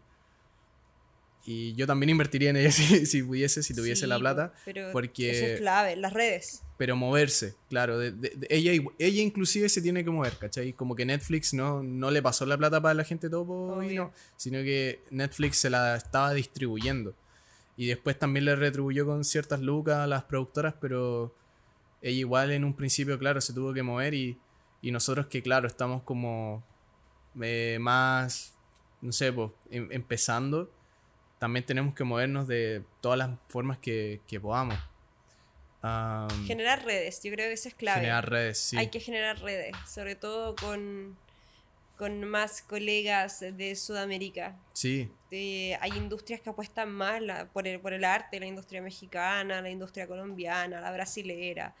Y 1.45 1.73
yo 1.73 1.87
también 1.87 2.09
invertiría 2.11 2.49
en 2.51 2.57
ella 2.57 2.71
si, 2.71 3.05
si 3.05 3.23
pudiese, 3.23 3.63
si 3.63 3.73
tuviese 3.73 4.01
Sí, 4.01 4.07
la 4.07 4.19
plata. 4.19 4.53
Pero 4.65 4.89
porque- 4.91 5.31
Eso 5.31 5.45
es 5.45 5.59
clave, 5.59 5.95
las 5.95 6.13
redes. 6.13 6.63
Pero 6.77 6.95
moverse, 6.95 7.55
claro. 7.69 7.97
de- 7.97 8.11
de- 8.11 8.33
de- 8.35 8.47
ella, 8.49 8.71
ella 8.99 9.21
inclusive 9.21 9.67
se 9.69 9.81
tiene 9.81 10.03
que 10.03 10.09
mover, 10.11 10.37
¿cachai? 10.37 10.73
Como 10.73 10.95
que 10.95 11.05
Netflix 11.05 11.53
no, 11.53 11.81
no 11.81 12.11
le 12.11 12.21
pasó 12.21 12.45
la 12.45 12.57
plata 12.57 12.81
para 12.81 12.93
la 12.93 13.03
gente 13.03 13.29
topo 13.29 13.81
y 13.81 13.95
no, 13.95 14.11
sino 14.35 14.59
que 14.59 15.01
Netflix 15.11 15.57
se 15.57 15.69
la 15.69 15.95
estaba 15.95 16.33
distribuyendo. 16.33 17.15
Y 17.79 17.87
después 17.87 18.19
también 18.19 18.43
le 18.43 18.57
retribuyó 18.57 19.05
con 19.05 19.23
ciertas 19.23 19.61
lucas 19.61 19.99
a 19.99 20.05
las 20.05 20.23
productoras, 20.25 20.75
pero 20.81 21.33
ella 22.01 22.19
igual 22.19 22.51
en 22.51 22.65
un 22.65 22.73
principio, 22.73 23.17
claro, 23.17 23.39
se 23.39 23.53
tuvo 23.53 23.73
que 23.73 23.83
mover 23.83 24.13
y, 24.13 24.37
y 24.81 24.91
nosotros 24.91 25.27
que, 25.27 25.41
claro, 25.41 25.65
estamos 25.65 26.03
como 26.03 26.61
eh, 27.41 27.77
más, 27.79 28.53
no 28.99 29.13
sé, 29.13 29.31
pues 29.31 29.51
em- 29.71 29.87
empezando, 29.93 30.69
también 31.37 31.65
tenemos 31.65 31.93
que 31.95 32.03
movernos 32.03 32.49
de 32.49 32.83
todas 32.99 33.17
las 33.17 33.29
formas 33.47 33.77
que, 33.77 34.19
que 34.27 34.41
podamos. 34.41 34.77
Am, 35.81 36.27
Generar 36.45 36.83
redes, 36.83 37.23
yo 37.23 37.31
creo 37.31 37.47
que 37.47 37.53
eso 37.53 37.69
es 37.69 37.75
clave. 37.75 38.01
generar 38.01 38.29
redes, 38.29 38.57
sí. 38.59 38.75
Hay 38.77 38.89
que 38.89 38.99
generar 38.99 39.39
redes, 39.39 39.73
sobre 39.87 40.15
todo 40.15 40.53
con, 40.57 41.17
con 41.99 42.23
más 42.23 42.61
colegas 42.61 43.41
de 43.41 43.75
Sudamérica. 43.75 44.57
Sí, 44.73 45.11
Eh, 45.31 45.77
hay 45.81 45.91
industrias 45.95 46.41
que 46.41 46.49
apuestan 46.49 46.89
más 46.91 47.21
la- 47.21 47.45
por, 47.49 47.67
el, 47.67 47.79
por 47.79 47.93
el 47.93 48.03
arte, 48.05 48.39
la 48.39 48.47
industria 48.47 48.81
mexicana, 48.81 49.61
la 49.61 49.69
industria 49.69 50.07
colombiana, 50.07 50.79
la 50.81 50.91
brasilera, 50.91 51.75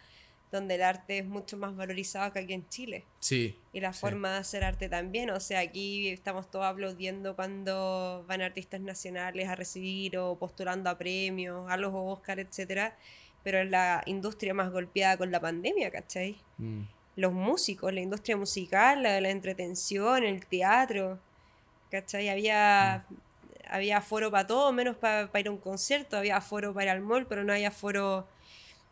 donde 0.51 0.75
el 0.75 0.83
arte 0.83 1.19
es 1.19 1.25
mucho 1.25 1.57
más 1.57 1.75
valorizado 1.75 2.31
que 2.33 2.39
aquí 2.39 2.53
en 2.53 2.67
Chile. 2.69 3.05
sí. 3.19 3.57
Y 3.73 3.79
la 3.79 3.93
Sí. 3.93 4.01
forma 4.01 4.33
de 4.33 4.37
hacer 4.39 4.63
arte 4.63 4.89
también. 4.89 5.29
O 5.29 5.39
sea, 5.39 5.61
aquí 5.61 6.09
estamos 6.09 6.51
todos 6.51 6.65
aplaudiendo 6.65 7.35
cuando 7.35 8.25
van 8.27 8.41
artistas 8.41 8.81
nacionales 8.81 9.47
a 9.47 9.55
recibir 9.55 10.17
o 10.17 10.35
postulando 10.37 10.89
a 10.89 10.97
premios, 10.97 11.71
a 11.71 11.77
los 11.77 11.91
Oscar, 11.95 12.39
etcétera 12.39 12.95
Pero 13.41 13.59
es 13.59 13.69
la 13.69 14.03
industria 14.05 14.53
más 14.53 14.69
golpeada 14.69 15.15
con 15.17 15.31
la 15.31 15.39
pandemia, 15.39 15.89
¿cachai? 15.91 16.35
Mm, 16.57 16.81
Los 17.15 17.33
músicos, 17.33 17.93
la 17.93 17.99
industria 18.01 18.37
musical, 18.37 19.03
la 19.03 19.13
de 19.13 19.21
la 19.21 19.29
entretención, 19.29 20.23
el 20.23 20.45
teatro, 20.45 21.19
¿cachai? 21.91 22.29
Había, 22.29 23.05
había 23.69 23.97
aforo 23.97 24.31
para 24.31 24.47
todo, 24.47 24.71
menos 24.71 24.95
para 24.95 25.29
ir 25.39 25.47
a 25.47 25.51
un 25.51 25.57
concierto, 25.57 26.17
había 26.17 26.37
aforo 26.37 26.73
para 26.73 26.85
ir 26.85 26.89
al 26.91 27.01
mall, 27.01 27.25
pero 27.27 27.43
no 27.43 27.51
había 27.51 27.69
aforo, 27.69 28.27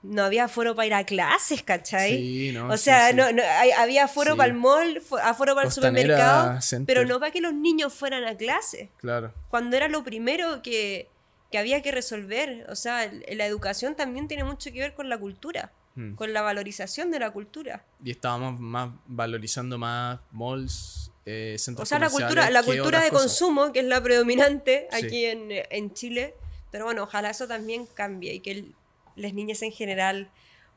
no 0.04 0.24
había 0.24 0.46
aforo 0.46 0.76
para 0.76 0.88
ir 0.88 0.94
a 0.94 1.04
clases, 1.06 1.64
¿cachai? 1.64 2.18
Sí, 2.18 2.52
no, 2.54 2.68
O 2.70 2.76
sea, 2.78 3.10
sí. 3.12 3.16
No, 3.16 3.32
no, 3.32 3.42
hay- 3.44 3.72
había 3.72 4.06
aforo 4.06 4.36
para 4.36 4.50
el 4.50 4.56
mall, 4.58 5.02
fo- 5.02 5.20
aforo 5.24 5.56
para 5.56 5.68
el 5.68 5.74
supermercado, 5.74 6.62
Center. 6.62 6.86
pero 6.96 7.08
no 7.08 7.20
para 7.20 7.32
que 7.32 7.40
los 7.42 7.54
niños 7.54 7.94
fueran 7.94 8.26
a 8.26 8.36
clase, 8.36 8.90
Claro. 8.98 9.34
cuando 9.50 9.78
era 9.78 9.88
lo 9.88 10.04
primero 10.04 10.62
que, 10.62 11.08
que 11.50 11.58
había 11.58 11.82
que 11.82 11.92
resolver. 11.94 12.66
O 12.70 12.76
sea, 12.76 13.10
la 13.32 13.46
educación 13.46 13.96
también 13.96 14.28
tiene 14.28 14.44
mucho 14.44 14.70
que 14.74 14.80
ver 14.80 14.94
con 14.96 15.08
la 15.08 15.18
cultura, 15.18 15.72
Mm. 15.98 16.14
con 16.16 16.32
la 16.32 16.42
valorización 16.44 17.12
de 17.12 17.20
la 17.20 17.32
cultura. 17.32 17.84
Y 18.04 18.12
estábamos 18.12 18.60
más 18.60 18.92
valorizando 19.08 19.78
más 19.78 20.22
malls, 20.32 21.12
eh, 21.26 21.56
centros 21.60 21.86
O 21.86 21.90
sea, 21.90 22.00
la 22.00 22.10
cultura, 22.10 22.50
la 22.52 22.64
cultura 22.64 23.02
de 23.04 23.10
cosas. 23.10 23.24
consumo, 23.40 23.74
que 23.74 23.80
es 23.80 23.86
la 23.86 24.02
predominante 24.02 24.88
Sí. 24.92 25.06
aquí 25.06 25.26
en, 25.26 25.48
en 25.52 25.94
Chile. 25.94 26.36
Pero 26.72 26.86
bueno, 26.86 27.04
ojalá 27.04 27.32
eso 27.32 27.48
también 27.48 27.86
cambie 27.88 28.34
y 28.36 28.40
que 28.42 28.52
el- 28.52 28.76
las 29.16 29.34
niñas 29.34 29.62
en 29.64 29.72
general 29.72 30.30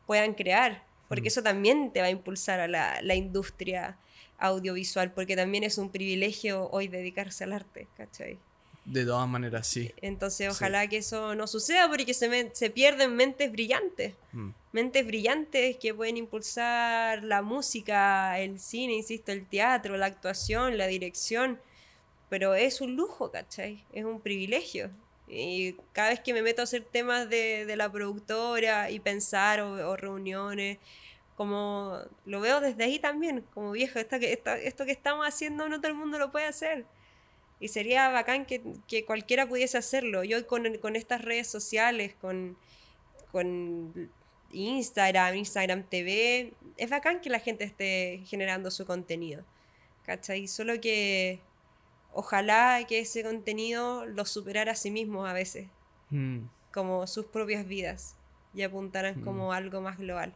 puedan 0.07 0.33
crear, 0.35 0.85
porque 1.09 1.25
Mm. 1.25 1.33
eso 1.33 1.43
también 1.43 1.93
te 1.93 2.01
va 2.01 2.07
a 2.07 2.11
impulsar 2.11 2.59
a 2.61 2.67
la, 2.69 3.01
la 3.03 3.15
industria 3.15 3.99
audiovisual, 4.39 5.13
porque 5.13 5.37
también 5.37 5.65
es 5.65 5.77
un 5.79 5.91
privilegio 5.91 6.69
hoy 6.71 6.89
dedicarse 6.89 7.45
al 7.45 7.53
arte, 7.53 7.87
¿cachai? 7.97 8.39
De 8.85 9.05
todas 9.05 9.29
maneras, 9.29 9.67
sí. 9.67 9.93
Entonces, 10.01 10.49
Sí. 10.49 10.53
ojalá 10.57 10.87
que 10.89 10.97
eso 10.99 11.35
no 11.35 11.47
suceda 11.47 11.89
porque 11.89 12.15
se, 12.15 12.29
me- 12.29 12.51
se 12.55 12.71
pierden 12.71 13.15
mentes 13.15 13.53
brillantes. 13.53 14.15
Mm. 14.33 14.51
Mentes 14.73 15.07
brillantes 15.07 15.77
que 15.77 15.95
pueden 15.95 16.17
impulsar 16.17 17.23
la 17.23 17.43
música, 17.43 18.39
el 18.41 18.59
cine, 18.59 18.95
insisto, 18.95 19.33
el 19.33 19.47
teatro, 19.47 19.97
la 19.97 20.07
actuación, 20.07 20.79
la 20.79 20.87
dirección. 20.87 21.61
Pero 22.29 22.55
es 22.55 22.81
un 22.81 22.97
lujo, 22.97 23.31
¿cachai? 23.31 23.85
Es 23.93 24.05
un 24.05 24.21
privilegio. 24.21 24.91
Y 25.29 25.75
cada 25.93 26.11
vez 26.11 26.21
que 26.21 26.33
me 26.33 26.43
meto 26.43 26.63
a 26.63 26.65
hacer 26.65 26.83
temas 26.85 27.29
de, 27.29 27.67
de 27.67 27.77
la 27.77 27.91
productora 27.93 28.91
y 28.91 28.99
pensar 28.99 29.61
o, 29.61 29.91
o 29.91 29.97
reuniones, 29.97 30.79
como 31.37 31.99
lo 32.27 32.41
veo 32.41 32.61
desde 32.61 32.85
ahí 32.85 32.99
también, 32.99 33.45
como 33.55 33.73
viejo, 33.73 33.99
esto 33.99 34.19
que, 34.19 34.33
esto, 34.33 34.51
esto 34.53 34.85
que 34.85 34.93
estamos 34.93 35.27
haciendo 35.27 35.69
no 35.69 35.79
todo 35.81 35.89
el 35.89 35.95
mundo 35.97 36.19
lo 36.19 36.31
puede 36.31 36.47
hacer. 36.47 36.85
Y 37.61 37.69
sería 37.69 38.09
bacán 38.09 38.47
que, 38.47 38.63
que 38.89 39.05
cualquiera 39.05 39.47
pudiese 39.47 39.77
hacerlo. 39.79 40.25
Yo 40.25 40.47
con, 40.47 40.65
con 40.79 40.97
estas 40.97 41.23
redes 41.23 41.47
sociales, 41.47 42.15
con, 42.21 42.57
con 43.31 44.11
Instagram, 44.53 45.37
Instagram 45.37 45.85
TV, 45.85 46.53
es 46.77 46.91
bacán 46.91 47.21
que 47.21 47.31
la 47.31 47.39
gente 47.39 47.65
esté 47.65 48.23
generando 48.27 48.71
su 48.71 48.87
contenido. 48.87 49.45
¿Cachai? 50.05 50.49
Solo 50.49 50.81
que 50.81 51.41
ojalá 52.13 52.85
que 52.89 53.01
ese 53.01 53.23
contenido 53.23 54.07
lo 54.07 54.25
superara 54.25 54.73
a 54.73 54.75
sí 54.77 54.91
mismo 54.91 55.27
a 55.27 55.33
veces, 55.33 55.69
Mm. 56.11 56.47
como 56.73 57.07
sus 57.07 57.27
propias 57.27 57.67
vidas, 57.69 58.17
y 58.55 58.63
apuntaran 58.63 59.21
Mm. 59.21 59.23
como 59.25 59.53
algo 59.53 59.81
más 59.81 59.99
global. 59.99 60.35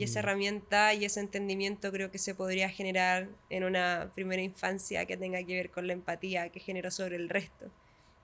Y 0.00 0.04
esa 0.04 0.20
Mm. 0.20 0.24
herramienta 0.24 0.94
y 0.94 1.04
ese 1.04 1.20
entendimiento 1.20 1.92
creo 1.92 2.10
que 2.10 2.16
se 2.16 2.34
podría 2.34 2.70
generar 2.70 3.28
en 3.50 3.64
una 3.64 4.10
primera 4.14 4.40
infancia 4.40 5.04
que 5.04 5.18
tenga 5.18 5.42
que 5.44 5.54
ver 5.56 5.70
con 5.70 5.86
la 5.86 5.92
empatía 5.92 6.48
que 6.48 6.58
generó 6.58 6.90
sobre 6.90 7.16
el 7.16 7.28
resto. 7.28 7.66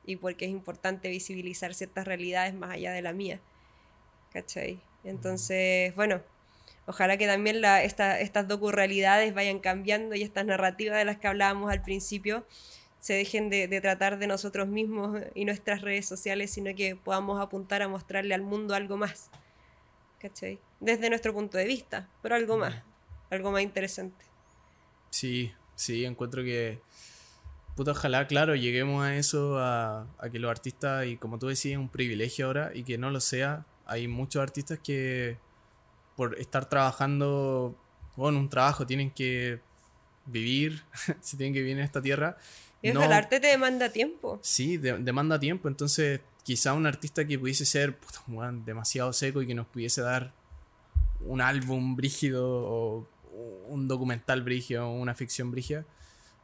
Y 0.07 0.17
porque 0.17 0.47
es 0.47 0.51
importante 0.53 1.11
visibilizar 1.11 1.75
ciertas 1.75 2.07
realidades 2.07 2.55
más 2.55 2.71
allá 2.71 2.93
de 2.93 3.03
la 3.03 3.13
mía. 3.13 3.41
¿Cachai? 4.33 4.81
Entonces, 5.05 5.95
bueno, 5.97 6.23
ojalá 6.87 7.19
que 7.19 7.27
también 7.27 7.61
la, 7.61 7.83
esta, 7.85 8.21
estas 8.21 8.49
docu-realidades 8.49 9.35
vayan 9.35 9.59
cambiando 9.59 10.15
y 10.15 10.23
estas 10.23 10.47
narrativas 10.47 10.97
de 10.97 11.05
las 11.05 11.19
que 11.19 11.29
hablábamos 11.29 11.71
al 11.71 11.83
principio 11.83 12.47
se 13.01 13.13
dejen 13.13 13.51
de, 13.51 13.69
de 13.69 13.81
tratar 13.83 14.19
de 14.19 14.27
nosotros 14.29 14.67
mismos 14.67 15.21
y 15.35 15.45
nuestras 15.45 15.83
redes 15.83 16.07
sociales, 16.07 16.53
sino 16.53 16.75
que 16.75 16.97
podamos 16.97 17.39
apuntar 17.39 17.83
a 17.83 17.89
mostrarle 17.89 18.35
al 18.35 18.43
mundo 18.43 18.75
algo 18.75 18.97
más. 18.97 19.31
¿Cachai? 20.21 20.59
Desde 20.81 21.09
nuestro 21.09 21.33
punto 21.33 21.57
de 21.59 21.65
vista, 21.67 22.09
pero 22.23 22.35
algo 22.35 22.57
más, 22.59 22.83
algo 23.31 23.51
más 23.51 23.63
interesante. 23.63 24.25
Sí, 25.11 25.53
sí, 25.75 26.05
encuentro 26.05 26.43
que. 26.43 26.81
Puta, 27.75 27.91
ojalá, 27.93 28.27
claro, 28.27 28.55
lleguemos 28.55 29.05
a 29.05 29.17
eso, 29.17 29.59
a, 29.59 30.07
a 30.19 30.31
que 30.31 30.39
los 30.39 30.51
artistas, 30.51 31.07
y 31.07 31.17
como 31.19 31.39
tú 31.39 31.49
decías, 31.49 31.73
es 31.73 31.79
un 31.79 31.89
privilegio 31.91 32.47
ahora, 32.47 32.71
y 32.75 32.85
que 32.85 32.97
no 32.99 33.11
lo 33.11 33.21
sea. 33.21 33.67
Hay 33.87 34.09
muchos 34.09 34.43
artistas 34.43 34.79
que, 34.83 35.39
por 36.17 36.39
estar 36.39 36.69
trabajando, 36.69 37.77
bueno, 38.17 38.39
un 38.39 38.49
trabajo, 38.49 38.87
tienen 38.87 39.11
que 39.11 39.61
vivir, 40.25 40.83
si 41.21 41.37
tienen 41.37 41.53
que 41.53 41.61
vivir 41.61 41.77
en 41.79 41.85
esta 41.85 42.01
tierra. 42.01 42.37
Y 42.83 42.93
no- 42.93 43.03
el 43.03 43.13
arte 43.13 43.41
te 43.41 43.49
demanda 43.49 43.91
tiempo. 43.91 44.39
Sí, 44.43 44.77
de- 44.79 44.99
demanda 44.99 45.39
tiempo. 45.39 45.69
Entonces, 45.69 46.21
quizá 46.45 46.73
un 46.73 46.87
artista 46.87 47.27
que 47.27 47.39
pudiese 47.39 47.67
ser 47.67 47.99
puta, 47.99 48.21
weón 48.29 48.65
demasiado 48.65 49.13
seco 49.13 49.43
y 49.43 49.47
que 49.47 49.55
nos 49.55 49.67
pudiese 49.67 50.01
dar 50.01 50.33
un 51.21 51.41
álbum 51.41 51.97
brígido 51.97 52.47
o 52.47 53.09
un 53.69 53.89
documental 53.89 54.43
brígido 54.43 54.89
una 54.89 55.15
ficción 55.15 55.51
brígida, 55.51 55.85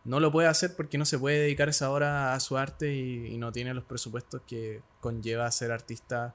no 0.04 0.20
lo 0.20 0.32
puede 0.32 0.48
hacer 0.48 0.74
porque 0.76 0.98
no 0.98 1.04
se 1.04 1.18
puede 1.18 1.38
dedicar 1.38 1.68
esa 1.68 1.90
hora 1.90 2.34
a 2.34 2.40
su 2.40 2.56
arte 2.56 2.94
y, 2.94 3.38
no 3.38 3.52
tiene 3.52 3.72
los 3.74 3.84
presupuestos 3.84 4.42
que 4.46 4.82
conlleva 5.00 5.50
ser 5.50 5.70
artista. 5.70 6.34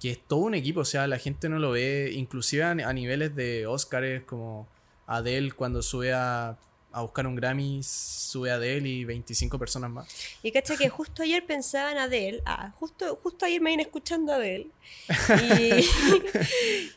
Que 0.00 0.10
es 0.10 0.20
todo 0.26 0.40
un 0.40 0.54
equipo, 0.54 0.80
o 0.80 0.84
sea, 0.84 1.06
la 1.06 1.18
gente 1.18 1.48
no 1.48 1.60
lo 1.60 1.70
ve, 1.70 2.10
inclusive 2.12 2.64
a, 2.64 2.74
niveles 2.74 3.36
de 3.36 3.68
Oscars 3.68 4.24
como 4.24 4.66
Adele 5.06 5.52
cuando 5.52 5.80
sube 5.80 6.12
a, 6.12 6.58
a 6.92 7.02
buscar 7.02 7.26
un 7.26 7.34
Grammy, 7.34 7.82
sube 7.82 8.50
a 8.50 8.54
Adele 8.54 8.88
y 8.88 9.04
25 9.04 9.58
personas 9.58 9.90
más. 9.90 10.08
Y 10.42 10.52
cacha 10.52 10.76
que 10.76 10.88
justo 10.88 11.22
ayer 11.22 11.44
pensaba 11.46 11.90
en 11.92 11.98
Adele, 11.98 12.42
ah, 12.46 12.72
justo, 12.78 13.16
justo 13.22 13.46
ayer 13.46 13.60
me 13.60 13.70
vine 13.70 13.82
escuchando 13.84 14.32
a 14.32 14.36
Adele, 14.36 14.68
y, 15.58 15.86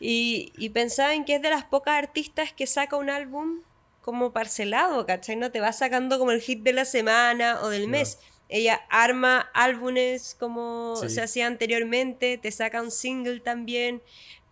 y, 0.00 0.52
y 0.56 0.68
pensaba 0.70 1.14
en 1.14 1.24
que 1.24 1.36
es 1.36 1.42
de 1.42 1.50
las 1.50 1.64
pocas 1.64 1.94
artistas 1.96 2.52
que 2.52 2.66
saca 2.66 2.96
un 2.96 3.10
álbum 3.10 3.60
como 4.02 4.32
parcelado, 4.32 5.04
¿cachai? 5.06 5.36
No 5.36 5.50
te 5.50 5.60
va 5.60 5.72
sacando 5.72 6.18
como 6.18 6.30
el 6.30 6.40
hit 6.40 6.62
de 6.62 6.72
la 6.72 6.84
semana 6.84 7.60
o 7.62 7.68
del 7.70 7.88
mes. 7.88 8.18
ella 8.48 8.80
arma 8.90 9.50
álbumes 9.54 10.36
como 10.38 10.94
Sí. 11.00 11.08
se 11.10 11.20
hacía 11.22 11.48
anteriormente, 11.48 12.38
te 12.38 12.52
saca 12.52 12.80
un 12.82 12.92
single 12.92 13.40
también, 13.40 14.00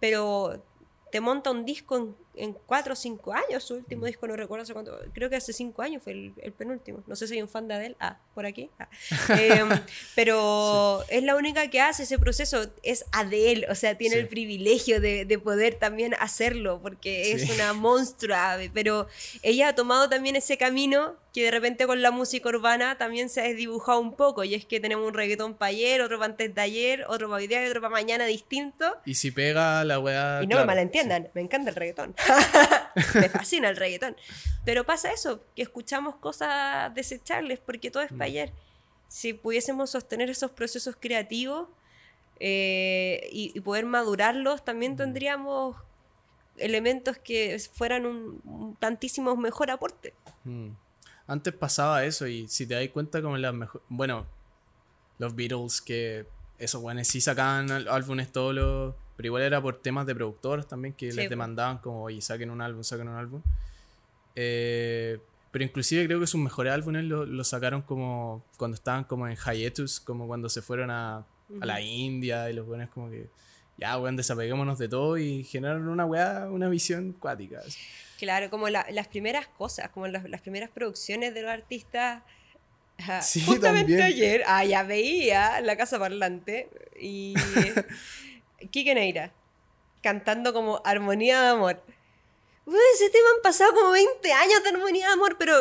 pero 0.00 0.64
te 1.12 1.20
monta 1.20 1.52
un 1.52 1.64
disco 1.64 1.96
en, 1.96 2.16
en 2.36 2.52
cuatro 2.52 2.92
o 2.92 2.96
cinco 2.96 3.32
años. 3.32 3.62
Su 3.64 3.74
Mm. 3.74 3.78
último 3.78 4.06
disco 4.06 4.26
no 4.26 4.36
recuerdo 4.36 4.62
hace 4.62 4.72
cuánto, 4.72 4.98
creo 5.12 5.28
que 5.30 5.36
hace 5.36 5.52
cinco 5.52 5.82
años 5.82 6.02
fue 6.02 6.12
el, 6.12 6.34
el 6.42 6.52
penúltimo. 6.52 7.02
No 7.06 7.16
sé 7.16 7.26
si 7.28 7.34
hay 7.34 7.42
un 7.42 7.48
fan 7.48 7.68
de 7.68 7.74
Adele, 7.74 7.96
ah, 8.00 8.18
por 8.34 8.46
aquí. 8.46 8.70
Ah. 8.78 8.88
Em, 9.40 9.68
pero 10.14 11.02
es 11.08 11.22
la 11.22 11.36
única 11.36 11.68
que 11.70 11.80
hace 11.80 12.04
ese 12.04 12.18
proceso, 12.18 12.66
es 12.82 13.04
Adele, 13.12 13.66
o 13.70 13.74
sea, 13.74 13.96
tiene 13.96 14.14
Sí. 14.16 14.20
el 14.20 14.28
privilegio 14.28 15.00
de, 15.00 15.24
de 15.24 15.38
poder 15.38 15.74
también 15.74 16.14
hacerlo, 16.20 16.80
porque 16.82 17.32
es 17.32 17.50
una 17.50 17.72
monstrua, 17.72 18.58
pero 18.72 19.06
ella 19.42 19.68
ha 19.68 19.74
tomado 19.74 20.08
también 20.08 20.36
ese 20.36 20.56
camino 20.58 21.16
que 21.34 21.42
de 21.42 21.50
repente 21.50 21.86
con 21.86 22.00
la 22.00 22.12
música 22.12 22.48
urbana 22.48 22.96
también 22.96 23.28
se 23.28 23.40
ha 23.40 23.44
desdibujado 23.44 23.98
un 23.98 24.14
poco, 24.14 24.44
y 24.44 24.54
es 24.54 24.64
que 24.64 24.78
tenemos 24.78 25.04
un 25.06 25.14
reggaetón 25.14 25.54
para 25.54 25.70
ayer, 25.70 26.00
otro 26.00 26.16
para 26.18 26.30
antes 26.30 26.54
de 26.54 26.60
ayer, 26.60 27.04
otro 27.08 27.26
para 27.28 27.38
hoy 27.38 27.48
día 27.48 27.62
y 27.66 27.68
otro 27.68 27.80
para 27.80 27.90
mañana 27.90 28.24
distinto. 28.26 28.96
Y 29.04 29.14
si 29.16 29.32
pega 29.32 29.82
la 29.82 29.98
weá. 29.98 30.38
Y 30.42 30.46
no 30.46 30.50
claro, 30.50 30.62
me 30.62 30.66
malentiendan, 30.68 31.28
me 31.34 31.40
encanta 31.40 31.70
el 31.70 31.76
reggaetón. 31.76 32.14
me 33.16 33.28
fascina 33.28 33.68
el 33.68 33.76
reggaetón. 33.76 34.16
Pero 34.64 34.84
pasa 34.86 35.10
eso, 35.10 35.42
que 35.56 35.62
escuchamos 35.62 36.14
cosas 36.16 36.94
desechables 36.94 37.58
porque 37.58 37.90
todo 37.90 38.04
es 38.04 38.12
Mm. 38.12 38.16
para 38.18 38.26
ayer. 38.26 38.52
Si 39.08 39.32
pudiésemos 39.32 39.90
sostener 39.90 40.30
esos 40.30 40.52
procesos 40.52 40.96
creativos 41.00 41.68
eh, 42.40 43.28
y, 43.32 43.52
y 43.54 43.60
poder 43.60 43.86
madurarlos, 43.86 44.64
también 44.64 44.92
Mm. 44.92 44.96
tendríamos 44.98 45.76
elementos 46.56 47.18
que 47.18 47.60
fueran 47.72 48.06
un, 48.06 48.40
un 48.44 48.76
tantísimo 48.76 49.36
mejor 49.36 49.70
aporte. 49.72 50.14
sí. 50.44 50.48
Mm. 50.50 50.76
Antes 51.26 51.54
pasaba 51.54 52.04
eso 52.04 52.26
y 52.26 52.48
si 52.48 52.66
te 52.66 52.74
das 52.74 52.88
cuenta 52.88 53.22
como 53.22 53.36
las 53.36 53.54
mejores... 53.54 53.86
Bueno, 53.88 54.26
los 55.18 55.34
Beatles 55.34 55.80
que 55.80 56.26
esos 56.58 56.82
weones 56.82 57.08
sí 57.08 57.20
sacaban 57.20 57.70
álbumes 57.70 58.30
todos 58.32 58.54
los... 58.54 58.94
Pero 59.16 59.28
igual 59.28 59.42
era 59.42 59.62
por 59.62 59.76
temas 59.80 60.06
de 60.06 60.14
productores 60.14 60.66
también 60.66 60.92
que 60.92 61.12
Sí, 61.12 61.16
les 61.16 61.30
demandaban 61.30 61.78
como, 61.78 62.02
oye, 62.02 62.20
saquen 62.20 62.50
un 62.50 62.60
álbum, 62.60 62.82
saquen 62.82 63.08
un 63.08 63.16
álbum. 63.16 63.42
Eh, 64.34 65.20
pero 65.52 65.64
inclusive 65.64 66.04
creo 66.06 66.18
que 66.18 66.26
sus 66.26 66.40
mejores 66.40 66.72
álbumes 66.72 67.04
los 67.04 67.28
los 67.28 67.46
sacaron 67.46 67.82
como 67.82 68.44
cuando 68.56 68.74
estaban 68.74 69.04
como 69.04 69.28
en 69.28 69.36
hiatus, 69.36 70.00
como 70.00 70.26
cuando 70.26 70.48
se 70.48 70.62
fueron 70.62 70.90
a, 70.90 71.18
a 71.18 71.66
la. 71.66 71.80
India 71.80 72.50
y 72.50 72.54
los 72.54 72.66
buenos 72.66 72.90
como 72.90 73.08
que 73.08 73.28
ya, 73.76 73.96
weón, 73.98 74.16
desapeguémonos 74.16 74.78
de 74.78 74.88
todo 74.88 75.16
y 75.16 75.44
generaron 75.44 75.86
una 75.88 76.06
weá, 76.06 76.48
una 76.50 76.68
visión 76.68 77.12
cuática. 77.12 77.60
así. 77.60 77.78
Claro, 78.24 78.50
como 78.50 78.68
la- 78.68 78.86
las 78.90 79.06
primeras 79.08 79.46
cosas, 79.46 79.88
como 79.90 80.08
las, 80.08 80.24
las 80.28 80.40
primeras 80.40 80.70
producciones 80.70 81.32
de 81.34 81.42
los 81.42 81.50
artistas. 81.50 82.22
Sí, 83.22 83.40
Justamente 83.44 83.96
también. 83.96 84.02
ayer, 84.02 84.42
ah, 84.46 84.64
ya 84.64 84.82
veía 84.84 85.60
La 85.60 85.76
Casa 85.76 85.98
Parlante 85.98 86.68
y 86.98 87.34
Quique 88.70 88.94
Neira 88.94 89.32
cantando 90.02 90.52
como 90.52 90.80
Armonía 90.84 91.40
de 91.42 91.48
Amor. 91.48 91.82
Uy, 92.66 92.76
ese 92.94 93.10
tema 93.10 93.26
han 93.36 93.42
pasado 93.42 93.74
como 93.74 93.90
20 93.90 94.32
años 94.32 94.62
de 94.62 94.68
Armonía 94.70 95.06
de 95.08 95.12
Amor, 95.12 95.36
pero... 95.38 95.54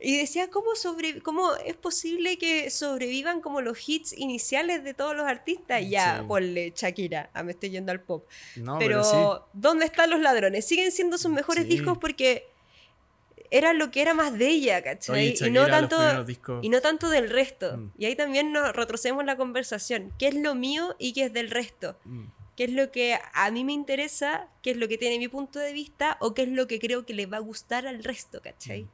Y 0.00 0.18
decía, 0.18 0.50
¿cómo, 0.50 0.74
sobre, 0.74 1.20
¿cómo 1.22 1.54
es 1.64 1.76
posible 1.76 2.36
que 2.36 2.68
sobrevivan 2.70 3.40
como 3.40 3.60
los 3.60 3.88
hits 3.88 4.12
iniciales 4.12 4.82
de 4.84 4.92
todos 4.92 5.16
los 5.16 5.24
artistas? 5.26 5.82
Ya, 5.88 6.18
Sí. 6.20 6.24
ponle 6.26 6.72
Shakira, 6.76 7.30
ah, 7.32 7.42
me 7.42 7.52
estoy 7.52 7.70
yendo 7.70 7.92
al 7.92 8.00
pop. 8.00 8.26
No, 8.56 8.78
pero, 8.78 9.02
pero, 9.02 9.04
sí. 9.04 9.50
¿dónde 9.54 9.86
están 9.86 10.10
los 10.10 10.20
ladrones? 10.20 10.66
Siguen 10.66 10.90
siendo 10.92 11.16
sus 11.16 11.30
mejores 11.30 11.64
Sí. 11.64 11.70
discos 11.70 11.96
porque 11.98 12.46
era 13.50 13.72
lo 13.72 13.90
que 13.90 14.02
era 14.02 14.14
más 14.14 14.36
de 14.36 14.48
ella, 14.48 14.82
¿cachai? 14.82 15.14
Oye, 15.14 15.24
y, 15.26 15.32
Shakira, 15.34 15.50
no 15.50 15.68
los 15.68 15.70
tanto, 15.88 16.60
y 16.62 16.68
no 16.68 16.80
tanto 16.80 17.08
del 17.08 17.30
resto. 17.30 17.76
Mm. 17.76 17.92
Y 17.96 18.04
ahí 18.06 18.16
también 18.16 18.52
nos 18.52 18.74
retrocedemos 18.74 19.24
la 19.24 19.36
conversación. 19.36 20.12
¿Qué 20.18 20.28
es 20.28 20.34
lo 20.34 20.54
mío 20.54 20.96
y 20.98 21.12
qué 21.12 21.24
es 21.26 21.32
del 21.32 21.50
resto? 21.50 21.96
Mm, 22.04 22.24
¿Qué 22.56 22.64
es 22.64 22.70
lo 22.70 22.90
que 22.90 23.18
a 23.32 23.50
mí 23.52 23.64
me 23.64 23.72
interesa? 23.72 24.48
¿Qué 24.62 24.72
es 24.72 24.76
lo 24.76 24.86
que 24.88 24.98
tiene 24.98 25.18
mi 25.18 25.28
punto 25.28 25.58
de 25.60 25.72
vista? 25.72 26.16
¿O 26.20 26.34
qué 26.34 26.42
es 26.42 26.48
lo 26.48 26.66
que 26.66 26.78
creo 26.78 27.04
que 27.06 27.14
le 27.14 27.26
va 27.26 27.38
a 27.38 27.40
gustar 27.40 27.86
al 27.86 28.02
resto, 28.04 28.40
¿cachai? 28.42 28.84
Mm. 28.84 28.88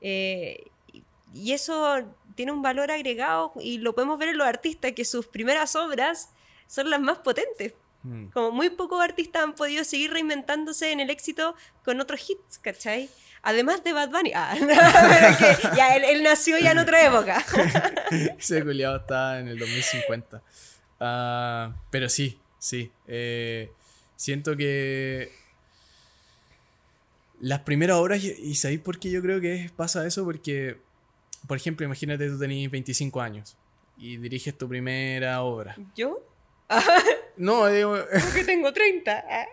Eh, 0.00 0.64
y- 1.32 1.52
eso 1.52 2.04
tiene 2.34 2.52
un 2.52 2.62
valor 2.62 2.90
agregado 2.90 3.52
y 3.60 3.78
lo 3.78 3.94
podemos 3.94 4.18
ver 4.18 4.28
en 4.30 4.38
los 4.38 4.46
artistas 4.46 4.92
que 4.92 5.04
sus 5.04 5.26
primeras 5.26 5.74
obras 5.76 6.30
son 6.66 6.90
las 6.90 7.00
más 7.00 7.18
potentes. 7.18 7.74
mm. 8.02 8.26
Como 8.28 8.50
muy 8.50 8.70
pocos 8.70 9.02
artistas 9.02 9.42
han 9.42 9.54
podido 9.54 9.82
seguir 9.84 10.12
reinventándose 10.12 10.92
en 10.92 11.00
el 11.00 11.10
éxito 11.10 11.54
con 11.84 12.00
otros 12.00 12.28
hits, 12.28 12.58
¿cachai? 12.58 13.08
Además 13.42 13.84
de 13.84 13.92
Bad 13.92 14.10
Bunny. 14.10 14.32
Ah, 14.34 14.54
pero 14.58 15.26
es 15.50 15.58
que 15.58 15.76
ya 15.76 15.96
él, 15.96 16.04
él 16.04 16.22
nació 16.22 16.56
ya 16.58 16.70
en 16.72 16.78
otra 16.78 17.04
época. 17.06 17.44
Ese 18.38 18.62
culiado 18.62 18.96
está 18.96 19.38
en 19.38 19.48
el 19.48 19.58
2050. 19.58 20.42
Ah, 21.00 21.74
pero 21.90 22.08
sí, 22.08 22.38
sí. 22.58 22.90
eh, 23.06 23.70
siento 24.16 24.56
que 24.56 25.30
las 27.44 27.60
primeras 27.60 27.98
obras, 27.98 28.24
y, 28.24 28.54
¿sabéis 28.54 28.80
por 28.80 28.98
qué 28.98 29.10
yo 29.10 29.20
creo 29.20 29.38
que 29.38 29.70
pasa 29.76 30.06
eso? 30.06 30.24
Porque, 30.24 30.78
por 31.46 31.58
ejemplo, 31.58 31.84
imagínate 31.84 32.26
tú 32.30 32.38
tenés 32.38 32.70
25 32.70 33.20
años 33.20 33.58
y 33.98 34.16
diriges 34.16 34.56
tu 34.56 34.66
primera 34.66 35.42
obra. 35.42 35.76
¿Yo? 35.94 36.26
No, 37.36 37.66
digo, 37.66 37.96
Porque 38.26 38.44
tengo 38.44 38.72
30. 38.72 39.24
ah. 39.28 39.46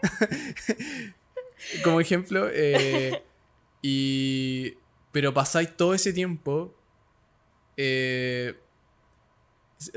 como 1.84 2.00
ejemplo, 2.00 2.48
eh, 2.54 3.24
y, 3.82 4.76
pero 5.12 5.34
pasáis 5.34 5.76
todo 5.76 5.96
ese 5.96 6.14
tiempo, 6.14 6.76
eh, 7.76 8.56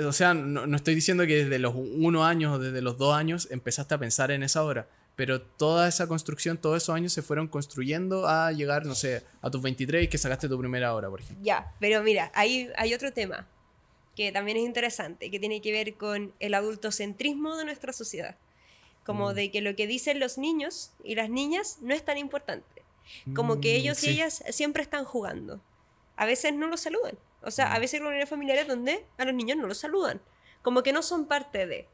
o 0.05 0.13
sea, 0.13 0.33
no, 0.33 0.67
no 0.67 0.77
estoy 0.77 0.95
diciendo 0.95 1.27
que 1.27 1.45
desde 1.45 1.59
los 1.59 1.75
uno 1.77 2.25
años 2.25 2.55
o 2.55 2.59
desde 2.59 2.81
los 2.81 2.97
dos 2.97 3.15
años 3.15 3.47
empezaste 3.51 3.95
a 3.95 3.99
pensar 3.99 4.31
en 4.31 4.43
esa 4.43 4.65
obra, 4.65 4.89
pero 5.17 5.41
toda 5.43 5.89
esa 5.89 6.07
construcción, 6.09 6.59
todos 6.59 6.83
esos 6.83 6.95
años 6.95 7.13
se 7.13 7.23
fueron 7.23 7.47
construyendo 7.49 8.27
a 8.27 8.51
llegar, 8.53 8.85
no 8.85 8.95
sé, 8.95 9.23
a 9.43 9.51
tus 9.51 9.63
23 9.63 10.05
y 10.05 10.09
que 10.09 10.19
sacaste 10.19 10.49
tu 10.49 10.59
primera 10.59 10.95
obra, 10.95 11.09
por 11.09 11.21
ejemplo. 11.21 11.45
Ya, 11.45 11.73
pero 11.81 12.03
mira, 12.03 12.33
hay, 12.35 12.71
hay 12.77 12.95
otro 12.95 13.13
tema 13.13 13.47
que 14.17 14.31
también 14.33 14.57
es 14.59 14.65
interesante, 14.65 15.31
que 15.31 15.39
tiene 15.41 15.61
que 15.61 15.73
ver 15.73 15.95
con 15.95 16.33
el 16.41 16.55
adultocentrismo 16.55 17.57
de 17.57 17.65
nuestra 17.65 17.93
sociedad. 17.93 18.37
Como 19.05 19.31
Mm. 19.31 19.35
de 19.35 19.51
que 19.51 19.61
lo 19.61 19.77
que 19.77 19.87
dicen 19.87 20.19
los 20.19 20.39
niños 20.39 20.93
y 21.05 21.15
las 21.15 21.29
niñas 21.31 21.79
no 21.83 21.95
es 21.95 22.05
tan 22.05 22.17
importante. 22.19 22.83
Como 23.35 23.61
que 23.61 23.75
Mm, 23.75 23.81
ellos 23.81 23.99
y 24.03 24.07
sí. 24.07 24.11
ellas 24.13 24.43
siempre 24.51 24.83
están 24.83 25.05
jugando. 25.05 25.61
A 26.17 26.25
veces 26.27 26.55
no 26.55 26.69
los 26.69 26.81
saludan. 26.81 27.19
O 27.43 27.51
sea, 27.51 27.75
a 27.75 27.77
Mm. 27.77 27.81
veces 27.81 27.95
hay 27.95 28.01
reuniones 28.01 28.29
familiares 28.31 28.67
donde 28.67 29.05
a 29.19 29.25
los 29.27 29.35
niños 29.35 29.59
no 29.59 29.67
los 29.67 29.77
saludan. 29.79 30.23
Como 30.63 30.83
que 30.83 30.93
no 30.95 31.03
son 31.03 31.27
parte 31.27 31.67
de. 31.67 31.87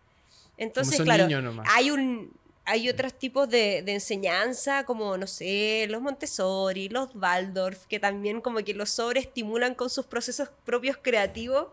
Entonces, 0.57 1.01
claro, 1.01 1.27
hay 1.67 1.91
un 1.91 2.33
hay 2.65 2.89
otros 2.89 3.15
tipos 3.19 3.49
de, 3.49 3.83
de 3.83 3.93
enseñanza, 3.95 4.85
como, 4.85 5.17
no 5.17 5.27
sé, 5.27 5.87
los 5.89 6.01
Montessori, 6.03 6.89
los 6.89 7.15
Waldorf, 7.15 7.87
que 7.87 7.99
también 7.99 8.41
como 8.41 8.63
que 8.65 8.75
los 8.75 8.91
sobreestimulan 8.91 9.75
con 9.75 9.91
sus 9.91 10.07
procesos 10.07 10.51
propios 10.65 10.97
creativos. 11.01 11.69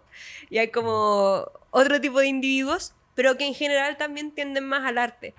Y 0.50 0.58
hay 0.58 0.70
como 0.70 1.50
otro 1.72 2.02
tipo 2.02 2.20
de 2.20 2.28
individuos, 2.28 2.94
pero 3.16 3.38
que 3.38 3.46
en 3.46 3.54
general 3.54 3.98
también 3.98 4.32
tienden 4.32 4.66
más 4.66 4.86
al 4.86 4.98
arte. 4.98 5.34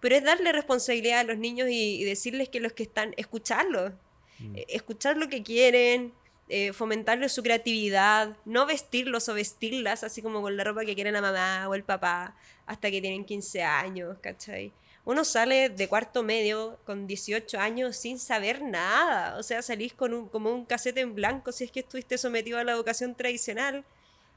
Pero 0.00 0.16
es 0.16 0.22
darle 0.22 0.52
responsabilidad 0.52 1.20
a 1.20 1.24
los 1.24 1.38
niños 1.38 1.68
y, 1.70 2.00
y 2.00 2.04
decirles 2.04 2.48
que 2.48 2.60
los 2.60 2.72
que 2.72 2.82
están, 2.84 3.14
escucharlos, 3.16 3.92
Mm. 4.40 4.56
eh, 4.56 4.66
escuchar 4.70 5.16
lo 5.16 5.28
que 5.28 5.44
quieren, 5.44 6.12
eh, 6.48 6.72
fomentarles 6.72 7.32
su 7.32 7.42
creatividad, 7.42 8.36
no 8.44 8.66
vestirlos 8.66 9.28
o 9.28 9.34
vestirlas 9.34 10.04
así 10.04 10.20
como 10.22 10.42
con 10.42 10.56
la 10.56 10.64
ropa 10.64 10.84
que 10.84 10.94
quiere 10.94 11.12
la 11.12 11.22
mamá 11.22 11.66
o 11.68 11.74
el 11.74 11.84
papá 11.84 12.36
hasta 12.66 12.90
que 12.90 13.00
tienen 13.00 13.24
15 13.24 13.62
años, 13.62 14.18
¿cachai? 14.20 14.72
Uno 15.06 15.24
sale 15.24 15.68
de 15.68 15.88
cuarto 15.88 16.22
medio 16.22 16.78
con 16.86 17.06
18 17.06 17.58
años 17.58 17.96
sin 17.96 18.18
saber 18.18 18.62
nada, 18.62 19.36
o 19.38 19.42
sea, 19.42 19.60
salís 19.62 19.92
con 19.94 20.14
un, 20.14 20.28
como 20.28 20.50
un 20.54 20.64
casete 20.64 21.00
en 21.00 21.14
blanco 21.14 21.52
si 21.52 21.64
es 21.64 21.70
que 21.70 21.80
estuviste 21.80 22.16
sometido 22.18 22.58
a 22.58 22.64
la 22.64 22.72
educación 22.72 23.14
tradicional 23.14 23.84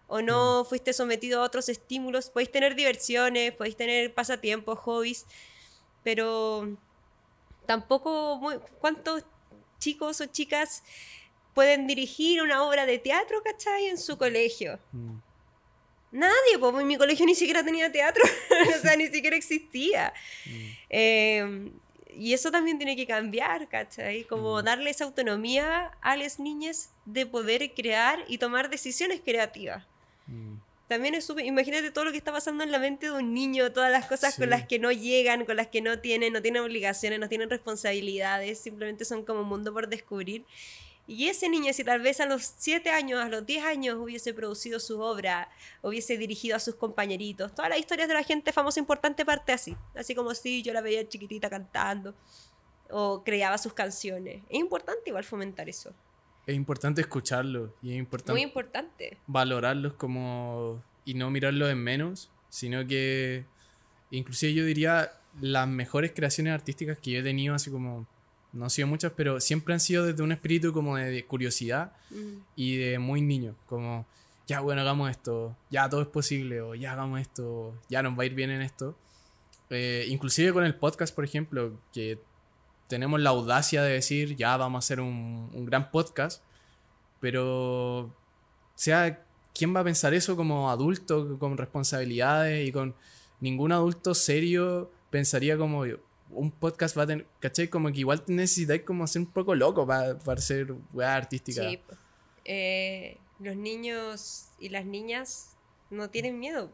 o 0.08 0.22
no 0.22 0.66
fuiste 0.66 0.94
sometido 0.94 1.42
a 1.42 1.46
otros 1.46 1.70
estímulos, 1.70 2.30
podéis 2.30 2.52
tener 2.52 2.76
diversiones, 2.76 3.54
podéis 3.56 3.76
tener 3.78 4.14
pasatiempos, 4.14 4.80
hobbies, 4.80 5.26
pero 6.04 6.70
tampoco 7.66 8.38
muy- 8.38 8.60
cuántos 8.80 9.24
chicos 9.80 10.22
o 10.22 10.26
chicas 10.26 10.84
pueden 11.58 11.88
dirigir 11.88 12.44
una 12.44 12.62
obra 12.62 12.86
de 12.86 13.00
teatro, 13.00 13.42
¿cachai? 13.44 13.88
En 13.88 13.98
su 13.98 14.16
colegio. 14.16 14.78
Mm. 14.92 15.16
Nadie, 16.12 16.60
pues 16.60 16.76
en 16.80 16.86
mi 16.86 16.98
colegio 16.98 17.26
ni 17.26 17.34
siquiera 17.34 17.64
tenía 17.64 17.92
teatro, 17.92 18.24
o 18.78 18.80
sea, 18.80 18.96
ni 18.96 19.08
siquiera 19.08 19.36
existía. 19.36 20.14
Mm. 20.46 20.68
Eh, 20.92 21.72
y 22.16 22.34
eso 22.34 22.52
también 22.52 22.78
tiene 22.78 22.96
que 22.96 23.08
cambiar, 23.08 23.68
¿cachai? 23.70 24.24
Como 24.26 24.62
Mm. 24.62 24.66
darle 24.66 24.90
esa 24.92 25.06
autonomía 25.06 25.98
a 26.02 26.16
las 26.16 26.40
niñas 26.40 26.92
de 27.06 27.26
poder 27.26 27.74
crear 27.74 28.24
y 28.28 28.38
tomar 28.38 28.70
decisiones 28.70 29.20
creativas. 29.26 29.84
Mm. 30.28 30.58
También 30.88 31.16
es 31.16 31.26
súper, 31.26 31.44
imagínate 31.46 31.90
todo 31.90 32.06
lo 32.06 32.12
que 32.12 32.18
está 32.20 32.32
pasando 32.32 32.64
en 32.64 32.72
la 32.72 32.78
mente 32.80 33.08
de 33.08 33.14
un 33.14 33.34
niño, 33.34 33.72
todas 33.74 33.92
las 33.92 34.06
cosas 34.06 34.36
Sí. 34.36 34.42
con 34.42 34.52
las 34.52 34.68
que 34.68 34.78
no 34.78 34.92
llegan, 34.92 35.44
con 35.44 35.56
las 35.58 35.68
que 35.68 35.82
no 35.82 36.00
tienen, 36.02 36.34
no 36.34 36.42
tienen 36.44 36.62
obligaciones, 36.62 37.20
no 37.20 37.28
tienen 37.28 37.50
responsabilidades, 37.50 38.60
simplemente 38.60 39.06
son 39.06 39.26
como 39.26 39.42
un 39.42 39.48
mundo 39.50 39.74
por 39.74 39.90
descubrir. 39.90 40.46
Y 41.10 41.30
ese 41.30 41.48
niño, 41.48 41.72
si 41.72 41.86
tal 41.86 42.02
vez 42.02 42.20
a 42.20 42.26
los 42.26 42.44
7 42.58 42.90
años, 42.90 43.24
a 43.24 43.30
los 43.30 43.46
10 43.46 43.64
años 43.64 43.98
hubiese 43.98 44.34
producido 44.34 44.78
su 44.80 45.00
obra, 45.00 45.50
hubiese 45.82 46.18
dirigido 46.18 46.58
a 46.58 46.60
sus 46.60 46.76
compañeritos, 46.76 47.56
todas 47.56 47.70
las 47.70 47.80
historias 47.80 48.10
de 48.10 48.14
la 48.14 48.24
gente 48.24 48.52
famosa 48.52 48.82
importante 48.82 49.24
parte 49.24 49.54
así. 49.54 49.78
Así 49.96 50.14
como 50.14 50.34
si 50.34 50.62
yo 50.64 50.74
la 50.74 50.82
veía 50.82 51.08
chiquitita 51.08 51.50
cantando 51.50 52.14
o 52.90 53.24
creaba 53.24 53.58
sus 53.58 53.74
canciones. 53.74 54.44
Es 54.50 54.60
importante 54.60 55.04
igual 55.06 55.24
fomentar 55.24 55.70
eso. 55.70 55.94
Es 56.46 56.56
importante 56.56 57.02
escucharlo 57.02 57.74
y 57.82 57.92
es 57.92 57.98
importante, 57.98 58.34
Muy 58.34 58.42
importante. 58.42 59.18
valorarlos 59.28 59.94
como 59.94 60.84
y 61.06 61.14
no 61.14 61.30
mirarlos 61.30 61.70
en 61.70 61.78
menos, 61.78 62.32
sino 62.50 62.86
que 62.86 63.46
inclusive 64.12 64.54
yo 64.54 64.66
diría 64.66 65.12
las 65.40 65.68
mejores 65.68 66.12
creaciones 66.14 66.54
artísticas 66.54 67.00
que 67.00 67.12
yo 67.12 67.20
he 67.20 67.24
tenido 67.24 67.56
así 67.56 67.70
como 67.70 68.08
no 68.54 68.64
han 68.66 68.70
sido 68.70 68.88
muchas, 68.88 69.12
pero 69.16 69.40
siempre 69.40 69.74
han 69.74 69.80
sido 69.80 70.06
desde 70.06 70.24
un 70.24 70.32
espíritu 70.32 70.74
como 70.74 70.98
de 70.98 71.26
curiosidad 71.26 71.92
Mm. 72.10 72.38
y 72.56 72.78
de 72.78 73.00
muy 73.00 73.22
niño, 73.22 73.56
como 73.68 74.06
ya 74.48 74.62
bueno, 74.62 74.82
hagamos 74.82 75.12
esto, 75.12 75.56
ya 75.70 75.90
todo 75.90 76.02
es 76.02 76.08
posible, 76.08 76.62
o 76.62 76.74
ya 76.74 76.94
hagamos 76.94 77.20
esto, 77.20 77.74
ya 77.90 78.02
nos 78.02 78.18
va 78.18 78.24
a 78.24 78.26
ir 78.26 78.34
bien 78.34 78.50
en 78.50 78.62
esto. 78.62 78.96
Eh, 79.70 80.06
inclusive 80.08 80.54
con 80.54 80.64
el 80.64 80.74
podcast, 80.76 81.14
por 81.14 81.26
ejemplo, 81.26 81.74
que 81.92 82.18
tenemos 82.88 83.20
la 83.20 83.32
audacia 83.32 83.84
de 83.84 83.92
decir, 83.92 84.38
ya 84.38 84.56
vamos 84.56 84.78
a 84.78 84.84
hacer 84.86 85.02
un, 85.02 85.50
un 85.54 85.66
gran 85.66 85.92
podcast, 85.92 86.42
pero, 87.20 88.00
o 88.04 88.14
sea, 88.76 89.22
¿quién 89.54 89.76
va 89.76 89.82
a 89.82 89.84
pensar 89.84 90.14
eso 90.14 90.36
como 90.38 90.70
adulto, 90.70 91.38
con 91.40 91.58
responsabilidades 91.58 92.68
y 92.68 92.72
con 92.72 92.96
ningún 93.42 93.72
adulto 93.74 94.14
serio 94.16 94.90
pensaría 95.10 95.58
como 95.58 95.84
un 96.32 96.52
podcast 96.52 96.98
va 96.98 97.04
a 97.04 97.08
tener, 97.08 97.26
¿cachai? 97.40 97.68
Como 97.70 97.92
que 97.92 98.00
igual 98.00 98.24
necesitáis 98.28 98.82
como 98.84 99.08
ser 99.08 99.22
un 99.22 99.28
poco 99.28 99.56
loco 99.56 99.86
para, 99.88 100.18
para 100.20 100.42
ser 100.42 100.74
weá 100.94 101.16
artística. 101.16 101.68
Sí. 101.70 101.80
Eh, 102.46 103.18
los 103.40 103.56
niños 103.56 104.50
y 104.60 104.70
las 104.70 104.86
niñas 104.86 105.56
no 105.90 106.10
tienen 106.10 106.40
miedo. 106.40 106.72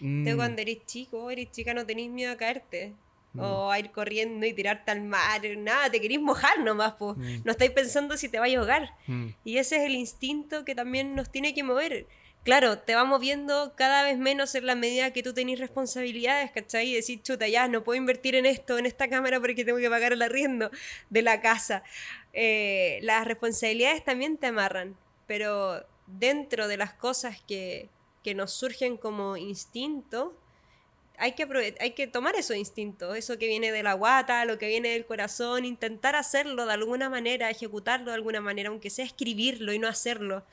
Mm, 0.00 0.28
Tú 0.28 0.36
cuando 0.36 0.62
eres 0.62 0.84
chico, 0.86 1.30
eres 1.30 1.50
chica, 1.50 1.74
no 1.74 1.86
tenés 1.86 2.10
miedo 2.10 2.32
a 2.32 2.36
caerte. 2.36 2.94
Mm. 3.32 3.40
O 3.40 3.70
a 3.70 3.78
ir 3.78 3.90
corriendo 3.90 4.46
y 4.46 4.52
tirarte 4.54 4.90
al 4.90 5.02
mar. 5.02 5.42
Nada, 5.58 5.90
te 5.90 6.00
querís 6.00 6.20
mojar 6.20 6.58
nomás, 6.60 6.92
po. 6.94 7.14
Mm. 7.14 7.42
No 7.44 7.50
estáis 7.52 7.70
pensando 7.70 8.16
si 8.16 8.28
te 8.28 8.38
vais 8.38 8.54
a 8.56 8.58
ahogar. 8.60 8.94
mm, 9.06 9.26
Y 9.44 9.58
ese 9.58 9.76
es 9.76 9.82
el 9.82 9.94
instinto 9.94 10.64
que 10.64 10.74
también 10.74 11.14
nos 11.14 11.30
tiene 11.30 11.52
que 11.54 11.62
mover. 11.62 12.06
Claro, 12.46 12.78
te 12.78 12.94
va 12.94 13.02
moviendo 13.02 13.72
cada 13.74 14.04
vez 14.04 14.18
menos 14.18 14.54
en 14.54 14.66
la 14.66 14.76
medida 14.76 15.12
que 15.12 15.24
tú 15.24 15.34
tenés 15.34 15.58
responsabilidades, 15.58 16.52
¿cachai? 16.52 16.90
Y 16.90 16.94
decir, 16.94 17.20
chuta, 17.20 17.48
ya, 17.48 17.66
no 17.66 17.82
puedo 17.82 17.98
invertir 17.98 18.36
en 18.36 18.46
esto, 18.46 18.78
en 18.78 18.86
esta 18.86 19.08
cámara 19.08 19.40
porque 19.40 19.64
tengo 19.64 19.78
que 19.78 19.90
pagar 19.90 20.12
el 20.12 20.22
arriendo 20.22 20.70
de 21.10 21.22
la 21.22 21.40
casa. 21.40 21.82
Eh, 22.32 23.00
las 23.02 23.26
responsabilidades 23.26 24.04
también 24.04 24.36
te 24.38 24.46
amarran, 24.46 24.96
pero 25.26 25.84
dentro 26.06 26.68
de 26.68 26.76
las 26.76 26.92
cosas 26.92 27.42
que, 27.48 27.88
que 28.22 28.36
nos 28.36 28.52
surgen 28.52 28.96
como 28.96 29.36
instinto, 29.36 30.38
hay 31.18 31.32
que, 31.32 31.74
hay 31.80 31.90
que 31.94 32.06
tomar 32.06 32.36
esos 32.36 32.56
instintos, 32.56 33.16
eso 33.16 33.38
que 33.38 33.48
viene 33.48 33.72
de 33.72 33.82
la 33.82 33.94
guata, 33.94 34.44
lo 34.44 34.56
que 34.56 34.68
viene 34.68 34.90
del 34.90 35.04
corazón, 35.04 35.64
intentar 35.64 36.14
hacerlo 36.14 36.64
de 36.64 36.74
alguna 36.74 37.10
manera, 37.10 37.50
ejecutarlo 37.50 38.12
de 38.12 38.14
alguna 38.14 38.40
manera, 38.40 38.68
aunque 38.68 38.88
sea 38.88 39.04
escribirlo 39.04 39.72
y 39.72 39.80
no 39.80 39.88
hacerlo, 39.88 40.44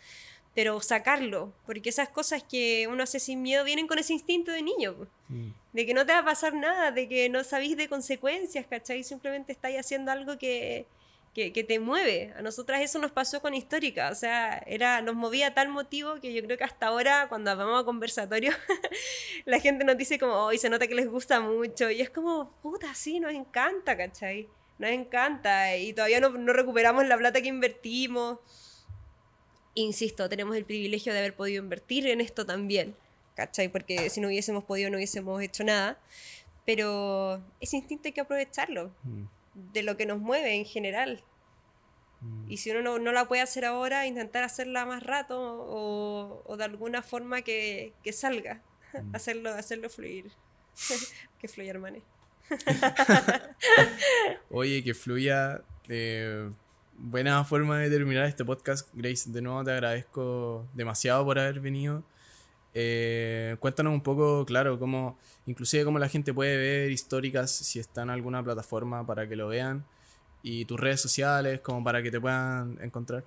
pero 0.55 0.79
sacarlo, 0.81 1.51
porque 1.65 1.89
esas 1.89 2.09
cosas 2.09 2.43
que 2.43 2.87
uno 2.87 3.03
hace 3.03 3.19
sin 3.19 3.41
miedo 3.41 3.63
vienen 3.63 3.87
con 3.87 3.97
ese 3.97 4.13
instinto 4.13 4.51
de 4.51 4.61
niño, 4.61 5.07
de 5.73 5.85
que 5.85 5.93
no 5.95 6.05
te 6.05 6.13
va 6.13 6.19
a 6.19 6.25
pasar 6.25 6.53
nada, 6.53 6.91
de 6.91 7.07
que 7.07 7.27
no 7.29 7.43
sabéis 7.43 7.75
de 7.75 7.89
consecuencias, 7.89 8.67
¿cachai? 8.67 9.03
Simplemente 9.03 9.51
estáis 9.51 9.79
haciendo 9.79 10.11
algo 10.11 10.37
que, 10.37 10.85
que, 11.33 11.51
que 11.51 11.63
te 11.63 11.79
mueve. 11.79 12.33
A 12.37 12.43
nosotras 12.43 12.81
eso 12.81 12.99
nos 12.99 13.11
pasó 13.11 13.41
con 13.41 13.55
Histórica, 13.55 14.11
o 14.11 14.15
sea, 14.15 14.59
era, 14.67 15.01
nos 15.01 15.15
movía 15.15 15.55
tal 15.55 15.69
motivo 15.69 16.19
que 16.21 16.31
yo 16.33 16.43
creo 16.43 16.57
que 16.57 16.63
hasta 16.63 16.87
ahora, 16.87 17.25
cuando 17.29 17.55
vamos 17.57 17.81
a 17.81 17.85
conversatorio, 17.85 18.51
la 19.45 19.59
gente 19.59 19.83
nos 19.83 19.97
dice 19.97 20.19
como, 20.19 20.33
hoy 20.35 20.59
se 20.59 20.69
nota 20.69 20.85
que 20.85 20.93
les 20.93 21.09
gusta 21.09 21.39
mucho, 21.39 21.89
y 21.89 22.01
es 22.01 22.11
como, 22.11 22.51
puta, 22.61 22.93
sí, 22.93 23.19
nos 23.19 23.33
encanta, 23.33 23.97
¿cachai? 23.97 24.47
Nos 24.77 24.91
encanta, 24.91 25.75
y 25.77 25.93
todavía 25.93 26.19
no, 26.19 26.29
no 26.29 26.53
recuperamos 26.53 27.07
la 27.07 27.17
plata 27.17 27.41
que 27.41 27.47
invertimos. 27.47 28.37
Insisto, 29.75 30.29
tenemos 30.29 30.55
el 30.55 30.65
privilegio 30.65 31.13
de 31.13 31.19
haber 31.19 31.35
podido 31.35 31.63
invertir 31.63 32.07
en 32.07 32.21
esto 32.21 32.45
también, 32.45 32.95
¿cachai? 33.35 33.69
Porque 33.69 34.09
si 34.09 34.21
no 34.21 34.27
hubiésemos 34.27 34.63
podido 34.65 34.89
no 34.89 34.97
hubiésemos 34.97 35.41
hecho 35.41 35.63
nada. 35.63 35.97
Pero 36.65 37.41
ese 37.59 37.77
instinto 37.77 38.07
hay 38.07 38.13
que 38.13 38.21
aprovecharlo, 38.21 38.91
Mm, 39.03 39.23
de 39.73 39.83
lo 39.83 39.97
que 39.97 40.05
nos 40.05 40.19
mueve 40.19 40.55
en 40.55 40.65
general. 40.65 41.23
mm. 42.21 42.51
Y 42.51 42.57
si 42.57 42.71
uno 42.71 42.81
no, 42.81 42.99
no 42.99 43.11
la 43.11 43.27
puede 43.27 43.41
hacer 43.41 43.65
ahora, 43.65 44.05
intentar 44.07 44.43
hacerla 44.43 44.85
más 44.85 45.03
rato 45.03 45.39
o, 45.41 46.43
o 46.45 46.57
de 46.57 46.63
alguna 46.63 47.01
forma 47.01 47.41
que, 47.41 47.93
que 48.03 48.13
salga, 48.13 48.61
Mm. 48.93 49.15
hacerlo, 49.15 49.49
hacerlo 49.49 49.89
fluir. 49.89 50.31
que 51.39 51.47
fluya, 51.47 51.71
hermane. 51.71 52.03
Oye, 54.51 54.83
que 54.83 54.93
fluya. 54.93 55.61
eh, 55.89 56.49
buena 57.03 57.43
forma 57.43 57.79
de 57.79 57.89
terminar 57.89 58.25
este 58.25 58.45
podcast, 58.45 58.89
Grace. 58.93 59.29
De 59.29 59.41
nuevo 59.41 59.61
te 59.63 59.71
agradezco 59.71 60.65
demasiado 60.73 61.25
por 61.25 61.37
haber 61.37 61.59
venido. 61.59 62.01
Eh, 62.73 63.57
cuéntanos 63.59 63.93
un 63.93 64.01
poco, 64.01 64.45
claro, 64.45 64.79
cómo, 64.79 65.17
inclusive 65.45 65.83
cómo 65.83 65.99
la 65.99 66.07
gente 66.07 66.33
puede 66.33 66.55
ver 66.55 66.91
históricas 66.91 67.51
si 67.51 67.79
está 67.79 68.03
en 68.03 68.09
alguna 68.09 68.41
plataforma 68.41 69.05
para 69.05 69.27
que 69.27 69.35
lo 69.35 69.49
vean. 69.49 69.85
Y 70.41 70.65
tus 70.65 70.79
redes 70.79 71.01
sociales, 71.01 71.59
como 71.59 71.83
para 71.83 72.01
que 72.01 72.09
te 72.09 72.21
puedan 72.21 72.79
encontrar. 72.81 73.25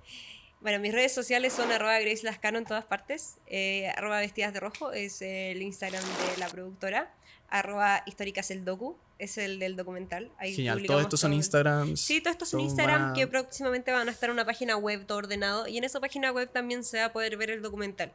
Bueno, 0.67 0.81
mis 0.81 0.91
redes 0.91 1.13
sociales 1.13 1.53
son 1.53 1.71
arroba 1.71 1.97
Grace 2.01 2.25
Lascano 2.25 2.57
en 2.57 2.65
todas 2.65 2.83
partes. 2.83 3.37
eh, 3.47 3.87
arroba 3.95 4.19
vestidas 4.19 4.51
de 4.53 4.59
rojo 4.59 4.91
es 4.91 5.21
el 5.21 5.61
Instagram 5.61 6.03
de 6.03 6.37
la 6.39 6.49
productora. 6.49 7.09
Arroba 7.47 8.03
históricas 8.05 8.51
el 8.51 8.65
docu 8.65 8.97
es 9.17 9.37
el 9.37 9.59
del 9.59 9.77
documental. 9.77 10.29
Ahí 10.37 10.53
Genial. 10.53 10.83
Todos 10.85 11.03
estos 11.03 11.21
son 11.21 11.31
todo. 11.31 11.37
Instagrams. 11.37 12.01
Sí, 12.01 12.19
todo 12.19 12.31
esto 12.33 12.43
es 12.43 12.53
un 12.53 12.59
son 12.59 12.65
Instagram 12.69 13.13
que 13.13 13.27
próximamente 13.27 13.93
van 13.93 14.09
a 14.09 14.11
estar 14.11 14.27
en 14.29 14.33
una 14.33 14.43
página 14.43 14.75
web 14.75 15.05
todo 15.05 15.19
ordenado 15.19 15.69
y 15.69 15.77
en 15.77 15.85
esa 15.85 16.01
página 16.01 16.33
web 16.33 16.51
también 16.51 16.83
se 16.83 16.97
va 16.99 17.05
a 17.05 17.13
poder 17.13 17.37
ver 17.37 17.49
el 17.49 17.61
documental. 17.61 18.11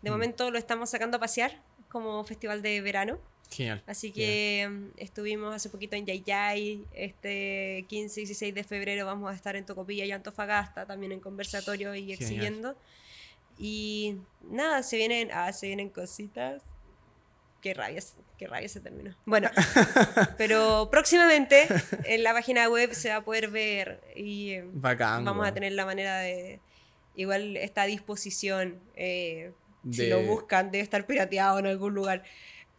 De 0.00 0.08
Mm. 0.08 0.12
momento 0.14 0.50
lo 0.50 0.56
estamos 0.56 0.88
sacando 0.88 1.18
a 1.18 1.20
pasear 1.20 1.60
como 1.90 2.24
festival 2.24 2.62
de 2.62 2.80
verano, 2.80 3.18
Genial. 3.50 3.82
así 3.86 4.12
que 4.12 4.68
mm, 4.70 4.86
estuvimos 4.98 5.54
hace 5.54 5.68
poquito 5.70 5.96
en 5.96 6.06
Yayay, 6.06 6.84
este 6.94 7.84
15 7.88 8.20
y 8.20 8.24
16 8.24 8.54
de 8.54 8.64
febrero 8.64 9.06
vamos 9.06 9.30
a 9.30 9.34
estar 9.34 9.56
en 9.56 9.66
Tocopilla 9.66 10.04
y 10.04 10.12
Antofagasta, 10.12 10.86
también 10.86 11.12
en 11.12 11.20
conversatorio 11.20 11.94
y 11.94 12.00
Genial. 12.02 12.18
exhibiendo. 12.22 12.76
Y 13.58 14.16
nada, 14.48 14.82
se 14.82 14.96
vienen, 14.96 15.28
ah, 15.32 15.52
se 15.52 15.66
vienen 15.66 15.90
cositas. 15.90 16.62
Qué 17.60 17.74
rabia, 17.74 18.00
qué 18.38 18.46
rabia 18.46 18.68
se 18.70 18.80
terminó. 18.80 19.14
Bueno, 19.26 19.50
pero 20.38 20.88
próximamente 20.90 21.66
en 22.04 22.22
la 22.22 22.32
página 22.32 22.68
web 22.70 22.94
se 22.94 23.10
va 23.10 23.16
a 23.16 23.24
poder 23.24 23.48
ver 23.50 24.00
y 24.16 24.52
eh, 24.52 24.64
Bacán. 24.72 25.24
vamos 25.26 25.46
a 25.46 25.52
tener 25.52 25.72
la 25.72 25.84
manera 25.84 26.18
de. 26.20 26.60
Igual 27.16 27.56
está 27.58 27.82
a 27.82 27.86
disposición. 27.86 28.80
eh, 28.96 29.52
Si 29.90 30.04
De- 30.04 30.08
lo 30.10 30.22
buscan, 30.22 30.70
debe 30.70 30.82
estar 30.84 31.06
pirateado 31.06 31.58
en 31.58 31.66
algún 31.66 31.92
lugar. 31.94 32.22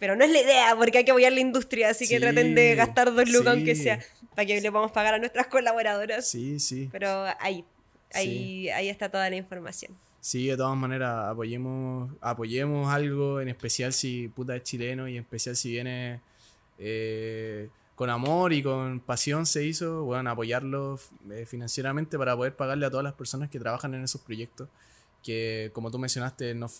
Pero 0.02 0.16
no 0.16 0.24
es 0.24 0.32
la 0.32 0.42
idea, 0.42 0.76
porque 0.76 0.98
hay 0.98 1.06
que 1.06 1.12
apoyar 1.12 1.32
la 1.32 1.42
industria, 1.42 1.90
así 1.92 2.08
que 2.08 2.20
traten 2.20 2.56
de 2.56 2.74
gastar 2.74 3.14
dos 3.14 3.30
lucas, 3.30 3.54
sí. 3.54 3.60
aunque 3.60 3.76
sea, 3.76 4.00
para 4.36 4.48
que 4.48 4.60
le 4.60 4.72
podamos 4.72 4.92
pagar 4.92 5.14
a 5.14 5.20
nuestras 5.20 5.46
colaboradoras. 5.46 6.28
Sí, 6.28 6.60
sí. 6.60 6.90
Pero 6.92 7.26
ahí, 7.40 7.64
ahí, 8.12 8.68
ahí 8.70 8.90
está 8.90 9.10
toda 9.10 9.30
la 9.30 9.36
información. 9.36 9.96
Sí, 10.20 10.48
de 10.48 10.58
todas 10.58 10.76
maneras, 10.76 11.28
apoyemos, 11.30 12.12
apoyemos 12.20 12.92
algo, 12.92 13.42
en 13.42 13.50
especial 13.50 13.94
si 13.94 14.28
puta 14.28 14.56
es 14.56 14.64
chileno 14.64 15.08
y 15.08 15.18
en 15.18 15.24
especial 15.24 15.56
si 15.56 15.70
viene 15.70 16.20
eh, 16.80 17.70
con 17.94 18.10
amor 18.10 18.54
y 18.54 18.64
con 18.64 19.02
pasión 19.02 19.46
se 19.46 19.64
hizo, 19.66 20.04
bueno, 20.04 20.32
apoyarlo 20.32 21.00
eh, 21.30 21.46
financieramente 21.46 22.18
para 22.18 22.36
poder 22.36 22.56
pagarle 22.56 22.88
a 22.88 22.90
todas 22.90 23.04
las 23.04 23.14
personas 23.14 23.52
que 23.52 23.60
trabajan 23.60 23.94
en 23.94 24.04
esos 24.04 24.22
proyectos, 24.22 24.68
que 25.22 25.70
como 25.74 25.92
tú 25.92 26.00
mencionaste, 26.00 26.56
no, 26.56 26.72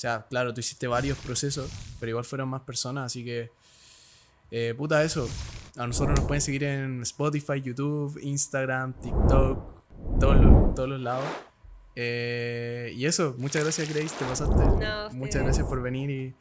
sea, 0.00 0.26
claro, 0.30 0.54
tú 0.54 0.60
hiciste 0.60 0.86
varios 0.86 1.18
procesos, 1.18 1.70
pero 2.00 2.10
igual 2.10 2.24
fueron 2.24 2.48
más 2.48 2.62
personas, 2.62 3.04
así 3.04 3.22
que, 3.22 3.50
eh, 4.50 4.74
puta, 4.74 5.04
eso, 5.04 5.28
a 5.76 5.86
nosotros 5.86 6.18
nos 6.18 6.26
pueden 6.26 6.40
seguir 6.40 6.64
en 6.64 7.02
Spotify, 7.02 7.60
YouTube, 7.60 8.18
Instagram, 8.22 8.94
TikTok, 8.94 10.18
todos 10.18 10.36
los, 10.40 10.74
todos 10.74 10.88
los 10.88 11.00
lados. 11.00 11.26
Eh, 11.96 12.94
y 12.96 13.04
eso, 13.04 13.34
muchas 13.36 13.62
gracias 13.62 13.90
Grace, 13.90 14.14
te 14.18 14.24
pasaste. 14.24 14.56
No, 14.56 15.10
muchas 15.10 15.42
gracias 15.42 15.66
por 15.66 15.82
venir 15.82 16.08
y 16.08 16.34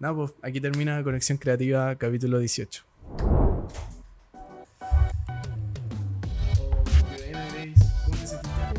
nada, 0.00 0.14
pues 0.14 0.32
aquí 0.42 0.60
termina 0.60 1.00
Conexión 1.04 1.38
Creativa 1.38 1.94
capítulo 1.94 2.40
18. 2.40 2.84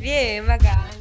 Bien, 0.02 0.46
bacán. 0.46 0.95